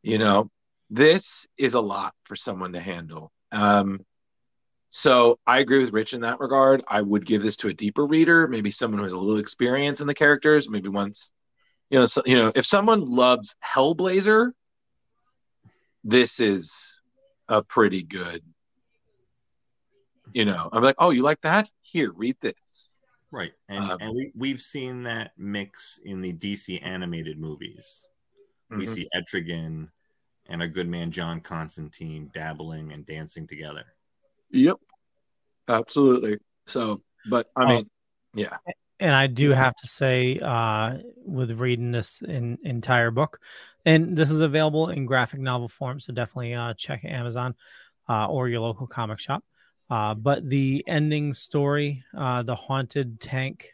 You 0.03 0.17
know, 0.17 0.49
this 0.89 1.47
is 1.57 1.73
a 1.73 1.79
lot 1.79 2.13
for 2.23 2.35
someone 2.35 2.73
to 2.73 2.79
handle. 2.79 3.31
Um, 3.51 4.05
so 4.89 5.39
I 5.47 5.59
agree 5.59 5.79
with 5.79 5.93
Rich 5.93 6.13
in 6.13 6.21
that 6.21 6.39
regard. 6.39 6.83
I 6.87 7.01
would 7.01 7.25
give 7.25 7.41
this 7.41 7.57
to 7.57 7.69
a 7.69 7.73
deeper 7.73 8.05
reader, 8.05 8.47
maybe 8.47 8.71
someone 8.71 8.97
who 8.97 9.05
has 9.05 9.13
a 9.13 9.17
little 9.17 9.39
experience 9.39 10.01
in 10.01 10.07
the 10.07 10.13
characters, 10.13 10.69
maybe 10.69 10.89
once, 10.89 11.31
you 11.91 11.99
know, 11.99 12.05
so, 12.05 12.21
you 12.25 12.35
know, 12.37 12.51
if 12.55 12.65
someone 12.65 13.01
loves 13.01 13.53
Hellblazer, 13.63 14.53
this 16.05 16.39
is 16.39 17.01
a 17.49 17.61
pretty 17.61 18.01
good. 18.01 18.41
You 20.33 20.45
know, 20.45 20.69
I'm 20.71 20.81
like, 20.81 20.95
oh, 20.99 21.09
you 21.09 21.21
like 21.21 21.41
that? 21.41 21.69
Here, 21.81 22.13
read 22.13 22.37
this. 22.39 22.99
Right, 23.29 23.51
and 23.67 23.91
Um, 23.91 23.97
and 23.99 24.15
we 24.15 24.31
we've 24.35 24.61
seen 24.61 25.03
that 25.03 25.31
mix 25.37 25.99
in 26.03 26.21
the 26.21 26.31
DC 26.33 26.81
animated 26.81 27.37
movies. 27.37 28.03
We 28.69 28.85
Mhm. 28.85 28.87
see 28.87 29.09
Etrigan 29.13 29.89
and 30.47 30.61
our 30.61 30.67
good 30.69 30.87
man 30.87 31.11
John 31.11 31.41
Constantine 31.41 32.29
dabbling 32.33 32.93
and 32.93 33.05
dancing 33.05 33.47
together. 33.47 33.85
Yep, 34.51 34.77
absolutely. 35.67 36.37
So, 36.67 37.03
but 37.29 37.49
I 37.57 37.63
Oh. 37.63 37.67
mean, 37.67 37.89
yeah, 38.33 38.57
and 39.01 39.15
I 39.15 39.27
do 39.27 39.49
have 39.49 39.75
to 39.77 39.87
say, 39.87 40.39
uh, 40.41 40.99
with 41.25 41.51
reading 41.51 41.91
this 41.91 42.21
in, 42.21 42.59
entire 42.63 43.09
book, 43.11 43.39
and 43.83 44.15
this 44.15 44.29
is 44.29 44.39
available 44.39 44.89
in 44.89 45.07
graphic 45.07 45.39
novel 45.39 45.67
form, 45.67 45.99
so 45.99 46.13
definitely 46.13 46.53
uh, 46.53 46.75
check 46.75 47.03
Amazon 47.03 47.55
uh, 48.07 48.27
or 48.27 48.47
your 48.47 48.61
local 48.61 48.85
comic 48.85 49.19
shop. 49.19 49.43
Uh, 49.89 50.13
but 50.13 50.47
the 50.47 50.83
ending 50.87 51.33
story, 51.33 52.03
uh, 52.15 52.43
the 52.43 52.55
haunted 52.55 53.19
tank, 53.19 53.73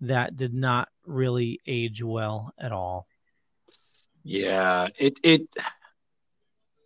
that 0.00 0.34
did 0.34 0.54
not 0.54 0.88
really 1.06 1.60
age 1.66 2.02
well 2.02 2.52
at 2.58 2.72
all. 2.72 3.06
Yeah, 4.24 4.88
it 4.98 5.20
it 5.22 5.42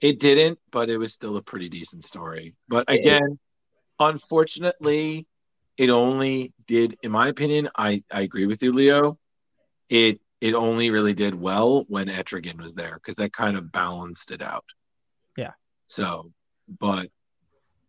it 0.00 0.20
didn't, 0.20 0.58
but 0.70 0.90
it 0.90 0.98
was 0.98 1.12
still 1.12 1.36
a 1.36 1.42
pretty 1.42 1.68
decent 1.68 2.04
story. 2.04 2.54
But 2.68 2.84
again, 2.88 3.38
unfortunately, 3.98 5.26
it 5.78 5.90
only 5.90 6.52
did, 6.66 6.98
in 7.02 7.12
my 7.12 7.28
opinion, 7.28 7.70
I 7.74 8.02
I 8.12 8.22
agree 8.22 8.46
with 8.46 8.62
you, 8.62 8.72
Leo. 8.72 9.18
It 9.88 10.20
it 10.40 10.54
only 10.54 10.90
really 10.90 11.14
did 11.14 11.34
well 11.34 11.84
when 11.88 12.08
Etrigan 12.08 12.60
was 12.60 12.74
there 12.74 12.94
because 12.94 13.14
that 13.16 13.32
kind 13.32 13.56
of 13.56 13.72
balanced 13.72 14.32
it 14.32 14.42
out. 14.42 14.64
Yeah. 15.36 15.52
So, 15.86 16.32
but 16.80 17.10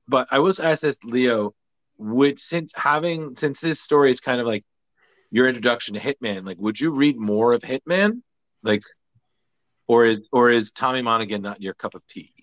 but 0.07 0.27
I 0.31 0.39
was 0.39 0.59
asked 0.59 0.83
this, 0.83 0.99
Leo, 1.03 1.55
would 1.97 2.39
since 2.39 2.71
having 2.75 3.35
since 3.35 3.59
this 3.59 3.81
story 3.81 4.11
is 4.11 4.21
kind 4.21 4.39
of 4.39 4.47
like 4.47 4.65
your 5.31 5.47
introduction 5.47 5.95
to 5.95 5.99
Hitman, 5.99 6.45
like 6.45 6.57
would 6.59 6.79
you 6.79 6.91
read 6.91 7.17
more 7.17 7.53
of 7.53 7.63
Hitman? 7.63 8.21
Like 8.61 8.83
or 9.87 10.05
is 10.05 10.27
or 10.31 10.51
is 10.51 10.71
Tommy 10.71 11.01
Monaghan 11.01 11.41
not 11.41 11.61
your 11.61 11.73
cup 11.73 11.95
of 11.95 12.05
tea? 12.07 12.33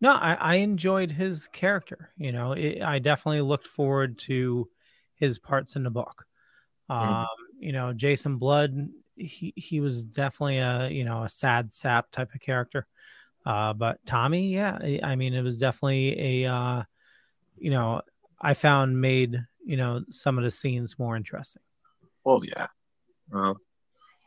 No, 0.00 0.12
I, 0.12 0.34
I 0.34 0.54
enjoyed 0.56 1.10
his 1.10 1.46
character. 1.48 2.10
You 2.16 2.32
know, 2.32 2.52
it, 2.52 2.82
I 2.82 2.98
definitely 2.98 3.42
looked 3.42 3.66
forward 3.66 4.18
to 4.20 4.68
his 5.14 5.38
parts 5.38 5.76
in 5.76 5.82
the 5.82 5.90
book. 5.90 6.24
Um, 6.88 7.26
You 7.58 7.72
know, 7.72 7.92
Jason 7.92 8.38
Blood, 8.38 8.88
he 9.16 9.52
he 9.56 9.80
was 9.80 10.04
definitely 10.04 10.58
a 10.58 10.88
you 10.88 11.04
know 11.04 11.22
a 11.24 11.28
sad 11.28 11.72
sap 11.74 12.10
type 12.10 12.34
of 12.34 12.40
character. 12.40 12.86
Uh, 13.46 13.72
but 13.74 14.04
Tommy, 14.06 14.48
yeah, 14.48 14.78
I- 14.82 15.00
I 15.02 15.16
mean, 15.16 15.34
it 15.34 15.42
was 15.42 15.58
definitely 15.58 16.44
a 16.44 16.50
uh, 16.52 16.84
you 17.58 17.70
know 17.70 18.02
I 18.40 18.54
found 18.54 19.00
made 19.00 19.36
you 19.64 19.76
know 19.76 20.02
some 20.10 20.38
of 20.38 20.44
the 20.44 20.50
scenes 20.50 20.98
more 20.98 21.16
interesting. 21.16 21.62
Oh 22.24 22.42
yeah. 22.42 22.68
Well, 23.30 23.56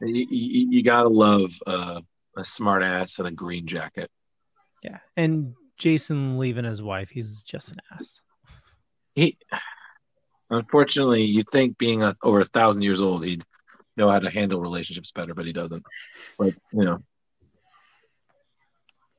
you, 0.02 0.28
you, 0.30 0.68
you 0.72 0.84
gotta 0.84 1.10
love 1.10 1.52
uh, 1.68 2.02
a 2.38 2.44
smart 2.44 2.84
ass 2.84 3.20
and 3.20 3.28
a 3.28 3.32
green 3.32 3.68
jacket. 3.68 4.10
Yeah, 4.84 5.00
and 5.16 5.56
Jason 5.78 6.38
leaving 6.38 6.66
his 6.66 6.82
wife. 6.82 7.10
He's 7.10 7.44
just 7.44 7.72
an 7.72 7.78
ass. 7.92 8.22
He, 9.16 9.38
unfortunately, 10.50 11.24
you'd 11.24 11.50
think 11.52 11.78
being 11.78 12.04
a, 12.04 12.16
over 12.24 12.40
a 12.42 12.46
thousand 12.46 12.82
years 12.84 13.02
old, 13.02 13.26
he'd 13.26 13.44
know 13.98 14.10
how 14.10 14.20
to 14.20 14.30
handle 14.30 14.60
relationships 14.62 15.12
better, 15.12 15.34
but 15.34 15.46
he 15.46 15.54
doesn't. 15.54 15.84
But 16.38 16.54
you 16.72 16.84
know, 16.84 17.00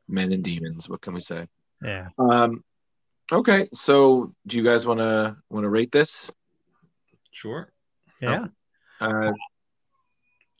men 0.08 0.32
and 0.32 0.42
demons. 0.42 0.88
What 0.88 1.00
can 1.00 1.14
we 1.14 1.20
say? 1.20 1.46
Yeah. 1.82 2.08
Um, 2.18 2.64
okay, 3.32 3.68
so 3.72 4.34
do 4.46 4.56
you 4.56 4.64
guys 4.64 4.86
want 4.86 5.00
to 5.00 5.36
want 5.50 5.64
to 5.64 5.68
rate 5.70 5.92
this? 5.92 6.32
Sure. 7.30 7.72
Yeah. 8.20 8.46
Uh, 9.00 9.32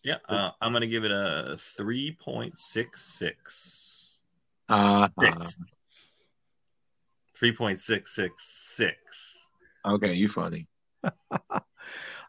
Yeah, 0.02 0.18
uh, 0.28 0.50
I'm 0.60 0.72
gonna 0.72 0.86
give 0.86 1.04
it 1.04 1.10
a 1.12 1.56
three 1.58 2.16
point 2.20 2.58
six 2.58 3.02
six. 3.18 4.20
uh, 4.68 5.08
Six. 5.20 5.60
Three 7.44 7.52
point 7.52 7.78
six 7.78 8.14
six 8.14 8.32
six. 8.74 9.50
uh, 9.84 9.92
okay, 9.92 10.14
you 10.14 10.30
funny. 10.30 10.66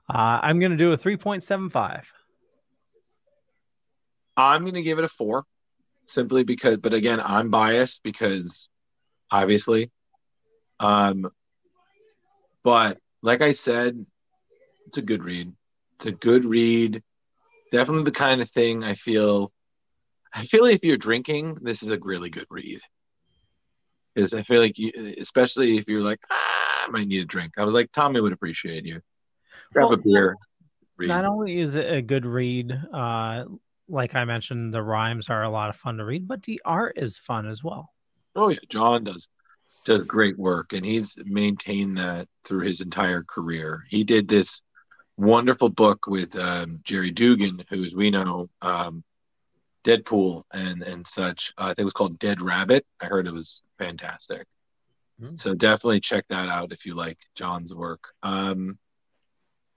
Uh, 0.07 0.39
I'm 0.43 0.59
going 0.59 0.71
to 0.71 0.77
do 0.77 0.91
a 0.91 0.97
3.75. 0.97 2.03
I'm 4.37 4.61
going 4.61 4.75
to 4.75 4.83
give 4.83 4.99
it 4.99 5.05
a 5.05 5.07
four, 5.07 5.45
simply 6.05 6.43
because. 6.43 6.77
But 6.77 6.93
again, 6.93 7.19
I'm 7.19 7.49
biased 7.49 8.03
because, 8.03 8.69
obviously, 9.31 9.89
um, 10.79 11.31
but 12.63 12.99
like 13.23 13.41
I 13.41 13.53
said, 13.53 14.05
it's 14.85 14.99
a 14.99 15.01
good 15.01 15.23
read. 15.23 15.51
It's 15.95 16.05
a 16.05 16.11
good 16.11 16.45
read. 16.45 17.01
Definitely 17.71 18.03
the 18.03 18.11
kind 18.11 18.41
of 18.41 18.51
thing 18.51 18.83
I 18.83 18.93
feel. 18.93 19.51
I 20.31 20.45
feel 20.45 20.65
if 20.65 20.83
you're 20.83 20.97
drinking, 20.97 21.57
this 21.63 21.81
is 21.81 21.89
a 21.89 21.97
really 21.97 22.29
good 22.29 22.47
read. 22.51 22.81
Because 24.15 24.33
I 24.33 24.43
feel 24.43 24.61
like, 24.61 24.77
you, 24.77 24.91
especially 25.19 25.77
if 25.77 25.87
you're 25.87 26.01
like, 26.01 26.19
ah, 26.31 26.85
I 26.85 26.89
might 26.89 27.07
need 27.07 27.21
a 27.21 27.25
drink. 27.25 27.53
I 27.57 27.65
was 27.65 27.73
like, 27.73 27.91
Tommy 27.91 28.21
would 28.21 28.31
appreciate 28.31 28.85
you. 28.85 29.01
Grab 29.73 29.91
a 29.91 29.97
beer. 29.97 30.35
Read. 30.97 31.07
Not 31.07 31.25
only 31.25 31.59
is 31.59 31.75
it 31.75 31.91
a 31.91 32.01
good 32.01 32.25
read, 32.25 32.71
uh, 32.93 33.45
like 33.89 34.15
I 34.15 34.23
mentioned, 34.23 34.73
the 34.73 34.81
rhymes 34.81 35.29
are 35.29 35.43
a 35.43 35.49
lot 35.49 35.69
of 35.69 35.75
fun 35.75 35.97
to 35.97 36.05
read, 36.05 36.27
but 36.27 36.43
the 36.43 36.61
art 36.63 36.97
is 36.97 37.17
fun 37.17 37.47
as 37.47 37.63
well. 37.63 37.89
Oh 38.35 38.49
yeah, 38.49 38.59
John 38.69 39.03
does 39.03 39.27
does 39.85 40.05
great 40.05 40.37
work, 40.37 40.73
and 40.73 40.85
he's 40.85 41.15
maintained 41.23 41.97
that 41.97 42.27
through 42.43 42.61
his 42.61 42.81
entire 42.81 43.23
career. 43.23 43.83
He 43.89 44.03
did 44.03 44.27
this 44.27 44.63
wonderful 45.17 45.69
book 45.69 46.07
with 46.07 46.35
um, 46.35 46.79
Gerry 46.83 47.11
Duggan, 47.11 47.63
who, 47.69 47.83
as 47.83 47.95
we 47.95 48.09
know, 48.09 48.49
um, 48.61 49.03
Deadpool 49.85 50.43
and 50.51 50.81
and 50.83 51.05
such. 51.07 51.53
Uh, 51.57 51.63
I 51.63 51.67
think 51.67 51.79
it 51.79 51.85
was 51.85 51.93
called 51.93 52.19
Dead 52.19 52.41
Rabbit. 52.41 52.85
I 52.99 53.05
heard 53.05 53.27
it 53.27 53.33
was 53.33 53.63
fantastic. 53.77 54.47
Hmm. 55.19 55.35
So 55.37 55.53
definitely 55.53 56.01
check 56.01 56.25
that 56.29 56.49
out 56.49 56.71
if 56.73 56.85
you 56.85 56.95
like 56.95 57.19
John's 57.35 57.73
work. 57.73 58.03
Um, 58.23 58.77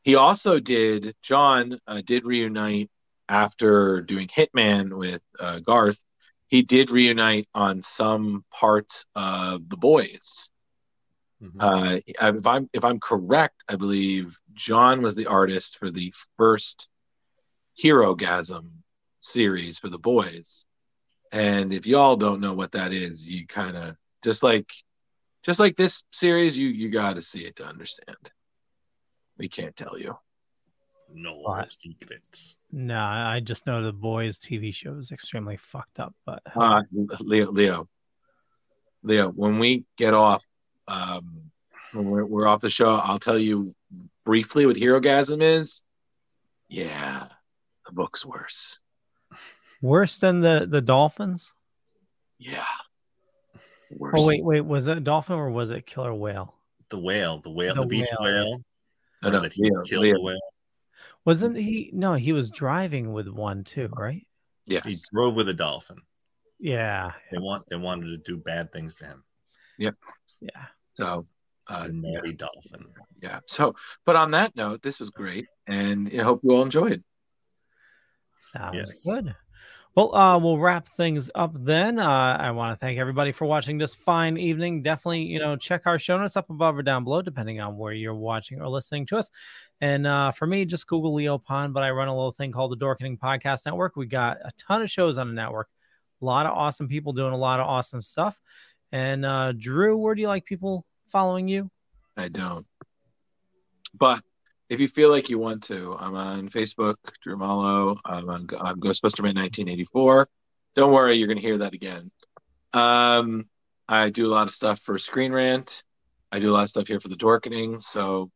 he 0.02 0.16
also 0.16 0.58
did. 0.58 1.14
John 1.22 1.78
uh, 1.86 2.02
did 2.04 2.24
reunite 2.24 2.90
after 3.28 4.00
doing 4.00 4.26
Hitman 4.28 4.96
with 4.96 5.22
uh, 5.38 5.60
Garth 5.60 6.02
he 6.48 6.62
did 6.62 6.90
reunite 6.90 7.46
on 7.54 7.82
some 7.82 8.44
parts 8.50 9.06
of 9.14 9.68
the 9.68 9.76
boys. 9.76 10.50
Mhm. 11.42 11.56
Uh, 11.60 12.00
if 12.06 12.46
I'm 12.46 12.68
if 12.72 12.84
I'm 12.84 12.98
correct, 12.98 13.62
I 13.68 13.76
believe 13.76 14.36
John 14.54 15.02
was 15.02 15.14
the 15.14 15.26
artist 15.26 15.78
for 15.78 15.90
the 15.90 16.12
first 16.36 16.88
Herogasm 17.80 18.82
series 19.20 19.78
for 19.78 19.88
the 19.88 19.98
boys. 19.98 20.66
And 21.32 21.72
if 21.72 21.86
y'all 21.86 22.16
don't 22.16 22.40
know 22.40 22.54
what 22.54 22.72
that 22.72 22.92
is, 22.92 23.24
you 23.28 23.46
kind 23.46 23.76
of 23.76 23.96
just 24.24 24.42
like 24.42 24.70
just 25.42 25.60
like 25.60 25.76
this 25.76 26.04
series, 26.12 26.56
you 26.56 26.68
you 26.68 26.88
got 26.90 27.16
to 27.16 27.22
see 27.22 27.40
it 27.40 27.56
to 27.56 27.64
understand. 27.64 28.16
We 29.38 29.48
can't 29.48 29.76
tell 29.76 29.98
you. 29.98 30.16
no 31.12 31.34
What? 31.36 31.72
secrets. 31.72 32.56
No, 32.72 32.98
I 32.98 33.40
just 33.40 33.66
know 33.66 33.82
the 33.82 33.92
boys' 33.92 34.38
TV 34.40 34.74
show 34.74 34.98
is 34.98 35.12
extremely 35.12 35.56
fucked 35.56 36.00
up, 36.00 36.14
but 36.26 36.42
Uh, 36.56 36.82
Leo, 37.20 37.50
Leo, 37.50 37.88
Leo. 39.02 39.28
When 39.30 39.58
we 39.58 39.84
get 39.96 40.12
off, 40.12 40.42
um, 40.88 41.50
when 41.92 42.06
we're, 42.10 42.24
we're 42.26 42.46
off 42.48 42.60
the 42.60 42.68
show, 42.68 42.96
I'll 42.96 43.18
tell 43.20 43.38
you 43.38 43.74
briefly 44.24 44.66
what 44.66 44.76
Herogasm 44.76 45.40
is. 45.40 45.84
Yeah, 46.68 47.26
the 47.86 47.92
book's 47.92 48.26
worse. 48.26 48.80
Worse 49.82 50.18
than 50.18 50.40
the 50.40 50.66
the 50.68 50.80
dolphins. 50.80 51.54
Yeah, 52.38 52.64
worse. 53.90 54.14
Oh 54.22 54.26
wait, 54.26 54.44
wait, 54.44 54.60
was 54.62 54.86
it 54.88 55.02
dolphin 55.04 55.36
or 55.36 55.50
was 55.50 55.70
it 55.70 55.86
killer 55.86 56.14
whale? 56.14 56.54
The 56.90 56.98
whale, 56.98 57.38
the 57.40 57.50
whale, 57.50 57.74
The 57.74 57.80
the, 57.82 57.86
beach 57.86 58.08
whale, 58.20 58.30
yeah. 58.30 58.42
whale. 58.44 58.60
no, 59.22 59.30
no, 59.30 59.40
that 59.40 59.52
he 59.52 59.62
Leo, 59.64 59.82
killed 59.82 60.02
Leo. 60.04 60.14
the 60.14 60.20
whale. 60.22 60.40
Wasn't 61.24 61.56
he? 61.56 61.90
No, 61.92 62.14
he 62.14 62.32
was 62.32 62.50
driving 62.50 63.12
with 63.12 63.28
one 63.28 63.64
too, 63.64 63.88
right? 63.92 64.26
Yes. 64.66 64.84
He 64.86 64.96
drove 65.12 65.34
with 65.34 65.48
a 65.48 65.54
dolphin. 65.54 65.98
Yeah, 66.60 67.12
They 67.30 67.38
want 67.38 67.64
they 67.70 67.76
wanted 67.76 68.06
to 68.06 68.16
do 68.18 68.36
bad 68.36 68.72
things 68.72 68.96
to 68.96 69.04
him. 69.06 69.24
Yep. 69.78 69.94
Yeah. 70.40 70.64
So, 70.94 71.26
It's 71.70 71.84
uh, 71.84 71.88
a 71.88 71.92
naughty 71.92 72.32
dolphin. 72.32 72.84
yeah. 73.22 73.40
So, 73.46 73.74
but 74.06 74.16
on 74.16 74.30
that 74.32 74.56
note, 74.56 74.82
this 74.82 74.98
was 74.98 75.10
great, 75.10 75.46
and 75.66 76.10
I 76.18 76.22
hope 76.22 76.40
you 76.42 76.50
all 76.52 76.62
enjoyed. 76.62 77.04
Sounds 78.40 78.74
Yes. 78.76 79.04
good. 79.04 79.34
Well, 79.98 80.14
uh, 80.14 80.38
we'll 80.38 80.58
wrap 80.58 80.86
things 80.86 81.28
up 81.34 81.50
then. 81.54 81.98
Uh, 81.98 82.36
I 82.38 82.52
want 82.52 82.70
to 82.70 82.78
thank 82.78 83.00
everybody 83.00 83.32
for 83.32 83.46
watching 83.46 83.78
this 83.78 83.96
fine 83.96 84.36
evening. 84.36 84.80
Definitely, 84.80 85.22
you 85.22 85.40
know, 85.40 85.56
check 85.56 85.88
our 85.88 85.98
show 85.98 86.16
notes 86.16 86.36
up 86.36 86.50
above 86.50 86.78
or 86.78 86.84
down 86.84 87.02
below, 87.02 87.20
depending 87.20 87.60
on 87.60 87.76
where 87.76 87.92
you're 87.92 88.14
watching 88.14 88.60
or 88.60 88.68
listening 88.68 89.06
to 89.06 89.16
us. 89.16 89.28
And 89.80 90.06
uh, 90.06 90.30
for 90.30 90.46
me, 90.46 90.64
just 90.66 90.86
Google 90.86 91.14
Leo 91.14 91.36
Pond, 91.36 91.74
but 91.74 91.82
I 91.82 91.90
run 91.90 92.06
a 92.06 92.14
little 92.14 92.30
thing 92.30 92.52
called 92.52 92.70
the 92.70 92.76
Dorkening 92.76 93.18
Podcast 93.18 93.66
Network. 93.66 93.96
We 93.96 94.06
got 94.06 94.36
a 94.44 94.52
ton 94.56 94.82
of 94.82 94.88
shows 94.88 95.18
on 95.18 95.26
the 95.26 95.34
network, 95.34 95.68
a 96.22 96.24
lot 96.24 96.46
of 96.46 96.52
awesome 96.52 96.86
people 96.86 97.12
doing 97.12 97.32
a 97.32 97.36
lot 97.36 97.58
of 97.58 97.66
awesome 97.66 98.00
stuff. 98.00 98.40
And 98.92 99.26
uh, 99.26 99.50
Drew, 99.50 99.98
where 99.98 100.14
do 100.14 100.20
you 100.20 100.28
like 100.28 100.44
people 100.44 100.86
following 101.08 101.48
you? 101.48 101.72
I 102.16 102.28
don't. 102.28 102.66
But 103.98 104.22
if 104.68 104.80
you 104.80 104.88
feel 104.88 105.10
like 105.10 105.28
you 105.28 105.38
want 105.38 105.62
to, 105.64 105.96
I'm 105.98 106.14
on 106.14 106.48
Facebook, 106.48 106.96
Drew 107.22 107.36
Malo. 107.36 107.98
I'm 108.04 108.28
on 108.28 108.48
I'm 108.60 108.80
Ghostbuster 108.80 109.22
Man 109.22 109.34
1984. 109.34 110.28
Don't 110.74 110.92
worry, 110.92 111.16
you're 111.16 111.26
going 111.26 111.38
to 111.38 111.46
hear 111.46 111.58
that 111.58 111.74
again. 111.74 112.10
Um, 112.72 113.46
I 113.88 114.10
do 114.10 114.26
a 114.26 114.28
lot 114.28 114.46
of 114.46 114.54
stuff 114.54 114.80
for 114.80 114.98
Screen 114.98 115.32
Rant. 115.32 115.84
I 116.30 116.38
do 116.38 116.50
a 116.50 116.52
lot 116.52 116.64
of 116.64 116.70
stuff 116.70 116.86
here 116.86 117.00
for 117.00 117.08
the 117.08 117.16
Dorkening. 117.16 117.82
So 117.82 118.30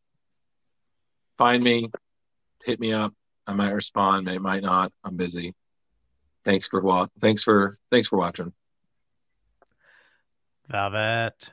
find 1.37 1.63
me, 1.63 1.91
hit 2.65 2.81
me 2.81 2.93
up. 2.93 3.13
I 3.47 3.53
might 3.53 3.73
respond, 3.73 4.31
I 4.31 4.39
might 4.39 4.63
not. 4.63 4.93
I'm 5.05 5.17
busy. 5.17 5.55
Thanks 6.45 6.69
for 6.69 6.81
wa- 6.81 7.09
Thanks 7.21 7.43
for 7.43 7.75
thanks 7.91 8.09
for 8.09 8.19
watching. 8.19 8.53
Velvet. 10.69 11.51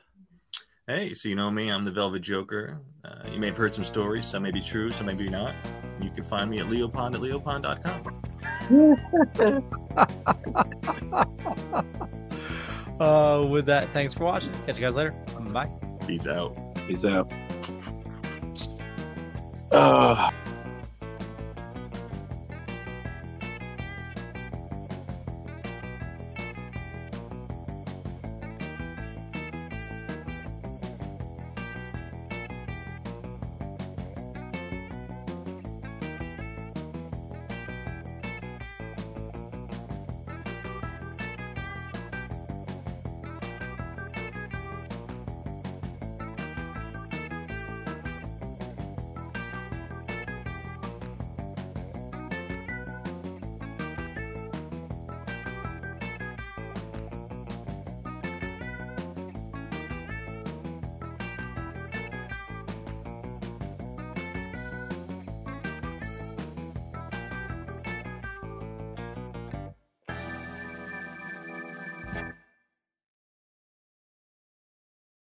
Hey, 0.90 1.14
so 1.14 1.30
you 1.30 1.36
know 1.36 1.52
me, 1.52 1.70
I'm 1.70 1.86
the 1.86 1.92
Velvet 1.92 2.24
Joker. 2.24 2.82
Uh, 3.06 3.30
you 3.32 3.40
may 3.40 3.46
have 3.46 3.58
heard 3.58 3.76
some 3.76 3.84
stories, 3.84 4.26
some 4.26 4.42
may 4.42 4.50
be 4.50 4.60
true, 4.60 4.90
some 4.90 5.06
may 5.06 5.14
be 5.14 5.30
not. 5.30 5.54
You 6.02 6.10
can 6.10 6.24
find 6.24 6.50
me 6.50 6.58
at 6.58 6.66
leopond 6.66 7.14
at 7.14 7.22
leopond.com. 7.22 8.16
Uh, 13.00 13.46
with 13.50 13.66
that, 13.66 13.88
thanks 13.94 14.14
for 14.14 14.26
watching. 14.26 14.52
Catch 14.66 14.76
you 14.76 14.82
guys 14.82 14.96
later. 14.96 15.12
Bye. 15.40 15.72
Peace 16.06 16.28
out. 16.28 16.58
Peace 16.86 17.06
out. 17.06 17.32
Uh, 19.72 20.30